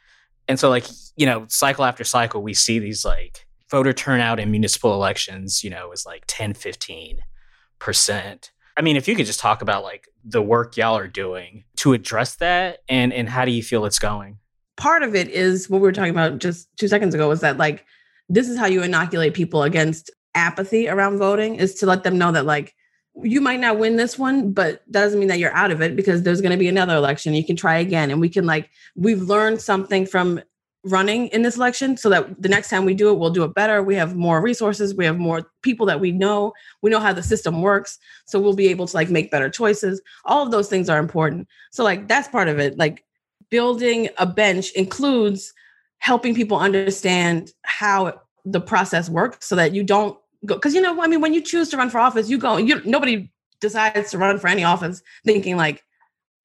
And 0.47 0.59
so 0.59 0.69
like, 0.69 0.85
you 1.15 1.25
know, 1.25 1.45
cycle 1.47 1.85
after 1.85 2.03
cycle 2.03 2.41
we 2.41 2.53
see 2.53 2.79
these 2.79 3.05
like 3.05 3.45
voter 3.69 3.93
turnout 3.93 4.39
in 4.39 4.51
municipal 4.51 4.93
elections, 4.93 5.63
you 5.63 5.69
know, 5.69 5.91
is 5.91 6.05
like 6.05 6.23
10, 6.27 6.53
15%. 6.53 8.49
I 8.77 8.81
mean, 8.81 8.97
if 8.97 9.07
you 9.07 9.15
could 9.15 9.25
just 9.25 9.39
talk 9.39 9.61
about 9.61 9.83
like 9.83 10.09
the 10.23 10.41
work 10.41 10.75
y'all 10.77 10.97
are 10.97 11.07
doing 11.07 11.63
to 11.77 11.93
address 11.93 12.35
that 12.35 12.79
and 12.89 13.13
and 13.13 13.29
how 13.29 13.45
do 13.45 13.51
you 13.51 13.63
feel 13.63 13.85
it's 13.85 13.99
going? 13.99 14.39
Part 14.77 15.03
of 15.03 15.15
it 15.15 15.29
is 15.29 15.69
what 15.69 15.79
we 15.79 15.87
were 15.87 15.91
talking 15.91 16.11
about 16.11 16.39
just 16.39 16.67
2 16.77 16.87
seconds 16.87 17.13
ago 17.13 17.29
was 17.29 17.41
that 17.41 17.57
like 17.57 17.85
this 18.29 18.47
is 18.47 18.57
how 18.57 18.65
you 18.65 18.81
inoculate 18.81 19.33
people 19.33 19.63
against 19.63 20.09
apathy 20.35 20.87
around 20.87 21.17
voting 21.17 21.55
is 21.55 21.75
to 21.75 21.85
let 21.85 22.03
them 22.03 22.17
know 22.17 22.31
that 22.31 22.45
like 22.45 22.73
you 23.15 23.41
might 23.41 23.59
not 23.59 23.77
win 23.77 23.97
this 23.97 24.17
one, 24.17 24.51
but 24.53 24.83
that 24.87 25.01
doesn't 25.01 25.19
mean 25.19 25.27
that 25.27 25.39
you're 25.39 25.53
out 25.53 25.71
of 25.71 25.81
it 25.81 25.95
because 25.95 26.23
there's 26.23 26.41
going 26.41 26.51
to 26.51 26.57
be 26.57 26.67
another 26.67 26.95
election. 26.95 27.33
You 27.33 27.45
can 27.45 27.55
try 27.55 27.77
again. 27.77 28.09
And 28.09 28.21
we 28.21 28.29
can, 28.29 28.45
like, 28.45 28.69
we've 28.95 29.21
learned 29.21 29.61
something 29.61 30.05
from 30.05 30.41
running 30.83 31.27
in 31.27 31.43
this 31.43 31.57
election 31.57 31.95
so 31.95 32.09
that 32.09 32.41
the 32.41 32.49
next 32.49 32.69
time 32.69 32.85
we 32.85 32.93
do 32.93 33.11
it, 33.11 33.19
we'll 33.19 33.29
do 33.29 33.43
it 33.43 33.53
better. 33.53 33.83
We 33.83 33.95
have 33.95 34.15
more 34.15 34.41
resources. 34.41 34.95
We 34.95 35.05
have 35.05 35.17
more 35.17 35.51
people 35.61 35.85
that 35.87 35.99
we 35.99 36.11
know. 36.11 36.53
We 36.81 36.89
know 36.89 36.99
how 36.99 37.13
the 37.13 37.21
system 37.21 37.61
works. 37.61 37.99
So 38.25 38.39
we'll 38.39 38.55
be 38.55 38.69
able 38.69 38.87
to, 38.87 38.95
like, 38.95 39.09
make 39.09 39.29
better 39.29 39.49
choices. 39.49 40.01
All 40.25 40.43
of 40.43 40.51
those 40.51 40.69
things 40.69 40.89
are 40.89 40.99
important. 40.99 41.47
So, 41.71 41.83
like, 41.83 42.07
that's 42.07 42.29
part 42.29 42.47
of 42.47 42.59
it. 42.59 42.77
Like, 42.77 43.03
building 43.49 44.07
a 44.17 44.25
bench 44.25 44.71
includes 44.71 45.53
helping 45.97 46.33
people 46.33 46.57
understand 46.57 47.51
how 47.63 48.21
the 48.45 48.61
process 48.61 49.09
works 49.09 49.45
so 49.45 49.55
that 49.55 49.73
you 49.73 49.83
don't 49.83 50.17
go 50.45 50.55
because 50.55 50.73
you 50.73 50.81
know 50.81 51.01
i 51.01 51.07
mean 51.07 51.21
when 51.21 51.33
you 51.33 51.41
choose 51.41 51.69
to 51.69 51.77
run 51.77 51.89
for 51.89 51.99
office 51.99 52.29
you 52.29 52.37
go 52.37 52.57
you 52.57 52.81
nobody 52.85 53.29
decides 53.59 54.11
to 54.11 54.17
run 54.17 54.39
for 54.39 54.47
any 54.47 54.63
office 54.63 55.01
thinking 55.25 55.55
like 55.55 55.83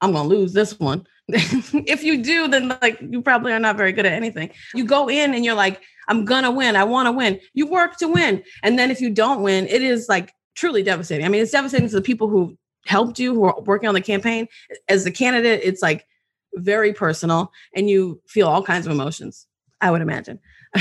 i'm 0.01 0.13
gonna 0.13 0.29
lose 0.29 0.53
this 0.53 0.79
one. 0.79 1.07
If 1.29 2.05
you 2.05 2.23
do 2.23 2.47
then 2.47 2.69
like 2.81 3.01
you 3.01 3.21
probably 3.21 3.53
are 3.53 3.59
not 3.59 3.77
very 3.77 3.91
good 3.91 4.07
at 4.07 4.13
anything. 4.13 4.51
You 4.75 4.85
go 4.85 5.09
in 5.09 5.35
and 5.35 5.45
you're 5.45 5.57
like 5.57 5.83
i'm 6.09 6.25
gonna 6.25 6.53
win. 6.53 6.77
I 6.77 6.85
want 6.85 7.07
to 7.07 7.13
win. 7.13 7.41
You 7.53 7.67
work 7.67 7.97
to 7.97 8.07
win. 8.07 8.45
And 8.63 8.79
then 8.79 8.93
if 8.93 9.01
you 9.01 9.11
don't 9.11 9.43
win 9.43 9.67
it 9.67 9.83
is 9.83 10.09
like 10.09 10.33
truly 10.55 10.85
devastating. 10.85 11.27
I 11.27 11.29
mean 11.29 11.43
it's 11.43 11.51
devastating 11.51 11.89
to 11.89 11.97
the 11.97 12.03
people 12.03 12.29
who 12.29 12.57
helped 12.85 13.19
you 13.19 13.35
who 13.35 13.45
are 13.45 13.61
working 13.63 13.89
on 13.89 13.95
the 13.95 14.01
campaign. 14.01 14.47
As 14.89 15.03
the 15.03 15.11
candidate 15.11 15.63
it's 15.65 15.83
like 15.83 16.07
very 16.55 16.93
personal 16.93 17.51
and 17.75 17.91
you 17.91 18.21
feel 18.29 18.47
all 18.47 18.63
kinds 18.63 18.87
of 18.87 18.93
emotions 18.93 19.47
i 19.81 19.91
would 19.91 20.03
imagine. 20.03 20.39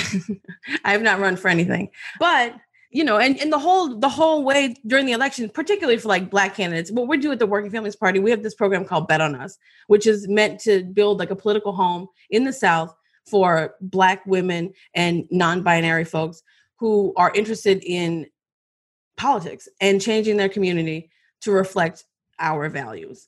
I 0.84 0.92
have 0.92 1.02
not 1.02 1.20
run 1.20 1.38
for 1.38 1.48
anything. 1.48 1.90
But 2.20 2.56
you 2.96 3.04
know, 3.04 3.18
and, 3.18 3.38
and 3.42 3.52
the 3.52 3.60
whole 3.60 3.98
the 4.00 4.08
whole 4.08 4.46
way 4.46 4.74
during 4.88 5.06
the 5.06 5.12
election, 5.12 5.50
particularly 5.50 5.98
for 5.98 6.08
like 6.08 6.30
black 6.30 6.56
candidates, 6.56 6.90
what 6.90 7.10
we 7.10 7.18
do 7.18 7.30
at 7.30 7.40
the 7.40 7.46
Working 7.46 7.70
Families 7.70 7.98
Party, 7.98 8.20
we 8.20 8.32
have 8.32 8.42
this 8.42 8.56
program 8.56 8.86
called 8.86 9.10
Bet 9.10 9.20
on 9.20 9.36
Us, 9.36 9.58
which 9.88 10.08
is 10.08 10.30
meant 10.30 10.62
to 10.62 10.82
build 10.82 11.20
like 11.20 11.30
a 11.30 11.36
political 11.36 11.74
home 11.74 12.08
in 12.30 12.46
the 12.46 12.54
South 12.54 12.96
for 13.30 13.76
black 13.82 14.26
women 14.26 14.72
and 14.94 15.26
non-binary 15.30 16.06
folks 16.06 16.42
who 16.80 17.14
are 17.18 17.34
interested 17.36 17.84
in 17.84 18.28
politics 19.18 19.68
and 19.82 20.02
changing 20.02 20.38
their 20.38 20.48
community 20.48 21.12
to 21.42 21.52
reflect 21.52 22.06
our 22.40 22.70
values 22.70 23.28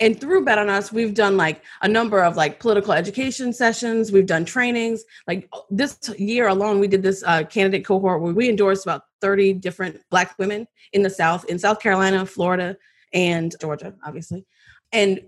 and 0.00 0.20
through 0.20 0.44
bet 0.44 0.58
on 0.58 0.70
us 0.70 0.92
we've 0.92 1.14
done 1.14 1.36
like 1.36 1.62
a 1.82 1.88
number 1.88 2.22
of 2.22 2.36
like 2.36 2.60
political 2.60 2.92
education 2.92 3.52
sessions. 3.52 4.12
We've 4.12 4.26
done 4.26 4.44
trainings. 4.44 5.04
Like 5.26 5.50
this 5.70 5.98
year 6.18 6.48
alone 6.48 6.78
we 6.78 6.88
did 6.88 7.02
this 7.02 7.22
uh, 7.24 7.44
candidate 7.44 7.84
cohort 7.84 8.22
where 8.22 8.32
we 8.32 8.48
endorsed 8.48 8.86
about 8.86 9.02
30 9.20 9.54
different 9.54 10.00
black 10.10 10.38
women 10.38 10.66
in 10.92 11.02
the 11.02 11.10
south 11.10 11.44
in 11.46 11.58
south 11.58 11.80
carolina 11.80 12.24
florida 12.24 12.76
and 13.12 13.56
georgia 13.60 13.92
obviously 14.06 14.46
and 14.92 15.20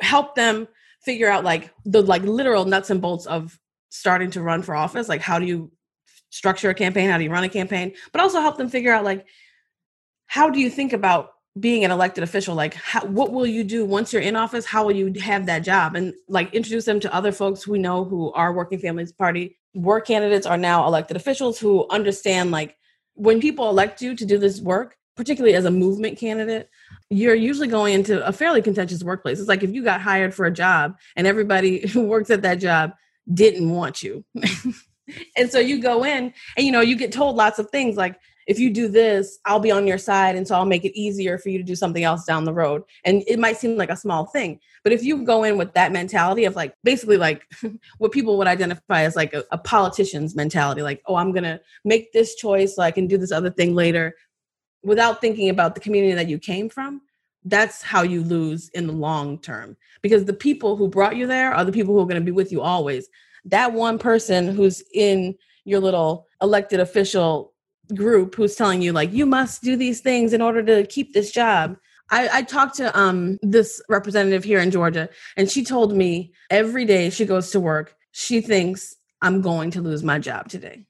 help 0.00 0.34
them 0.34 0.66
figure 1.00 1.30
out 1.30 1.44
like 1.44 1.72
the 1.84 2.02
like 2.02 2.22
literal 2.22 2.64
nuts 2.64 2.90
and 2.90 3.00
bolts 3.00 3.26
of 3.26 3.58
starting 3.88 4.30
to 4.32 4.42
run 4.42 4.62
for 4.62 4.74
office. 4.74 5.08
Like 5.08 5.20
how 5.20 5.38
do 5.38 5.46
you 5.46 5.70
structure 6.30 6.70
a 6.70 6.74
campaign? 6.74 7.08
How 7.08 7.18
do 7.18 7.24
you 7.24 7.30
run 7.30 7.44
a 7.44 7.48
campaign? 7.48 7.94
But 8.12 8.20
also 8.20 8.40
help 8.40 8.58
them 8.58 8.68
figure 8.68 8.92
out 8.92 9.04
like 9.04 9.26
how 10.26 10.50
do 10.50 10.58
you 10.58 10.68
think 10.68 10.92
about 10.92 11.30
being 11.58 11.84
an 11.84 11.90
elected 11.90 12.22
official 12.22 12.54
like 12.54 12.74
how, 12.74 13.04
what 13.06 13.32
will 13.32 13.46
you 13.46 13.64
do 13.64 13.84
once 13.84 14.12
you're 14.12 14.22
in 14.22 14.36
office? 14.36 14.66
How 14.66 14.84
will 14.84 14.94
you 14.94 15.12
have 15.20 15.46
that 15.46 15.60
job? 15.60 15.96
And 15.96 16.14
like 16.28 16.52
introduce 16.54 16.84
them 16.84 17.00
to 17.00 17.14
other 17.14 17.32
folks 17.32 17.66
we 17.66 17.78
know 17.78 18.04
who 18.04 18.32
are 18.32 18.52
working 18.52 18.78
families 18.78 19.12
party. 19.12 19.58
Work 19.74 20.06
candidates 20.06 20.46
are 20.46 20.58
now 20.58 20.86
elected 20.86 21.16
officials 21.16 21.58
who 21.58 21.86
understand 21.90 22.50
like 22.50 22.76
when 23.14 23.40
people 23.40 23.68
elect 23.68 24.02
you 24.02 24.14
to 24.14 24.24
do 24.24 24.38
this 24.38 24.60
work 24.60 24.96
particularly 25.16 25.56
as 25.56 25.64
a 25.64 25.70
movement 25.70 26.18
candidate 26.18 26.68
you're 27.08 27.34
usually 27.34 27.68
going 27.68 27.94
into 27.94 28.24
a 28.26 28.32
fairly 28.32 28.60
contentious 28.60 29.02
workplace. 29.02 29.38
It's 29.38 29.48
like 29.48 29.62
if 29.62 29.70
you 29.70 29.82
got 29.82 30.00
hired 30.00 30.34
for 30.34 30.44
a 30.44 30.50
job 30.50 30.96
and 31.14 31.26
everybody 31.26 31.86
who 31.92 32.02
works 32.02 32.30
at 32.30 32.42
that 32.42 32.56
job 32.56 32.92
didn't 33.32 33.70
want 33.70 34.02
you. 34.02 34.24
And 35.36 35.50
so 35.50 35.58
you 35.58 35.80
go 35.80 36.04
in 36.04 36.32
and 36.56 36.66
you 36.66 36.72
know 36.72 36.80
you 36.80 36.96
get 36.96 37.12
told 37.12 37.36
lots 37.36 37.58
of 37.58 37.70
things 37.70 37.96
like 37.96 38.18
if 38.46 38.58
you 38.58 38.70
do 38.70 38.88
this, 38.88 39.38
I'll 39.44 39.60
be 39.60 39.70
on 39.70 39.86
your 39.86 39.98
side. 39.98 40.36
And 40.36 40.46
so 40.46 40.54
I'll 40.54 40.64
make 40.64 40.84
it 40.84 40.98
easier 40.98 41.36
for 41.38 41.48
you 41.48 41.58
to 41.58 41.64
do 41.64 41.74
something 41.74 42.04
else 42.04 42.24
down 42.24 42.44
the 42.44 42.52
road. 42.52 42.82
And 43.04 43.24
it 43.26 43.38
might 43.38 43.56
seem 43.56 43.76
like 43.76 43.90
a 43.90 43.96
small 43.96 44.26
thing, 44.26 44.60
but 44.84 44.92
if 44.92 45.02
you 45.02 45.24
go 45.24 45.44
in 45.44 45.58
with 45.58 45.74
that 45.74 45.92
mentality 45.92 46.44
of 46.44 46.54
like 46.54 46.74
basically 46.84 47.16
like 47.16 47.42
what 47.98 48.12
people 48.12 48.38
would 48.38 48.46
identify 48.46 49.02
as 49.02 49.16
like 49.16 49.34
a, 49.34 49.44
a 49.50 49.58
politician's 49.58 50.36
mentality, 50.36 50.82
like, 50.82 51.02
oh, 51.06 51.16
I'm 51.16 51.32
going 51.32 51.44
to 51.44 51.60
make 51.84 52.12
this 52.12 52.34
choice 52.36 52.76
so 52.76 52.82
I 52.82 52.90
can 52.90 53.06
do 53.06 53.18
this 53.18 53.32
other 53.32 53.50
thing 53.50 53.74
later 53.74 54.14
without 54.86 55.20
thinking 55.20 55.50
about 55.50 55.74
the 55.74 55.80
community 55.80 56.14
that 56.14 56.28
you 56.28 56.38
came 56.38 56.68
from, 56.68 57.02
that's 57.44 57.82
how 57.82 58.02
you 58.02 58.22
lose 58.22 58.68
in 58.70 58.86
the 58.86 58.92
long 58.92 59.38
term 59.38 59.76
because 60.02 60.24
the 60.24 60.32
people 60.32 60.76
who 60.76 60.88
brought 60.88 61.16
you 61.16 61.26
there 61.26 61.52
are 61.52 61.64
the 61.64 61.72
people 61.72 61.94
who 61.94 62.00
are 62.00 62.06
going 62.06 62.20
to 62.20 62.24
be 62.24 62.32
with 62.32 62.52
you 62.52 62.60
always. 62.60 63.08
That 63.44 63.72
one 63.72 63.98
person 63.98 64.48
who's 64.48 64.82
in 64.94 65.36
your 65.64 65.80
little 65.80 66.26
elected 66.40 66.80
official 66.80 67.52
group 67.94 68.34
who's 68.34 68.56
telling 68.56 68.82
you 68.82 68.92
like 68.92 69.12
you 69.12 69.26
must 69.26 69.62
do 69.62 69.76
these 69.76 70.00
things 70.00 70.32
in 70.32 70.42
order 70.42 70.62
to 70.62 70.86
keep 70.86 71.12
this 71.12 71.30
job 71.30 71.76
I, 72.10 72.38
I, 72.38 72.42
talked 72.42 72.76
to 72.76 72.96
um, 72.98 73.38
this 73.42 73.82
representative 73.88 74.44
here 74.44 74.60
in 74.60 74.70
Georgia, 74.70 75.08
and 75.36 75.50
she 75.50 75.64
told 75.64 75.92
me 75.92 76.32
every 76.50 76.84
day 76.84 77.10
she 77.10 77.24
goes 77.24 77.50
to 77.50 77.60
work, 77.60 77.96
she 78.12 78.40
thinks 78.40 78.94
I'm 79.22 79.40
going 79.40 79.70
to 79.72 79.80
lose 79.80 80.02
my 80.04 80.18
job 80.18 80.48
today. 80.48 80.86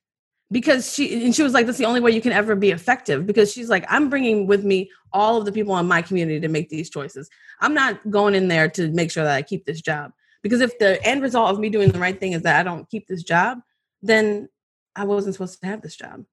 Because 0.52 0.92
she, 0.92 1.24
and 1.24 1.34
she 1.34 1.42
was 1.42 1.54
like, 1.54 1.66
that's 1.66 1.78
the 1.78 1.86
only 1.86 2.00
way 2.00 2.12
you 2.12 2.20
can 2.20 2.32
ever 2.32 2.54
be 2.54 2.70
effective. 2.70 3.26
Because 3.26 3.50
she's 3.50 3.68
like, 3.68 3.84
I'm 3.88 4.08
bringing 4.08 4.46
with 4.46 4.64
me 4.64 4.90
all 5.12 5.38
of 5.38 5.44
the 5.44 5.50
people 5.50 5.76
in 5.78 5.88
my 5.88 6.02
community 6.02 6.38
to 6.38 6.48
make 6.48 6.68
these 6.68 6.88
choices. 6.88 7.28
I'm 7.60 7.74
not 7.74 7.98
going 8.10 8.34
in 8.34 8.46
there 8.46 8.68
to 8.70 8.88
make 8.92 9.10
sure 9.10 9.24
that 9.24 9.34
I 9.34 9.42
keep 9.42 9.64
this 9.64 9.80
job. 9.80 10.12
Because 10.42 10.60
if 10.60 10.78
the 10.78 11.04
end 11.04 11.22
result 11.22 11.50
of 11.50 11.58
me 11.58 11.68
doing 11.68 11.90
the 11.90 11.98
right 11.98 12.18
thing 12.18 12.32
is 12.32 12.42
that 12.42 12.60
I 12.60 12.62
don't 12.62 12.88
keep 12.88 13.08
this 13.08 13.24
job, 13.24 13.58
then 14.02 14.48
I 14.94 15.04
wasn't 15.04 15.34
supposed 15.34 15.60
to 15.60 15.66
have 15.66 15.82
this 15.82 15.96
job. 15.96 16.24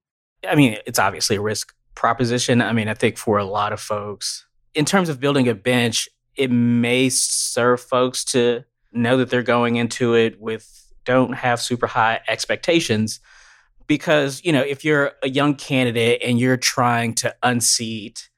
I 0.47 0.55
mean, 0.55 0.77
it's 0.85 0.99
obviously 0.99 1.35
a 1.37 1.41
risk 1.41 1.73
proposition. 1.95 2.61
I 2.61 2.73
mean, 2.73 2.87
I 2.87 2.93
think 2.93 3.17
for 3.17 3.37
a 3.37 3.45
lot 3.45 3.73
of 3.73 3.79
folks, 3.79 4.45
in 4.73 4.85
terms 4.85 5.09
of 5.09 5.19
building 5.19 5.47
a 5.47 5.55
bench, 5.55 6.09
it 6.35 6.51
may 6.51 7.09
serve 7.09 7.81
folks 7.81 8.23
to 8.25 8.63
know 8.91 9.17
that 9.17 9.29
they're 9.29 9.43
going 9.43 9.75
into 9.75 10.13
it 10.13 10.39
with 10.39 10.79
don't 11.05 11.33
have 11.33 11.59
super 11.59 11.87
high 11.87 12.21
expectations 12.27 13.19
because 13.87 14.41
you 14.43 14.51
know 14.51 14.61
if 14.61 14.85
you're 14.85 15.11
a 15.21 15.29
young 15.29 15.55
candidate 15.55 16.21
and 16.23 16.39
you're 16.39 16.57
trying 16.57 17.13
to 17.13 17.35
unseat 17.43 18.29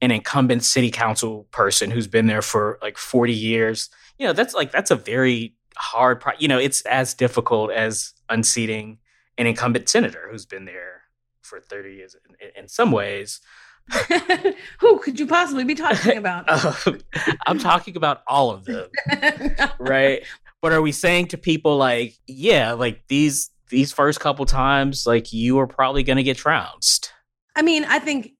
an 0.00 0.10
incumbent 0.10 0.62
city 0.62 0.90
council 0.90 1.48
person 1.50 1.90
who's 1.90 2.06
been 2.06 2.26
there 2.26 2.42
for 2.42 2.78
like 2.80 2.96
40 2.96 3.32
years 3.32 3.90
you 4.18 4.26
know 4.26 4.32
that's 4.32 4.54
like 4.54 4.70
that's 4.70 4.90
a 4.90 4.96
very 4.96 5.54
hard 5.76 6.20
pro- 6.20 6.34
you 6.38 6.46
know 6.48 6.58
it's 6.58 6.82
as 6.82 7.14
difficult 7.14 7.72
as 7.72 8.14
unseating 8.28 8.98
an 9.36 9.46
incumbent 9.46 9.88
senator 9.88 10.28
who's 10.30 10.46
been 10.46 10.64
there 10.64 10.97
for 11.48 11.60
30 11.60 11.94
years 11.94 12.16
in, 12.40 12.62
in 12.62 12.68
some 12.68 12.92
ways. 12.92 13.40
Who 14.80 14.98
could 14.98 15.18
you 15.18 15.26
possibly 15.26 15.64
be 15.64 15.74
talking 15.74 16.18
about? 16.18 16.44
uh, 16.48 16.92
I'm 17.46 17.58
talking 17.58 17.96
about 17.96 18.22
all 18.26 18.50
of 18.50 18.64
them. 18.64 18.88
right? 19.78 20.22
But 20.60 20.72
are 20.72 20.82
we 20.82 20.92
saying 20.92 21.28
to 21.28 21.38
people 21.38 21.76
like, 21.76 22.14
yeah, 22.26 22.72
like 22.72 23.02
these 23.08 23.50
these 23.70 23.92
first 23.92 24.18
couple 24.18 24.46
times 24.46 25.06
like 25.06 25.32
you 25.32 25.58
are 25.58 25.66
probably 25.66 26.02
going 26.02 26.16
to 26.16 26.22
get 26.22 26.36
trounced? 26.36 27.12
I 27.54 27.62
mean, 27.62 27.84
I 27.84 27.98
think 27.98 28.32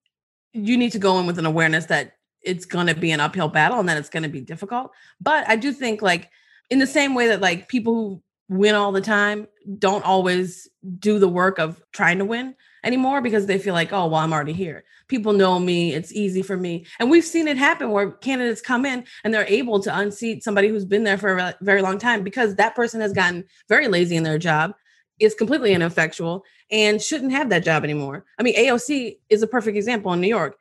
you 0.52 0.76
need 0.76 0.92
to 0.92 0.98
go 0.98 1.18
in 1.18 1.26
with 1.26 1.38
an 1.38 1.46
awareness 1.46 1.86
that 1.86 2.12
it's 2.42 2.64
going 2.64 2.86
to 2.86 2.94
be 2.94 3.10
an 3.10 3.20
uphill 3.20 3.48
battle 3.48 3.78
and 3.78 3.88
that 3.88 3.98
it's 3.98 4.08
going 4.08 4.22
to 4.22 4.28
be 4.28 4.40
difficult. 4.40 4.90
But 5.20 5.48
I 5.48 5.56
do 5.56 5.72
think 5.72 6.02
like 6.02 6.30
in 6.70 6.78
the 6.78 6.86
same 6.86 7.14
way 7.14 7.28
that 7.28 7.40
like 7.40 7.68
people 7.68 7.94
who 7.94 8.22
win 8.48 8.74
all 8.74 8.92
the 8.92 9.00
time 9.00 9.46
don't 9.78 10.04
always 10.04 10.68
do 10.98 11.18
the 11.18 11.28
work 11.28 11.58
of 11.58 11.82
trying 11.92 12.18
to 12.18 12.24
win 12.24 12.54
anymore 12.84 13.20
because 13.20 13.46
they 13.46 13.58
feel 13.58 13.74
like, 13.74 13.92
oh, 13.92 14.06
well, 14.06 14.20
I'm 14.20 14.32
already 14.32 14.52
here. 14.52 14.84
People 15.08 15.32
know 15.32 15.58
me. 15.58 15.94
It's 15.94 16.12
easy 16.12 16.42
for 16.42 16.56
me. 16.56 16.86
And 16.98 17.10
we've 17.10 17.24
seen 17.24 17.48
it 17.48 17.56
happen 17.56 17.90
where 17.90 18.10
candidates 18.10 18.60
come 18.60 18.84
in 18.84 19.04
and 19.24 19.32
they're 19.32 19.46
able 19.46 19.80
to 19.80 19.96
unseat 19.96 20.42
somebody 20.44 20.68
who's 20.68 20.84
been 20.84 21.04
there 21.04 21.18
for 21.18 21.38
a 21.38 21.54
very 21.60 21.82
long 21.82 21.98
time 21.98 22.22
because 22.22 22.54
that 22.56 22.74
person 22.74 23.00
has 23.00 23.12
gotten 23.12 23.44
very 23.68 23.88
lazy 23.88 24.16
in 24.16 24.22
their 24.22 24.38
job, 24.38 24.74
is 25.18 25.34
completely 25.34 25.72
ineffectual, 25.72 26.44
and 26.70 27.00
shouldn't 27.00 27.32
have 27.32 27.48
that 27.50 27.64
job 27.64 27.84
anymore. 27.84 28.24
I 28.38 28.42
mean, 28.42 28.56
AOC 28.56 29.18
is 29.30 29.42
a 29.42 29.46
perfect 29.46 29.76
example 29.76 30.12
in 30.12 30.20
New 30.20 30.28
York. 30.28 30.56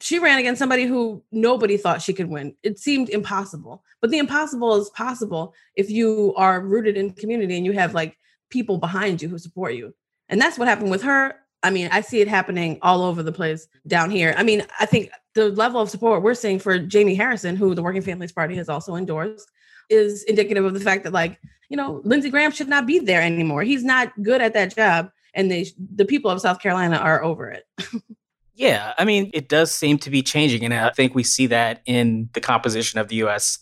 She 0.00 0.18
ran 0.18 0.38
against 0.38 0.58
somebody 0.58 0.84
who 0.84 1.22
nobody 1.30 1.76
thought 1.76 2.02
she 2.02 2.12
could 2.12 2.28
win. 2.28 2.56
It 2.62 2.78
seemed 2.78 3.08
impossible. 3.08 3.84
But 4.00 4.10
the 4.10 4.18
impossible 4.18 4.74
is 4.74 4.90
possible 4.90 5.54
if 5.76 5.90
you 5.90 6.34
are 6.36 6.60
rooted 6.60 6.96
in 6.96 7.12
community 7.12 7.56
and 7.56 7.64
you 7.64 7.72
have 7.72 7.94
like 7.94 8.18
people 8.50 8.78
behind 8.78 9.22
you 9.22 9.28
who 9.28 9.38
support 9.38 9.74
you. 9.74 9.94
And 10.28 10.40
that's 10.40 10.58
what 10.58 10.66
happened 10.66 10.90
with 10.90 11.02
her. 11.02 11.36
I 11.62 11.70
mean, 11.70 11.88
I 11.92 12.00
see 12.00 12.20
it 12.20 12.28
happening 12.28 12.78
all 12.82 13.02
over 13.02 13.22
the 13.22 13.32
place 13.32 13.68
down 13.86 14.10
here. 14.10 14.34
I 14.36 14.42
mean, 14.42 14.66
I 14.80 14.86
think 14.86 15.10
the 15.34 15.50
level 15.50 15.80
of 15.80 15.90
support 15.90 16.22
we're 16.22 16.34
seeing 16.34 16.58
for 16.58 16.78
Jamie 16.78 17.14
Harrison, 17.14 17.56
who 17.56 17.74
the 17.74 17.82
Working 17.82 18.02
Families 18.02 18.32
Party 18.32 18.56
has 18.56 18.68
also 18.68 18.96
endorsed, 18.96 19.50
is 19.88 20.24
indicative 20.24 20.64
of 20.64 20.74
the 20.74 20.80
fact 20.80 21.04
that, 21.04 21.12
like, 21.12 21.40
you 21.68 21.76
know, 21.76 22.00
Lindsey 22.04 22.30
Graham 22.30 22.50
should 22.50 22.68
not 22.68 22.86
be 22.86 22.98
there 22.98 23.22
anymore. 23.22 23.62
He's 23.62 23.84
not 23.84 24.12
good 24.22 24.42
at 24.42 24.54
that 24.54 24.74
job, 24.74 25.10
and 25.34 25.50
they, 25.50 25.66
the 25.94 26.04
people 26.04 26.30
of 26.30 26.40
South 26.40 26.60
Carolina 26.60 26.96
are 26.96 27.22
over 27.22 27.50
it. 27.50 27.66
yeah, 28.54 28.92
I 28.98 29.04
mean, 29.04 29.30
it 29.32 29.48
does 29.48 29.72
seem 29.72 29.98
to 29.98 30.10
be 30.10 30.22
changing, 30.22 30.64
and 30.64 30.74
I 30.74 30.90
think 30.90 31.14
we 31.14 31.22
see 31.22 31.46
that 31.46 31.80
in 31.86 32.28
the 32.34 32.40
composition 32.40 32.98
of 32.98 33.08
the 33.08 33.16
U.S. 33.16 33.58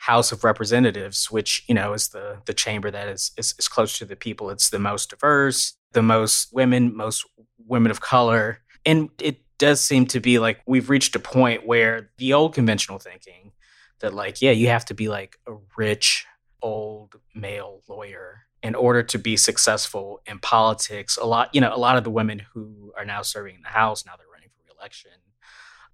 House 0.00 0.32
of 0.32 0.44
Representatives, 0.44 1.30
which 1.30 1.62
you 1.68 1.74
know 1.74 1.92
is 1.92 2.08
the 2.08 2.38
the 2.46 2.54
chamber 2.54 2.90
that 2.90 3.06
is, 3.08 3.32
is 3.36 3.54
is 3.58 3.68
close 3.68 3.98
to 3.98 4.06
the 4.06 4.16
people. 4.16 4.48
It's 4.48 4.70
the 4.70 4.78
most 4.78 5.10
diverse, 5.10 5.74
the 5.92 6.02
most 6.02 6.54
women, 6.54 6.96
most 6.96 7.26
women 7.66 7.90
of 7.90 8.00
color, 8.00 8.60
and 8.86 9.10
it 9.20 9.42
does 9.58 9.78
seem 9.78 10.06
to 10.06 10.18
be 10.18 10.38
like 10.38 10.60
we've 10.66 10.88
reached 10.88 11.14
a 11.16 11.20
point 11.20 11.66
where 11.66 12.10
the 12.16 12.32
old 12.32 12.54
conventional 12.54 12.98
thinking 12.98 13.52
that 13.98 14.14
like 14.14 14.40
yeah 14.40 14.52
you 14.52 14.68
have 14.68 14.86
to 14.86 14.94
be 14.94 15.08
like 15.08 15.38
a 15.46 15.52
rich 15.76 16.24
old 16.62 17.16
male 17.34 17.82
lawyer 17.86 18.46
in 18.62 18.74
order 18.74 19.02
to 19.02 19.18
be 19.18 19.36
successful 19.36 20.22
in 20.24 20.38
politics 20.38 21.18
a 21.18 21.26
lot 21.26 21.54
you 21.54 21.60
know 21.60 21.74
a 21.74 21.76
lot 21.76 21.98
of 21.98 22.04
the 22.04 22.10
women 22.10 22.40
who 22.54 22.90
are 22.96 23.04
now 23.04 23.20
serving 23.20 23.54
in 23.54 23.60
the 23.60 23.68
house 23.68 24.06
now 24.06 24.12
they're 24.16 24.26
running 24.32 24.48
for 24.48 24.74
reelection 24.74 25.10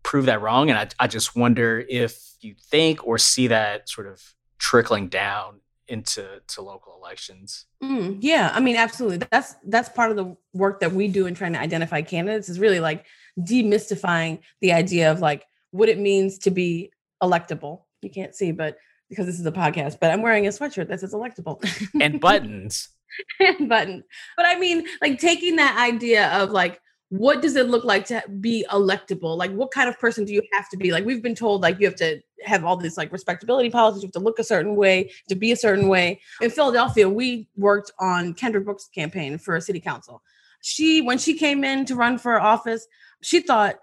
prove 0.07 0.27
that 0.27 0.41
wrong 0.41 0.71
and 0.71 0.79
I, 0.79 0.87
I 1.01 1.09
just 1.09 1.35
wonder 1.35 1.85
if 1.89 2.37
you 2.41 2.55
think 2.71 3.05
or 3.05 3.19
see 3.19 3.49
that 3.49 3.89
sort 3.89 4.07
of 4.07 4.23
trickling 4.57 5.09
down 5.09 5.61
into 5.89 6.25
to 6.47 6.63
local 6.63 6.97
elections. 6.97 7.67
Mm, 7.83 8.19
yeah 8.21 8.53
i 8.55 8.61
mean 8.61 8.77
absolutely. 8.77 9.27
That's 9.33 9.57
that's 9.67 9.89
part 9.89 10.13
of 10.13 10.17
the 10.17 10.37
work 10.55 10.79
that 10.81 10.93
we 10.93 11.09
do 11.09 11.27
in 11.27 11.35
trying 11.35 11.55
to 11.55 11.61
identify 11.61 12.03
candidates 12.03 12.49
is 12.49 12.61
really 12.61 12.79
like 12.79 13.05
demystifying 13.41 14.39
the 14.61 14.73
idea 14.73 15.11
of 15.11 15.19
like 15.19 15.45
what 15.73 15.89
it 15.89 15.99
means 15.99 16.39
to 16.39 16.53
be 16.53 16.93
electable. 17.21 17.83
You 18.01 18.11
can't 18.11 18.35
see 18.35 18.53
but 18.53 18.79
because 19.09 19.27
this 19.27 19.41
is 19.41 19.47
a 19.47 19.53
podcast 19.53 19.99
but 20.01 20.13
i'm 20.13 20.23
wearing 20.23 20.47
a 20.47 20.51
sweatshirt 20.51 20.87
that 20.87 21.01
says 21.01 21.15
electable. 21.15 21.59
And 22.01 22.21
buttons. 22.21 22.91
And 23.41 23.69
buttons. 23.69 24.05
But 24.37 24.47
i 24.47 24.57
mean 24.57 24.87
like 25.03 25.19
taking 25.19 25.57
that 25.57 25.77
idea 25.77 26.29
of 26.29 26.51
like 26.51 26.81
what 27.09 27.41
does 27.41 27.55
it 27.55 27.69
look 27.69 27.85
like 27.85 28.05
to 28.07 28.23
be 28.41 28.67
electable? 28.71 29.37
Like, 29.37 29.53
what 29.53 29.71
kind 29.71 29.89
of 29.89 29.99
person 29.99 30.25
do 30.25 30.33
you 30.33 30.43
have 30.53 30.69
to 30.71 30.77
be? 30.77 30.91
Like, 30.91 31.05
we've 31.05 31.23
been 31.23 31.37
told, 31.37 31.63
like, 31.63 31.79
you 31.79 31.87
have 31.87 31.95
to 31.97 32.21
have 32.45 32.65
all 32.65 32.77
these 32.77 32.97
like 32.97 33.13
respectability 33.13 33.71
policies, 33.71 34.03
you 34.03 34.07
have 34.07 34.13
to 34.13 34.19
look 34.19 34.39
a 34.39 34.45
certain 34.45 34.77
way, 34.77 35.11
to 35.29 35.35
be 35.35 35.53
a 35.53 35.57
certain 35.57 35.89
way. 35.89 36.21
In 36.41 36.51
Philadelphia, 36.51 37.09
we 37.09 37.49
worked 37.57 37.93
on 37.99 38.35
Kendra 38.35 38.65
Brooks' 38.65 38.89
campaign 38.95 39.39
for 39.39 39.61
city 39.61 39.81
council. 39.81 40.23
She, 40.63 41.01
when 41.01 41.19
she 41.19 41.35
came 41.35 41.65
in 41.65 41.85
to 41.87 41.95
run 41.95 42.19
for 42.19 42.41
office, 42.41 42.87
she 43.23 43.41
thought 43.41 43.77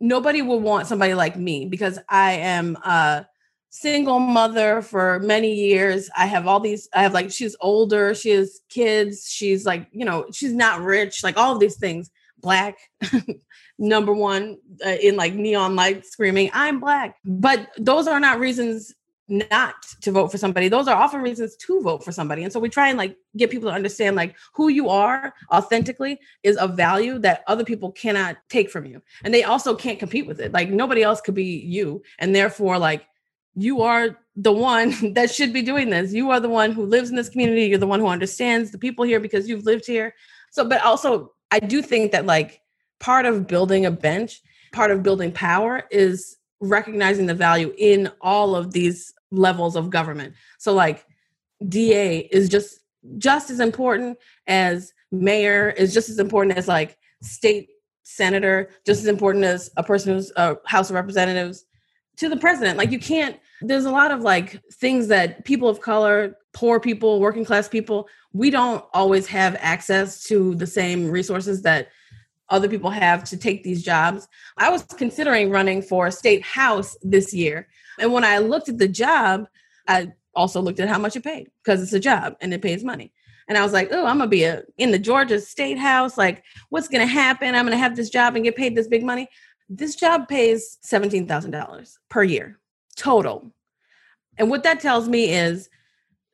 nobody 0.00 0.42
will 0.42 0.60
want 0.60 0.86
somebody 0.86 1.14
like 1.14 1.36
me 1.36 1.66
because 1.66 1.98
I 2.08 2.32
am 2.32 2.76
a 2.76 3.26
single 3.70 4.20
mother 4.20 4.82
for 4.82 5.18
many 5.20 5.52
years. 5.54 6.08
I 6.16 6.26
have 6.26 6.46
all 6.46 6.60
these, 6.60 6.88
I 6.94 7.02
have 7.02 7.12
like, 7.12 7.30
she's 7.30 7.56
older, 7.60 8.14
she 8.14 8.30
has 8.30 8.60
kids, 8.68 9.28
she's 9.28 9.66
like, 9.66 9.88
you 9.92 10.04
know, 10.04 10.26
she's 10.32 10.52
not 10.52 10.80
rich, 10.80 11.22
like 11.22 11.36
all 11.36 11.52
of 11.52 11.60
these 11.60 11.76
things 11.76 12.10
black 12.44 12.76
number 13.78 14.12
one 14.12 14.56
uh, 14.86 14.90
in 14.90 15.16
like 15.16 15.34
neon 15.34 15.74
lights 15.74 16.10
screaming 16.10 16.50
i'm 16.52 16.78
black. 16.78 17.16
But 17.24 17.68
those 17.78 18.06
are 18.06 18.20
not 18.20 18.38
reasons 18.38 18.94
not 19.28 19.74
to 20.02 20.12
vote 20.12 20.30
for 20.30 20.38
somebody. 20.38 20.68
Those 20.68 20.86
are 20.86 20.96
often 20.96 21.22
reasons 21.22 21.56
to 21.56 21.80
vote 21.80 22.04
for 22.04 22.12
somebody. 22.12 22.44
And 22.44 22.52
so 22.52 22.60
we 22.60 22.68
try 22.68 22.88
and 22.88 22.98
like 22.98 23.16
get 23.36 23.50
people 23.50 23.70
to 23.70 23.74
understand 23.74 24.16
like 24.16 24.36
who 24.52 24.68
you 24.68 24.88
are 24.90 25.32
authentically 25.50 26.20
is 26.42 26.58
a 26.60 26.68
value 26.68 27.18
that 27.20 27.42
other 27.46 27.64
people 27.64 27.90
cannot 27.92 28.36
take 28.48 28.70
from 28.70 28.84
you. 28.84 29.00
And 29.22 29.32
they 29.32 29.42
also 29.42 29.74
can't 29.74 29.98
compete 29.98 30.26
with 30.26 30.40
it. 30.40 30.52
Like 30.52 30.68
nobody 30.68 31.02
else 31.02 31.20
could 31.20 31.34
be 31.34 31.44
you. 31.44 32.02
And 32.18 32.34
therefore 32.34 32.78
like 32.78 33.06
you 33.54 33.82
are 33.82 34.18
the 34.36 34.52
one 34.52 34.94
that 35.14 35.30
should 35.30 35.52
be 35.52 35.62
doing 35.62 35.90
this. 35.90 36.12
You 36.12 36.30
are 36.30 36.40
the 36.40 36.48
one 36.48 36.72
who 36.72 36.84
lives 36.84 37.08
in 37.08 37.16
this 37.16 37.30
community. 37.30 37.64
You're 37.64 37.78
the 37.78 37.86
one 37.86 38.00
who 38.00 38.08
understands 38.08 38.70
the 38.72 38.78
people 38.78 39.04
here 39.04 39.20
because 39.20 39.48
you've 39.48 39.64
lived 39.64 39.86
here. 39.86 40.14
So 40.50 40.68
but 40.68 40.82
also 40.82 41.32
I 41.50 41.60
do 41.60 41.82
think 41.82 42.12
that 42.12 42.26
like 42.26 42.60
part 43.00 43.26
of 43.26 43.46
building 43.46 43.86
a 43.86 43.90
bench, 43.90 44.42
part 44.72 44.90
of 44.90 45.02
building 45.02 45.32
power 45.32 45.84
is 45.90 46.36
recognizing 46.60 47.26
the 47.26 47.34
value 47.34 47.72
in 47.78 48.10
all 48.20 48.56
of 48.56 48.72
these 48.72 49.12
levels 49.30 49.76
of 49.76 49.90
government. 49.90 50.34
So 50.58 50.72
like 50.72 51.04
DA 51.68 52.20
is 52.30 52.48
just 52.48 52.80
just 53.18 53.50
as 53.50 53.60
important 53.60 54.18
as 54.46 54.92
mayor 55.12 55.70
is 55.70 55.92
just 55.92 56.08
as 56.08 56.18
important 56.18 56.56
as 56.56 56.66
like 56.68 56.96
state 57.22 57.68
senator, 58.02 58.70
just 58.86 59.00
as 59.00 59.06
important 59.06 59.44
as 59.44 59.70
a 59.76 59.82
person 59.82 60.14
who's 60.14 60.32
a 60.36 60.56
House 60.66 60.90
of 60.90 60.94
Representatives 60.94 61.64
to 62.16 62.28
the 62.28 62.36
president. 62.36 62.78
Like 62.78 62.90
you 62.90 62.98
can't 62.98 63.38
there's 63.68 63.84
a 63.84 63.90
lot 63.90 64.10
of 64.10 64.20
like 64.22 64.60
things 64.74 65.08
that 65.08 65.44
people 65.44 65.68
of 65.68 65.80
color, 65.80 66.36
poor 66.52 66.78
people, 66.78 67.20
working 67.20 67.44
class 67.44 67.68
people, 67.68 68.08
we 68.32 68.50
don't 68.50 68.84
always 68.92 69.26
have 69.26 69.56
access 69.60 70.24
to 70.24 70.54
the 70.56 70.66
same 70.66 71.10
resources 71.10 71.62
that 71.62 71.88
other 72.50 72.68
people 72.68 72.90
have 72.90 73.24
to 73.24 73.36
take 73.36 73.62
these 73.62 73.82
jobs. 73.82 74.28
I 74.58 74.70
was 74.70 74.82
considering 74.84 75.50
running 75.50 75.82
for 75.82 76.10
state 76.10 76.42
house 76.42 76.96
this 77.02 77.32
year. 77.32 77.68
And 77.98 78.12
when 78.12 78.24
I 78.24 78.38
looked 78.38 78.68
at 78.68 78.78
the 78.78 78.88
job, 78.88 79.46
I 79.88 80.12
also 80.34 80.60
looked 80.60 80.80
at 80.80 80.88
how 80.88 80.98
much 80.98 81.16
it 81.16 81.24
paid 81.24 81.50
because 81.64 81.82
it's 81.82 81.92
a 81.92 82.00
job 82.00 82.34
and 82.40 82.52
it 82.52 82.60
pays 82.60 82.84
money. 82.84 83.12
And 83.48 83.56
I 83.58 83.62
was 83.62 83.72
like, 83.72 83.88
oh, 83.92 84.06
I'm 84.06 84.18
gonna 84.18 84.28
be 84.28 84.44
a, 84.44 84.62
in 84.78 84.90
the 84.90 84.98
Georgia 84.98 85.40
State 85.40 85.78
House. 85.78 86.18
Like, 86.18 86.42
what's 86.70 86.88
gonna 86.88 87.06
happen? 87.06 87.54
I'm 87.54 87.64
gonna 87.64 87.76
have 87.76 87.96
this 87.96 88.10
job 88.10 88.36
and 88.36 88.44
get 88.44 88.56
paid 88.56 88.74
this 88.74 88.88
big 88.88 89.04
money. 89.04 89.28
This 89.68 89.96
job 89.96 90.28
pays 90.28 90.78
$17,000 90.84 91.92
per 92.10 92.22
year 92.22 92.58
total. 92.96 93.53
And 94.38 94.50
what 94.50 94.62
that 94.64 94.80
tells 94.80 95.08
me 95.08 95.30
is 95.30 95.68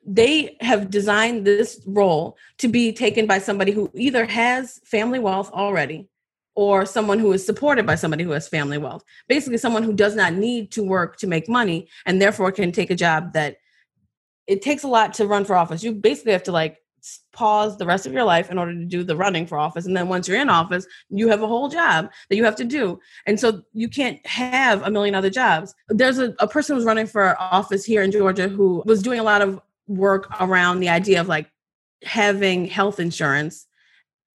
they 0.07 0.57
have 0.61 0.91
designed 0.91 1.47
this 1.47 1.83
role 1.87 2.37
to 2.59 2.69
be 2.69 2.93
taken 2.93 3.27
by 3.27 3.39
somebody 3.39 3.73
who 3.73 3.91
either 3.95 4.25
has 4.25 4.81
family 4.85 5.19
wealth 5.19 5.51
already 5.53 6.09
or 6.55 6.85
someone 6.85 7.19
who 7.19 7.33
is 7.33 7.45
supported 7.45 7.87
by 7.87 7.95
somebody 7.95 8.25
who 8.25 8.31
has 8.31 8.49
family 8.49 8.79
wealth. 8.79 9.05
Basically, 9.29 9.59
someone 9.59 9.83
who 9.83 9.93
does 9.93 10.17
not 10.17 10.35
need 10.35 10.73
to 10.73 10.83
work 10.83 11.17
to 11.19 11.27
make 11.27 11.49
money 11.49 11.89
and 12.07 12.21
therefore 12.21 12.51
can 12.53 12.73
take 12.73 12.91
a 12.91 12.97
job 12.97 13.33
that 13.35 13.57
it 14.47 14.63
takes 14.63 14.83
a 14.83 14.89
lot 14.89 15.15
to 15.15 15.27
run 15.27 15.45
for 15.45 15.55
office. 15.55 15.85
You 15.85 15.93
basically 15.93 16.33
have 16.33 16.43
to 16.45 16.53
like 16.53 16.79
pause 17.33 17.77
the 17.77 17.87
rest 17.87 18.07
of 18.07 18.13
your 18.13 18.25
life 18.25 18.51
in 18.51 18.59
order 18.59 18.73
to 18.73 18.85
do 18.85 19.05
the 19.05 19.17
running 19.17 19.47
for 19.47 19.59
office. 19.59 19.87
And 19.87 19.97
then 19.97 20.09
once 20.09 20.29
you're 20.29 20.41
in 20.41 20.51
office, 20.51 20.87
you 21.09 21.29
have 21.29 21.43
a 21.43 21.47
whole 21.47 21.69
job 21.69 22.11
that 22.29 22.37
you 22.37 22.45
have 22.45 22.57
to 22.57 22.65
do. 22.65 23.01
And 23.27 23.39
so 23.39 23.63
you 23.73 23.89
can't 23.89 24.25
have 24.27 24.83
a 24.83 24.91
million 24.91 25.15
other 25.15 25.31
jobs. 25.31 25.75
There's 25.89 26.19
a, 26.19 26.35
a 26.39 26.49
person 26.49 26.77
who's 26.77 26.85
running 26.85 27.07
for 27.07 27.41
office 27.41 27.85
here 27.85 28.03
in 28.03 28.11
Georgia 28.11 28.49
who 28.49 28.83
was 28.87 29.03
doing 29.03 29.21
a 29.21 29.25
lot 29.25 29.43
of 29.43 29.61
work 29.87 30.29
around 30.41 30.81
the 30.81 30.89
idea 30.89 31.21
of 31.21 31.29
like 31.29 31.51
having 32.03 32.67
health 32.67 33.01
insurance 33.01 33.67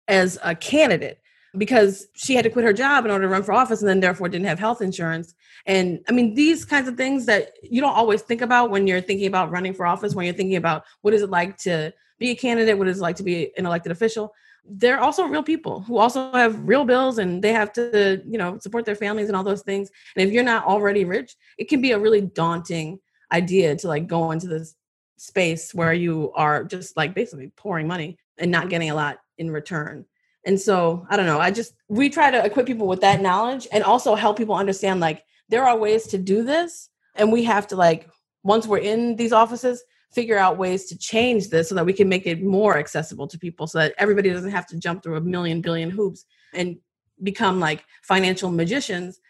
as 0.08 0.38
a 0.42 0.54
candidate 0.54 1.18
because 1.56 2.08
she 2.14 2.34
had 2.34 2.44
to 2.44 2.50
quit 2.50 2.64
her 2.64 2.72
job 2.72 3.04
in 3.04 3.10
order 3.10 3.24
to 3.24 3.28
run 3.28 3.42
for 3.42 3.52
office 3.52 3.80
and 3.80 3.88
then 3.88 4.00
therefore 4.00 4.28
didn't 4.28 4.46
have 4.46 4.58
health 4.58 4.82
insurance. 4.82 5.34
And 5.66 6.00
I 6.08 6.12
mean, 6.12 6.34
these 6.34 6.64
kinds 6.64 6.88
of 6.88 6.96
things 6.96 7.26
that 7.26 7.52
you 7.62 7.80
don't 7.80 7.94
always 7.94 8.22
think 8.22 8.40
about 8.40 8.70
when 8.70 8.86
you're 8.86 9.00
thinking 9.00 9.26
about 9.26 9.50
running 9.50 9.72
for 9.72 9.86
office, 9.86 10.14
when 10.14 10.26
you're 10.26 10.34
thinking 10.34 10.56
about 10.56 10.84
what 11.02 11.14
is 11.14 11.22
it 11.22 11.30
like 11.30 11.56
to 11.58 11.92
be 12.24 12.30
a 12.30 12.34
candidate, 12.34 12.78
what 12.78 12.88
is 12.88 12.98
it 12.98 13.02
like 13.02 13.16
to 13.16 13.22
be 13.22 13.56
an 13.58 13.66
elected 13.66 13.92
official. 13.92 14.32
They're 14.64 15.00
also 15.00 15.26
real 15.26 15.42
people 15.42 15.80
who 15.80 15.98
also 15.98 16.32
have 16.32 16.66
real 16.66 16.84
bills 16.86 17.18
and 17.18 17.44
they 17.44 17.52
have 17.52 17.70
to, 17.74 18.22
you 18.26 18.38
know, 18.38 18.58
support 18.58 18.86
their 18.86 18.94
families 18.94 19.28
and 19.28 19.36
all 19.36 19.44
those 19.44 19.62
things. 19.62 19.90
And 20.16 20.26
if 20.26 20.32
you're 20.32 20.52
not 20.52 20.64
already 20.64 21.04
rich, 21.04 21.36
it 21.58 21.68
can 21.68 21.82
be 21.82 21.92
a 21.92 21.98
really 21.98 22.22
daunting 22.22 22.98
idea 23.30 23.76
to 23.76 23.88
like 23.88 24.06
go 24.06 24.30
into 24.30 24.46
this 24.46 24.74
space 25.18 25.74
where 25.74 25.92
you 25.92 26.32
are 26.34 26.64
just 26.64 26.96
like 26.96 27.14
basically 27.14 27.52
pouring 27.56 27.86
money 27.86 28.16
and 28.38 28.50
not 28.50 28.70
getting 28.70 28.90
a 28.90 28.94
lot 28.94 29.18
in 29.36 29.50
return. 29.50 30.06
And 30.46 30.58
so, 30.58 31.06
I 31.10 31.16
don't 31.16 31.26
know, 31.26 31.40
I 31.40 31.50
just 31.50 31.74
we 31.88 32.08
try 32.08 32.30
to 32.30 32.44
equip 32.44 32.66
people 32.66 32.86
with 32.86 33.02
that 33.02 33.20
knowledge 33.20 33.68
and 33.70 33.84
also 33.84 34.14
help 34.14 34.38
people 34.38 34.54
understand 34.54 35.00
like 35.00 35.24
there 35.48 35.66
are 35.68 35.76
ways 35.76 36.06
to 36.08 36.18
do 36.18 36.42
this 36.42 36.88
and 37.16 37.32
we 37.32 37.44
have 37.44 37.66
to 37.68 37.76
like 37.76 38.08
once 38.42 38.66
we're 38.66 38.78
in 38.78 39.16
these 39.16 39.32
offices 39.32 39.84
figure 40.14 40.38
out 40.38 40.58
ways 40.58 40.86
to 40.86 40.98
change 40.98 41.48
this 41.48 41.68
so 41.68 41.74
that 41.74 41.86
we 41.86 41.92
can 41.92 42.08
make 42.08 42.26
it 42.26 42.42
more 42.42 42.78
accessible 42.78 43.26
to 43.28 43.38
people 43.38 43.66
so 43.66 43.78
that 43.78 43.94
everybody 43.98 44.30
doesn't 44.30 44.50
have 44.50 44.66
to 44.66 44.78
jump 44.78 45.02
through 45.02 45.16
a 45.16 45.20
million 45.20 45.60
billion 45.60 45.90
hoops 45.90 46.24
and 46.52 46.76
become 47.22 47.60
like 47.60 47.84
financial 48.02 48.50
magicians 48.50 49.20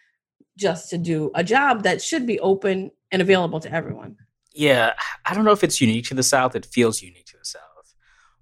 just 0.56 0.90
to 0.90 0.98
do 0.98 1.30
a 1.34 1.42
job 1.42 1.82
that 1.82 2.00
should 2.00 2.26
be 2.26 2.38
open 2.40 2.90
and 3.10 3.22
available 3.22 3.60
to 3.60 3.72
everyone. 3.72 4.16
Yeah, 4.54 4.92
I 5.24 5.34
don't 5.34 5.44
know 5.44 5.52
if 5.52 5.64
it's 5.64 5.80
unique 5.80 6.06
to 6.06 6.14
the 6.14 6.22
South. 6.22 6.54
It 6.54 6.66
feels 6.66 7.02
unique 7.02 7.26
to 7.26 7.36
the 7.38 7.44
South, 7.44 7.94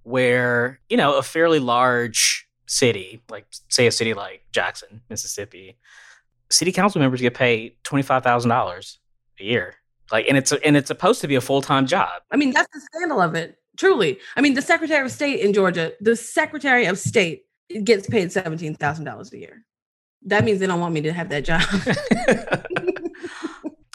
where, 0.03 0.81
you 0.91 0.97
know, 0.97 1.17
a 1.17 1.23
fairly 1.23 1.59
large 1.59 2.47
city, 2.67 3.23
like 3.31 3.47
say 3.69 3.87
a 3.87 3.93
city 3.93 4.13
like 4.13 4.43
Jackson, 4.53 5.01
Mississippi, 5.09 5.79
city 6.51 6.73
council 6.73 7.01
members 7.01 7.21
get 7.21 7.35
paid 7.35 7.77
$25,000 7.85 8.97
a 9.41 9.45
year. 9.45 9.75
Like, 10.13 10.27
and 10.29 10.37
it's, 10.37 10.53
and 10.53 10.77
it's 10.77 10.89
supposed 10.89 11.23
to 11.23 11.29
be 11.29 11.35
a 11.35 11.41
full 11.41 11.63
time 11.63 11.87
job. 11.87 12.23
I 12.31 12.37
mean, 12.37 12.53
that's 12.53 12.69
the 12.73 12.81
scandal 12.81 13.21
of 13.21 13.35
it. 13.35 13.57
Truly. 13.77 14.19
I 14.37 14.43
mean, 14.43 14.55
the 14.55 14.63
Secretary 14.63 15.05
of 15.05 15.11
State 15.11 15.41
in 15.41 15.55
Georgia, 15.55 15.93
the 16.01 16.15
Secretary 16.15 16.85
of 16.85 16.99
State 16.99 17.45
gets 17.83 18.07
paid 18.07 18.29
$17,000 18.29 19.33
a 19.33 19.39
year. 19.39 19.65
That 20.27 20.45
means 20.45 20.61
they 20.61 20.67
don't 20.67 20.81
want 20.81 20.95
me 20.95 21.01
to 21.01 21.13
have 21.13 21.31
that 21.31 21.45
job. 21.45 21.63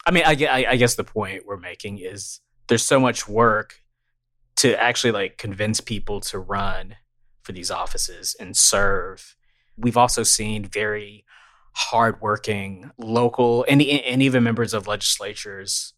I 0.05 0.11
mean, 0.11 0.24
I, 0.26 0.36
I, 0.49 0.72
I 0.72 0.76
guess 0.78 0.95
the 0.95 1.03
point 1.03 1.45
we're 1.45 1.57
making 1.57 1.99
is 1.99 2.39
there's 2.68 2.84
so 2.84 2.99
much 2.99 3.28
work 3.28 3.82
to 4.57 4.82
actually 4.82 5.11
like 5.11 5.38
convince 5.38 5.80
people 5.80 6.20
to 6.22 6.39
run 6.39 6.95
for 7.43 7.51
these 7.51 7.70
offices 7.70 8.36
and 8.39 8.57
serve. 8.57 9.36
We've 9.78 9.97
also 9.97 10.24
seen 10.24 10.65
very 10.65 11.24
hardworking 11.74 12.89
local 12.97 13.63
and, 13.70 13.82
and 13.82 14.24
even 14.24 14.43
members 14.43 14.74
of 14.74 14.88
legislatures 14.88 15.93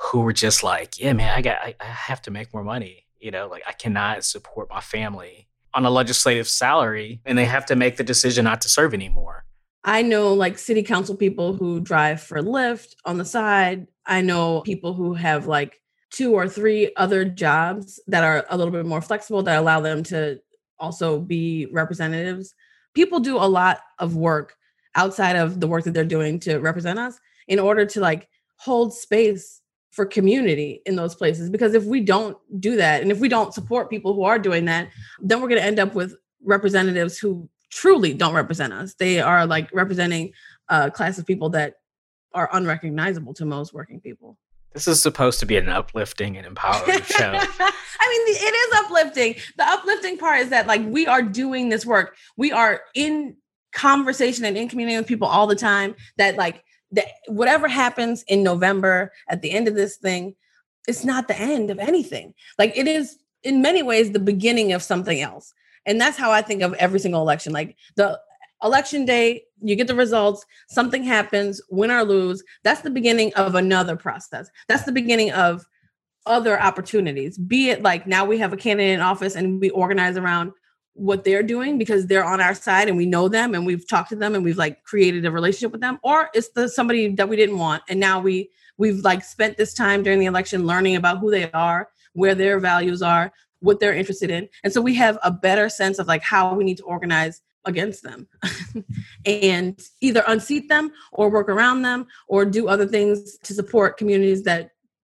who 0.00 0.20
were 0.20 0.32
just 0.32 0.62
like, 0.62 0.98
yeah, 0.98 1.12
man, 1.12 1.32
I 1.36 1.42
got, 1.42 1.58
I, 1.62 1.74
I 1.78 1.84
have 1.84 2.22
to 2.22 2.30
make 2.30 2.52
more 2.54 2.64
money. 2.64 3.06
You 3.18 3.30
know, 3.30 3.48
like 3.48 3.62
I 3.66 3.72
cannot 3.72 4.24
support 4.24 4.70
my 4.70 4.80
family 4.80 5.46
on 5.74 5.84
a 5.84 5.90
legislative 5.90 6.48
salary 6.48 7.20
and 7.26 7.36
they 7.36 7.44
have 7.44 7.66
to 7.66 7.76
make 7.76 7.96
the 7.96 8.04
decision 8.04 8.44
not 8.44 8.62
to 8.62 8.68
serve 8.68 8.94
anymore. 8.94 9.44
I 9.84 10.02
know 10.02 10.32
like 10.34 10.58
city 10.58 10.82
council 10.82 11.16
people 11.16 11.54
who 11.54 11.80
drive 11.80 12.22
for 12.22 12.40
Lyft 12.40 12.94
on 13.04 13.18
the 13.18 13.24
side. 13.24 13.86
I 14.06 14.22
know 14.22 14.62
people 14.62 14.94
who 14.94 15.14
have 15.14 15.46
like 15.46 15.80
two 16.10 16.34
or 16.34 16.48
three 16.48 16.92
other 16.96 17.24
jobs 17.24 18.00
that 18.06 18.24
are 18.24 18.44
a 18.48 18.56
little 18.56 18.72
bit 18.72 18.86
more 18.86 19.00
flexible 19.00 19.42
that 19.44 19.58
allow 19.58 19.80
them 19.80 20.02
to 20.04 20.40
also 20.78 21.20
be 21.20 21.66
representatives. 21.72 22.54
People 22.94 23.20
do 23.20 23.36
a 23.36 23.46
lot 23.46 23.80
of 23.98 24.16
work 24.16 24.56
outside 24.94 25.36
of 25.36 25.60
the 25.60 25.68
work 25.68 25.84
that 25.84 25.92
they're 25.92 26.04
doing 26.04 26.40
to 26.40 26.58
represent 26.58 26.98
us 26.98 27.20
in 27.46 27.58
order 27.58 27.86
to 27.86 28.00
like 28.00 28.28
hold 28.56 28.92
space 28.92 29.59
for 29.90 30.06
community 30.06 30.82
in 30.86 30.94
those 30.96 31.14
places 31.14 31.50
because 31.50 31.74
if 31.74 31.84
we 31.84 32.00
don't 32.00 32.36
do 32.60 32.76
that 32.76 33.02
and 33.02 33.10
if 33.10 33.18
we 33.18 33.28
don't 33.28 33.52
support 33.52 33.90
people 33.90 34.14
who 34.14 34.22
are 34.22 34.38
doing 34.38 34.66
that 34.66 34.88
then 35.20 35.40
we're 35.40 35.48
going 35.48 35.60
to 35.60 35.66
end 35.66 35.80
up 35.80 35.94
with 35.94 36.14
representatives 36.44 37.18
who 37.18 37.48
truly 37.70 38.12
don't 38.12 38.34
represent 38.34 38.72
us. 38.72 38.94
They 38.94 39.20
are 39.20 39.46
like 39.46 39.70
representing 39.72 40.32
a 40.68 40.90
class 40.90 41.18
of 41.18 41.26
people 41.26 41.50
that 41.50 41.74
are 42.34 42.48
unrecognizable 42.52 43.34
to 43.34 43.44
most 43.44 43.72
working 43.72 44.00
people. 44.00 44.38
This 44.72 44.86
is 44.86 45.02
supposed 45.02 45.40
to 45.40 45.46
be 45.46 45.56
an 45.56 45.68
uplifting 45.68 46.36
and 46.36 46.46
empowering 46.46 47.02
show. 47.04 47.32
I 47.32 48.08
mean, 48.08 48.36
it 48.36 48.54
is 48.54 48.80
uplifting. 48.84 49.34
The 49.56 49.68
uplifting 49.68 50.16
part 50.16 50.40
is 50.40 50.50
that 50.50 50.66
like 50.66 50.82
we 50.84 51.06
are 51.06 51.22
doing 51.22 51.70
this 51.70 51.84
work. 51.84 52.16
We 52.36 52.52
are 52.52 52.82
in 52.94 53.36
conversation 53.72 54.44
and 54.44 54.56
in 54.56 54.68
community 54.68 54.96
with 54.96 55.06
people 55.06 55.26
all 55.28 55.46
the 55.46 55.56
time 55.56 55.94
that 56.18 56.36
like 56.36 56.62
that 56.92 57.06
whatever 57.26 57.68
happens 57.68 58.22
in 58.24 58.42
November 58.42 59.12
at 59.28 59.42
the 59.42 59.50
end 59.50 59.68
of 59.68 59.74
this 59.74 59.96
thing, 59.96 60.34
it's 60.88 61.04
not 61.04 61.28
the 61.28 61.38
end 61.38 61.70
of 61.70 61.78
anything. 61.78 62.34
Like 62.58 62.76
it 62.76 62.88
is 62.88 63.18
in 63.42 63.62
many 63.62 63.82
ways 63.82 64.10
the 64.10 64.18
beginning 64.18 64.72
of 64.72 64.82
something 64.82 65.20
else. 65.20 65.52
And 65.86 66.00
that's 66.00 66.18
how 66.18 66.30
I 66.30 66.42
think 66.42 66.62
of 66.62 66.74
every 66.74 66.98
single 66.98 67.22
election. 67.22 67.52
Like 67.52 67.76
the 67.96 68.18
election 68.62 69.04
day, 69.04 69.42
you 69.62 69.76
get 69.76 69.86
the 69.86 69.94
results, 69.94 70.44
something 70.68 71.02
happens, 71.02 71.60
win 71.70 71.90
or 71.90 72.04
lose. 72.04 72.42
That's 72.64 72.82
the 72.82 72.90
beginning 72.90 73.32
of 73.34 73.54
another 73.54 73.96
process. 73.96 74.50
That's 74.68 74.84
the 74.84 74.92
beginning 74.92 75.32
of 75.32 75.64
other 76.26 76.60
opportunities. 76.60 77.38
Be 77.38 77.70
it 77.70 77.82
like 77.82 78.06
now 78.06 78.24
we 78.24 78.38
have 78.38 78.52
a 78.52 78.56
candidate 78.56 78.94
in 78.94 79.00
office 79.00 79.36
and 79.36 79.60
we 79.60 79.70
organize 79.70 80.16
around 80.16 80.52
what 80.94 81.24
they're 81.24 81.42
doing 81.42 81.78
because 81.78 82.06
they're 82.06 82.24
on 82.24 82.40
our 82.40 82.54
side 82.54 82.88
and 82.88 82.96
we 82.96 83.06
know 83.06 83.28
them 83.28 83.54
and 83.54 83.64
we've 83.64 83.88
talked 83.88 84.10
to 84.10 84.16
them 84.16 84.34
and 84.34 84.44
we've 84.44 84.58
like 84.58 84.82
created 84.82 85.24
a 85.24 85.30
relationship 85.30 85.72
with 85.72 85.80
them 85.80 85.98
or 86.02 86.28
it's 86.34 86.50
the 86.50 86.68
somebody 86.68 87.14
that 87.14 87.28
we 87.28 87.36
didn't 87.36 87.58
want 87.58 87.82
and 87.88 87.98
now 87.98 88.20
we 88.20 88.50
we've 88.76 88.98
like 88.98 89.22
spent 89.22 89.56
this 89.56 89.72
time 89.72 90.02
during 90.02 90.18
the 90.18 90.26
election 90.26 90.66
learning 90.66 90.96
about 90.96 91.18
who 91.18 91.30
they 91.30 91.50
are 91.52 91.88
where 92.12 92.34
their 92.34 92.58
values 92.58 93.02
are 93.02 93.32
what 93.60 93.78
they're 93.78 93.94
interested 93.94 94.30
in. 94.30 94.48
And 94.64 94.72
so 94.72 94.80
we 94.80 94.94
have 94.96 95.18
a 95.22 95.30
better 95.30 95.68
sense 95.68 95.98
of 95.98 96.08
like 96.08 96.22
how 96.22 96.54
we 96.54 96.64
need 96.64 96.78
to 96.78 96.84
organize 96.84 97.40
against 97.66 98.02
them 98.02 98.26
and 99.26 99.78
either 100.00 100.24
unseat 100.26 100.68
them 100.70 100.90
or 101.12 101.30
work 101.30 101.48
around 101.48 101.82
them 101.82 102.06
or 102.26 102.44
do 102.46 102.68
other 102.68 102.86
things 102.86 103.36
to 103.38 103.52
support 103.52 103.98
communities 103.98 104.44
that 104.44 104.70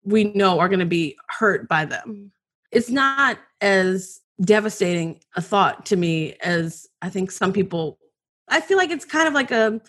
we 0.04 0.26
know 0.26 0.60
are 0.60 0.68
going 0.68 0.80
to 0.80 0.86
be 0.86 1.16
hurt 1.30 1.70
by 1.70 1.86
them. 1.86 2.32
It's 2.72 2.90
not 2.90 3.40
as 3.62 4.20
devastating 4.42 5.20
a 5.36 5.42
thought 5.42 5.86
to 5.88 5.96
me 5.96 6.34
as 6.44 6.88
I 7.02 7.10
think 7.10 7.32
some 7.32 7.54
people 7.54 8.00
I 8.50 8.62
feel 8.62 8.78
like 8.78 8.92
it's 8.92 9.06
kind 9.06 9.28
of 9.28 9.34
like 9.34 9.52
a 9.52 9.80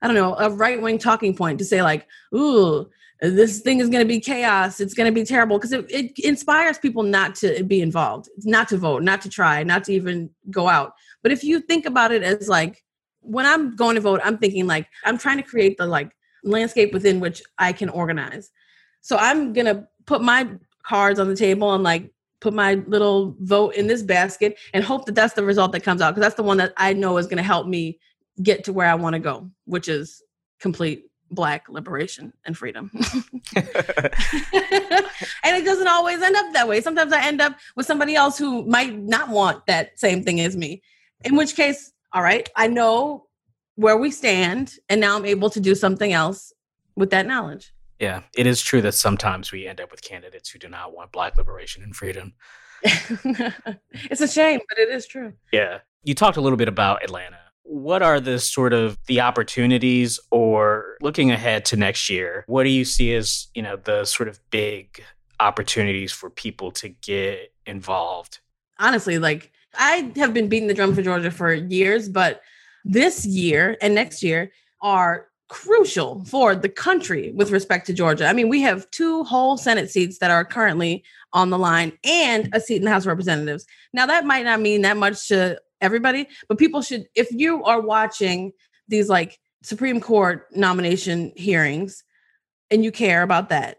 I 0.00 0.06
don't 0.06 0.14
know, 0.14 0.36
a 0.36 0.50
right-wing 0.50 0.98
talking 0.98 1.34
point 1.34 1.58
to 1.58 1.64
say 1.64 1.82
like, 1.82 2.06
"Ooh, 2.32 2.88
this 3.20 3.60
thing 3.60 3.80
is 3.80 3.88
going 3.88 4.04
to 4.04 4.08
be 4.08 4.20
chaos. 4.20 4.80
It's 4.80 4.94
going 4.94 5.12
to 5.12 5.20
be 5.20 5.24
terrible. 5.24 5.58
Because 5.58 5.72
it, 5.72 5.90
it 5.90 6.18
inspires 6.20 6.78
people 6.78 7.02
not 7.02 7.34
to 7.36 7.64
be 7.64 7.80
involved 7.80 8.28
not 8.44 8.68
to 8.68 8.78
vote 8.78 9.02
not 9.02 9.20
to 9.22 9.28
try 9.28 9.62
not 9.62 9.84
to 9.84 9.92
even 9.92 10.30
go 10.50 10.68
out. 10.68 10.92
But 11.22 11.32
if 11.32 11.42
you 11.42 11.60
think 11.60 11.86
about 11.86 12.12
it 12.12 12.22
as 12.22 12.48
like 12.48 12.82
when 13.20 13.44
i'm 13.44 13.74
going 13.74 13.96
to 13.96 14.00
vote 14.00 14.20
i'm 14.24 14.38
thinking 14.38 14.66
like 14.66 14.86
i'm 15.04 15.18
trying 15.18 15.36
to 15.36 15.42
create 15.42 15.76
the 15.76 15.86
like 15.86 16.10
landscape 16.44 16.92
within 16.92 17.20
which 17.20 17.42
i 17.58 17.72
can 17.72 17.88
organize. 17.88 18.50
So 19.00 19.16
i'm 19.16 19.52
going 19.52 19.66
to 19.66 19.86
put 20.06 20.22
my 20.22 20.48
cards 20.84 21.18
on 21.18 21.28
the 21.28 21.36
table 21.36 21.74
and 21.74 21.82
like 21.82 22.10
put 22.40 22.54
my 22.54 22.74
little 22.86 23.36
vote 23.40 23.74
in 23.74 23.86
this 23.86 24.02
basket 24.02 24.56
and 24.72 24.84
hope 24.84 25.06
that 25.06 25.14
that's 25.14 25.34
the 25.34 25.42
result 25.42 25.72
that 25.72 25.82
comes 25.82 26.00
out 26.00 26.12
because 26.12 26.22
that's 26.22 26.36
the 26.36 26.42
one 26.42 26.56
that 26.56 26.72
i 26.76 26.92
know 26.92 27.16
is 27.18 27.26
going 27.26 27.36
to 27.36 27.42
help 27.42 27.66
me 27.66 27.98
get 28.42 28.64
to 28.64 28.72
where 28.72 28.88
i 28.88 28.94
want 28.94 29.14
to 29.14 29.20
go 29.20 29.48
which 29.64 29.88
is 29.88 30.22
complete 30.60 31.08
black 31.30 31.68
liberation 31.68 32.32
and 32.44 32.56
freedom. 32.56 32.90
and 32.94 33.04
it 35.44 35.64
doesn't 35.64 35.88
always 35.88 36.22
end 36.22 36.36
up 36.36 36.52
that 36.52 36.68
way. 36.68 36.80
Sometimes 36.80 37.12
I 37.12 37.24
end 37.24 37.40
up 37.40 37.56
with 37.76 37.86
somebody 37.86 38.14
else 38.14 38.38
who 38.38 38.64
might 38.66 38.96
not 38.96 39.28
want 39.28 39.66
that 39.66 39.98
same 39.98 40.24
thing 40.24 40.40
as 40.40 40.56
me. 40.56 40.82
In 41.24 41.36
which 41.36 41.56
case, 41.56 41.92
all 42.12 42.22
right, 42.22 42.48
I 42.56 42.68
know 42.68 43.26
where 43.74 43.96
we 43.96 44.10
stand 44.10 44.74
and 44.88 45.00
now 45.00 45.16
I'm 45.16 45.26
able 45.26 45.50
to 45.50 45.60
do 45.60 45.74
something 45.74 46.12
else 46.12 46.52
with 46.96 47.10
that 47.10 47.26
knowledge. 47.26 47.72
Yeah, 48.00 48.22
it 48.36 48.46
is 48.46 48.62
true 48.62 48.80
that 48.82 48.92
sometimes 48.92 49.50
we 49.50 49.66
end 49.66 49.80
up 49.80 49.90
with 49.90 50.02
candidates 50.02 50.50
who 50.50 50.58
do 50.58 50.68
not 50.68 50.94
want 50.94 51.12
black 51.12 51.36
liberation 51.36 51.82
and 51.82 51.94
freedom. 51.94 52.32
it's 52.82 54.20
a 54.20 54.28
shame, 54.28 54.60
but 54.68 54.78
it 54.78 54.88
is 54.88 55.06
true. 55.06 55.32
Yeah. 55.52 55.78
You 56.04 56.14
talked 56.14 56.36
a 56.36 56.40
little 56.40 56.56
bit 56.56 56.68
about 56.68 57.02
Atlanta 57.02 57.38
what 57.68 58.02
are 58.02 58.18
the 58.18 58.38
sort 58.38 58.72
of 58.72 58.98
the 59.06 59.20
opportunities 59.20 60.18
or 60.30 60.96
looking 61.02 61.30
ahead 61.30 61.66
to 61.66 61.76
next 61.76 62.08
year 62.08 62.42
what 62.46 62.64
do 62.64 62.70
you 62.70 62.84
see 62.84 63.14
as 63.14 63.48
you 63.54 63.62
know 63.62 63.76
the 63.76 64.04
sort 64.06 64.28
of 64.28 64.40
big 64.50 65.02
opportunities 65.38 66.10
for 66.10 66.30
people 66.30 66.70
to 66.70 66.88
get 66.88 67.52
involved 67.66 68.40
honestly 68.78 69.18
like 69.18 69.52
i 69.74 70.10
have 70.16 70.32
been 70.32 70.48
beating 70.48 70.66
the 70.66 70.74
drum 70.74 70.94
for 70.94 71.02
georgia 71.02 71.30
for 71.30 71.52
years 71.52 72.08
but 72.08 72.40
this 72.86 73.26
year 73.26 73.76
and 73.82 73.94
next 73.94 74.22
year 74.22 74.50
are 74.80 75.27
crucial 75.48 76.24
for 76.24 76.54
the 76.54 76.68
country 76.68 77.32
with 77.34 77.50
respect 77.50 77.86
to 77.86 77.92
Georgia. 77.92 78.26
I 78.26 78.32
mean, 78.32 78.48
we 78.48 78.60
have 78.62 78.90
two 78.90 79.24
whole 79.24 79.56
Senate 79.56 79.90
seats 79.90 80.18
that 80.18 80.30
are 80.30 80.44
currently 80.44 81.04
on 81.32 81.50
the 81.50 81.58
line 81.58 81.92
and 82.04 82.48
a 82.52 82.60
seat 82.60 82.76
in 82.76 82.84
the 82.84 82.90
House 82.90 83.02
of 83.02 83.08
Representatives. 83.08 83.66
Now, 83.92 84.06
that 84.06 84.26
might 84.26 84.44
not 84.44 84.60
mean 84.60 84.82
that 84.82 84.96
much 84.96 85.28
to 85.28 85.60
everybody, 85.80 86.28
but 86.48 86.58
people 86.58 86.82
should, 86.82 87.06
if 87.14 87.30
you 87.32 87.64
are 87.64 87.80
watching 87.80 88.52
these 88.88 89.08
like 89.08 89.38
Supreme 89.62 90.00
Court 90.00 90.46
nomination 90.54 91.32
hearings 91.36 92.04
and 92.70 92.84
you 92.84 92.92
care 92.92 93.22
about 93.22 93.48
that, 93.48 93.78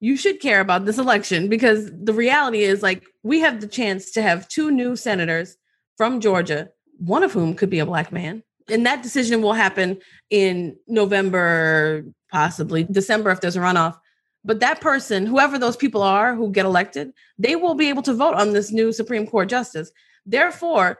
you 0.00 0.16
should 0.16 0.40
care 0.40 0.60
about 0.60 0.86
this 0.86 0.98
election 0.98 1.48
because 1.48 1.90
the 1.92 2.14
reality 2.14 2.60
is 2.60 2.82
like 2.82 3.04
we 3.22 3.40
have 3.40 3.60
the 3.60 3.66
chance 3.66 4.10
to 4.12 4.22
have 4.22 4.48
two 4.48 4.70
new 4.70 4.96
senators 4.96 5.56
from 5.96 6.20
Georgia, 6.20 6.70
one 6.96 7.22
of 7.22 7.32
whom 7.32 7.54
could 7.54 7.68
be 7.68 7.80
a 7.80 7.86
black 7.86 8.10
man. 8.10 8.42
And 8.70 8.86
that 8.86 9.02
decision 9.02 9.42
will 9.42 9.52
happen 9.52 9.98
in 10.30 10.76
November, 10.86 12.04
possibly 12.30 12.84
December 12.84 13.30
if 13.30 13.40
there's 13.40 13.56
a 13.56 13.60
runoff. 13.60 13.98
But 14.44 14.60
that 14.60 14.80
person, 14.80 15.26
whoever 15.26 15.58
those 15.58 15.76
people 15.76 16.02
are 16.02 16.34
who 16.34 16.50
get 16.50 16.64
elected, 16.64 17.12
they 17.38 17.56
will 17.56 17.74
be 17.74 17.88
able 17.88 18.02
to 18.02 18.14
vote 18.14 18.34
on 18.34 18.52
this 18.52 18.72
new 18.72 18.92
Supreme 18.92 19.26
Court 19.26 19.48
justice. 19.50 19.90
Therefore, 20.24 20.98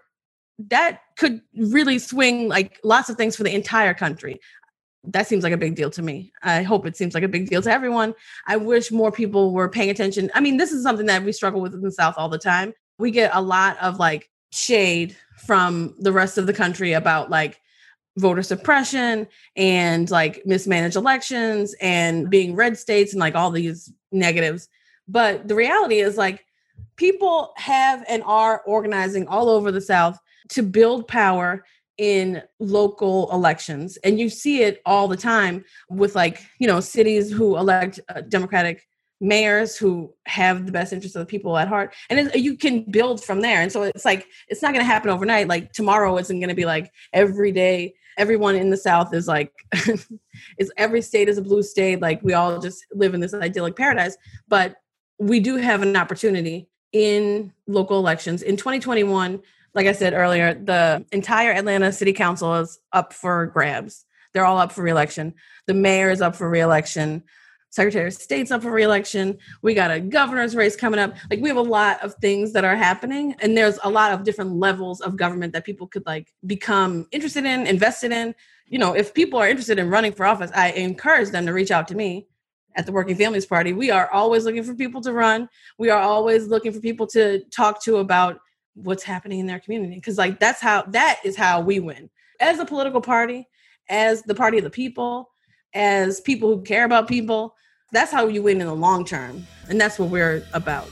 that 0.68 1.00
could 1.16 1.40
really 1.56 1.98
swing 1.98 2.48
like 2.48 2.78
lots 2.84 3.08
of 3.08 3.16
things 3.16 3.36
for 3.36 3.44
the 3.44 3.54
entire 3.54 3.94
country. 3.94 4.40
that 5.04 5.26
seems 5.26 5.42
like 5.42 5.52
a 5.52 5.56
big 5.58 5.74
deal 5.74 5.90
to 5.90 6.02
me. 6.02 6.32
I 6.42 6.62
hope 6.62 6.84
it 6.86 6.96
seems 6.96 7.14
like 7.14 7.22
a 7.22 7.28
big 7.28 7.48
deal 7.48 7.62
to 7.62 7.72
everyone. 7.72 8.14
I 8.46 8.56
wish 8.56 8.92
more 8.92 9.10
people 9.10 9.52
were 9.52 9.68
paying 9.68 9.90
attention. 9.90 10.30
I 10.34 10.40
mean, 10.40 10.56
this 10.58 10.72
is 10.72 10.82
something 10.82 11.06
that 11.06 11.24
we 11.24 11.32
struggle 11.32 11.60
with 11.60 11.74
in 11.74 11.80
the 11.80 11.92
South 11.92 12.14
all 12.16 12.28
the 12.28 12.38
time. 12.38 12.74
We 12.98 13.10
get 13.10 13.30
a 13.32 13.40
lot 13.40 13.78
of 13.80 13.98
like 13.98 14.28
shade 14.52 15.16
from 15.38 15.94
the 15.98 16.12
rest 16.12 16.36
of 16.36 16.46
the 16.46 16.52
country 16.52 16.92
about 16.92 17.30
like 17.30 17.59
voter 18.20 18.42
suppression 18.42 19.26
and 19.56 20.10
like 20.10 20.42
mismanaged 20.46 20.96
elections 20.96 21.74
and 21.80 22.30
being 22.30 22.54
red 22.54 22.78
states 22.78 23.12
and 23.12 23.20
like 23.20 23.34
all 23.34 23.50
these 23.50 23.92
negatives. 24.12 24.68
But 25.08 25.48
the 25.48 25.54
reality 25.54 26.00
is 26.00 26.16
like 26.16 26.44
people 26.96 27.52
have 27.56 28.04
and 28.08 28.22
are 28.24 28.62
organizing 28.66 29.26
all 29.26 29.48
over 29.48 29.72
the 29.72 29.80
South 29.80 30.18
to 30.50 30.62
build 30.62 31.08
power 31.08 31.64
in 31.98 32.42
local 32.58 33.30
elections. 33.32 33.98
And 33.98 34.18
you 34.18 34.30
see 34.30 34.62
it 34.62 34.80
all 34.86 35.08
the 35.08 35.16
time 35.16 35.64
with 35.88 36.14
like 36.14 36.40
you 36.58 36.66
know 36.66 36.80
cities 36.80 37.30
who 37.30 37.56
elect 37.56 38.00
uh, 38.08 38.20
democratic 38.22 38.86
mayors 39.20 39.76
who 39.76 40.14
have 40.24 40.64
the 40.64 40.72
best 40.72 40.92
interests 40.92 41.14
of 41.14 41.20
the 41.20 41.26
people 41.26 41.58
at 41.58 41.68
heart. 41.68 41.94
And 42.08 42.30
you 42.34 42.56
can 42.56 42.84
build 42.90 43.22
from 43.22 43.42
there. 43.42 43.60
And 43.60 43.70
so 43.70 43.82
it's 43.82 44.04
like 44.04 44.26
it's 44.48 44.62
not 44.62 44.72
going 44.72 44.84
to 44.84 44.90
happen 44.90 45.10
overnight. 45.10 45.48
Like 45.48 45.72
tomorrow 45.72 46.16
isn't 46.16 46.40
going 46.40 46.48
to 46.48 46.54
be 46.54 46.64
like 46.64 46.90
every 47.12 47.52
day 47.52 47.94
everyone 48.18 48.56
in 48.56 48.70
the 48.70 48.76
south 48.76 49.14
is 49.14 49.26
like 49.26 49.52
is 50.58 50.72
every 50.76 51.02
state 51.02 51.28
is 51.28 51.38
a 51.38 51.42
blue 51.42 51.62
state 51.62 52.00
like 52.00 52.22
we 52.22 52.32
all 52.32 52.58
just 52.58 52.84
live 52.92 53.14
in 53.14 53.20
this 53.20 53.34
idyllic 53.34 53.76
paradise 53.76 54.16
but 54.48 54.76
we 55.18 55.40
do 55.40 55.56
have 55.56 55.82
an 55.82 55.96
opportunity 55.96 56.68
in 56.92 57.52
local 57.66 57.98
elections 57.98 58.42
in 58.42 58.56
2021 58.56 59.40
like 59.74 59.86
I 59.86 59.92
said 59.92 60.14
earlier, 60.14 60.54
the 60.54 61.04
entire 61.12 61.52
Atlanta 61.52 61.92
City 61.92 62.12
Council 62.12 62.56
is 62.56 62.78
up 62.92 63.12
for 63.12 63.46
grabs. 63.46 64.04
They're 64.32 64.44
all 64.44 64.58
up 64.58 64.72
for 64.72 64.82
reelection. 64.82 65.34
The 65.66 65.74
mayor 65.74 66.10
is 66.10 66.20
up 66.20 66.36
for 66.36 66.48
reelection. 66.48 67.22
Secretary 67.70 68.08
of 68.08 68.12
State's 68.12 68.50
up 68.50 68.62
for 68.62 68.72
reelection. 68.72 69.38
We 69.62 69.74
got 69.74 69.92
a 69.92 70.00
governor's 70.00 70.56
race 70.56 70.76
coming 70.76 71.00
up. 71.00 71.14
Like 71.30 71.40
we 71.40 71.48
have 71.48 71.56
a 71.56 71.62
lot 71.62 72.02
of 72.02 72.14
things 72.16 72.52
that 72.52 72.64
are 72.64 72.76
happening, 72.76 73.34
and 73.40 73.56
there's 73.56 73.78
a 73.84 73.90
lot 73.90 74.12
of 74.12 74.24
different 74.24 74.56
levels 74.56 75.00
of 75.00 75.16
government 75.16 75.52
that 75.52 75.64
people 75.64 75.86
could 75.86 76.04
like 76.04 76.32
become 76.46 77.06
interested 77.12 77.44
in, 77.44 77.66
invested 77.66 78.12
in. 78.12 78.34
You 78.66 78.78
know, 78.78 78.94
if 78.94 79.14
people 79.14 79.38
are 79.38 79.48
interested 79.48 79.78
in 79.78 79.88
running 79.88 80.12
for 80.12 80.26
office, 80.26 80.50
I 80.54 80.70
encourage 80.72 81.30
them 81.30 81.46
to 81.46 81.52
reach 81.52 81.70
out 81.70 81.88
to 81.88 81.94
me 81.94 82.26
at 82.76 82.86
the 82.86 82.92
Working 82.92 83.16
Families 83.16 83.46
Party. 83.46 83.72
We 83.72 83.90
are 83.90 84.10
always 84.10 84.44
looking 84.44 84.62
for 84.62 84.74
people 84.74 85.00
to 85.02 85.12
run. 85.12 85.48
We 85.78 85.90
are 85.90 86.00
always 86.00 86.48
looking 86.48 86.72
for 86.72 86.80
people 86.80 87.06
to 87.08 87.40
talk 87.50 87.82
to 87.84 87.96
about 87.96 88.40
what's 88.74 89.02
happening 89.02 89.40
in 89.40 89.46
their 89.46 89.60
community 89.60 89.94
because 89.96 90.18
like 90.18 90.38
that's 90.38 90.60
how 90.60 90.82
that 90.82 91.20
is 91.24 91.36
how 91.36 91.60
we 91.60 91.80
win 91.80 92.08
as 92.40 92.58
a 92.58 92.64
political 92.64 93.00
party 93.00 93.46
as 93.88 94.22
the 94.22 94.34
party 94.34 94.58
of 94.58 94.64
the 94.64 94.70
people 94.70 95.29
as 95.74 96.20
people 96.20 96.56
who 96.56 96.62
care 96.62 96.84
about 96.84 97.08
people 97.08 97.54
that's 97.92 98.12
how 98.12 98.28
you 98.28 98.42
win 98.42 98.60
in 98.60 98.66
the 98.66 98.74
long 98.74 99.04
term 99.04 99.46
and 99.68 99.80
that's 99.80 99.98
what 99.98 100.10
we're 100.10 100.44
about. 100.52 100.88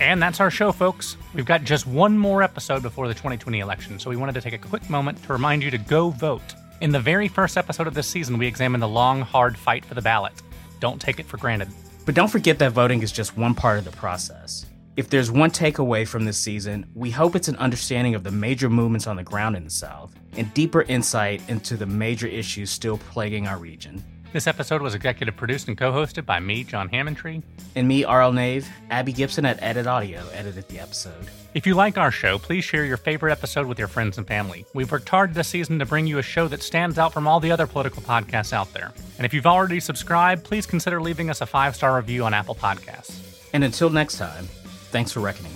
And 0.00 0.20
that's 0.20 0.40
our 0.40 0.50
show 0.50 0.72
folks. 0.72 1.16
We've 1.34 1.46
got 1.46 1.62
just 1.62 1.86
one 1.86 2.18
more 2.18 2.42
episode 2.42 2.82
before 2.82 3.06
the 3.06 3.14
2020 3.14 3.60
election 3.60 3.98
so 3.98 4.10
we 4.10 4.16
wanted 4.16 4.34
to 4.34 4.40
take 4.40 4.54
a 4.54 4.58
quick 4.58 4.88
moment 4.88 5.22
to 5.22 5.32
remind 5.32 5.62
you 5.62 5.70
to 5.70 5.78
go 5.78 6.10
vote. 6.10 6.54
In 6.80 6.90
the 6.90 7.00
very 7.00 7.28
first 7.28 7.56
episode 7.56 7.86
of 7.86 7.94
this 7.94 8.08
season 8.08 8.38
we 8.38 8.46
examined 8.46 8.82
the 8.82 8.88
long 8.88 9.20
hard 9.20 9.56
fight 9.56 9.84
for 9.84 9.94
the 9.94 10.02
ballot. 10.02 10.32
Don't 10.80 11.00
take 11.00 11.20
it 11.20 11.26
for 11.26 11.36
granted. 11.36 11.68
But 12.06 12.14
don't 12.14 12.28
forget 12.28 12.58
that 12.58 12.72
voting 12.72 13.02
is 13.02 13.12
just 13.12 13.36
one 13.36 13.54
part 13.54 13.78
of 13.78 13.84
the 13.84 13.92
process. 13.92 14.66
If 14.96 15.10
there's 15.10 15.30
one 15.30 15.50
takeaway 15.50 16.06
from 16.06 16.24
this 16.24 16.38
season, 16.38 16.86
we 16.94 17.10
hope 17.10 17.34
it's 17.34 17.48
an 17.48 17.56
understanding 17.56 18.14
of 18.14 18.22
the 18.22 18.30
major 18.30 18.70
movements 18.70 19.06
on 19.06 19.16
the 19.16 19.24
ground 19.24 19.56
in 19.56 19.64
the 19.64 19.70
South 19.70 20.14
and 20.36 20.52
deeper 20.54 20.82
insight 20.82 21.42
into 21.48 21.76
the 21.76 21.86
major 21.86 22.26
issues 22.26 22.70
still 22.70 22.98
plaguing 22.98 23.46
our 23.46 23.58
region. 23.58 24.02
This 24.32 24.46
episode 24.46 24.82
was 24.82 24.94
executive 24.94 25.36
produced 25.36 25.68
and 25.68 25.78
co 25.78 25.92
hosted 25.92 26.26
by 26.26 26.40
me, 26.40 26.64
John 26.64 26.88
Hammontree. 26.88 27.42
And 27.76 27.86
me, 27.86 28.04
R.L. 28.04 28.32
Nave. 28.32 28.68
Abby 28.90 29.12
Gibson 29.12 29.46
at 29.46 29.62
Edit 29.62 29.86
Audio 29.86 30.26
edited 30.32 30.68
the 30.68 30.80
episode. 30.80 31.28
If 31.54 31.66
you 31.66 31.74
like 31.74 31.96
our 31.96 32.10
show, 32.10 32.38
please 32.38 32.64
share 32.64 32.84
your 32.84 32.96
favorite 32.96 33.30
episode 33.30 33.66
with 33.66 33.78
your 33.78 33.86
friends 33.86 34.18
and 34.18 34.26
family. 34.26 34.66
We've 34.74 34.90
worked 34.90 35.08
hard 35.08 35.34
this 35.34 35.46
season 35.46 35.78
to 35.78 35.86
bring 35.86 36.08
you 36.08 36.18
a 36.18 36.22
show 36.22 36.48
that 36.48 36.62
stands 36.62 36.98
out 36.98 37.12
from 37.12 37.28
all 37.28 37.38
the 37.38 37.52
other 37.52 37.68
political 37.68 38.02
podcasts 38.02 38.52
out 38.52 38.72
there. 38.72 38.92
And 39.18 39.24
if 39.24 39.32
you've 39.32 39.46
already 39.46 39.78
subscribed, 39.78 40.42
please 40.42 40.66
consider 40.66 41.00
leaving 41.00 41.30
us 41.30 41.40
a 41.40 41.46
five 41.46 41.76
star 41.76 41.96
review 41.96 42.24
on 42.24 42.34
Apple 42.34 42.56
Podcasts. 42.56 43.20
And 43.52 43.62
until 43.62 43.88
next 43.88 44.18
time, 44.18 44.48
Thanks 44.94 45.10
for 45.10 45.18
reckoning 45.18 45.53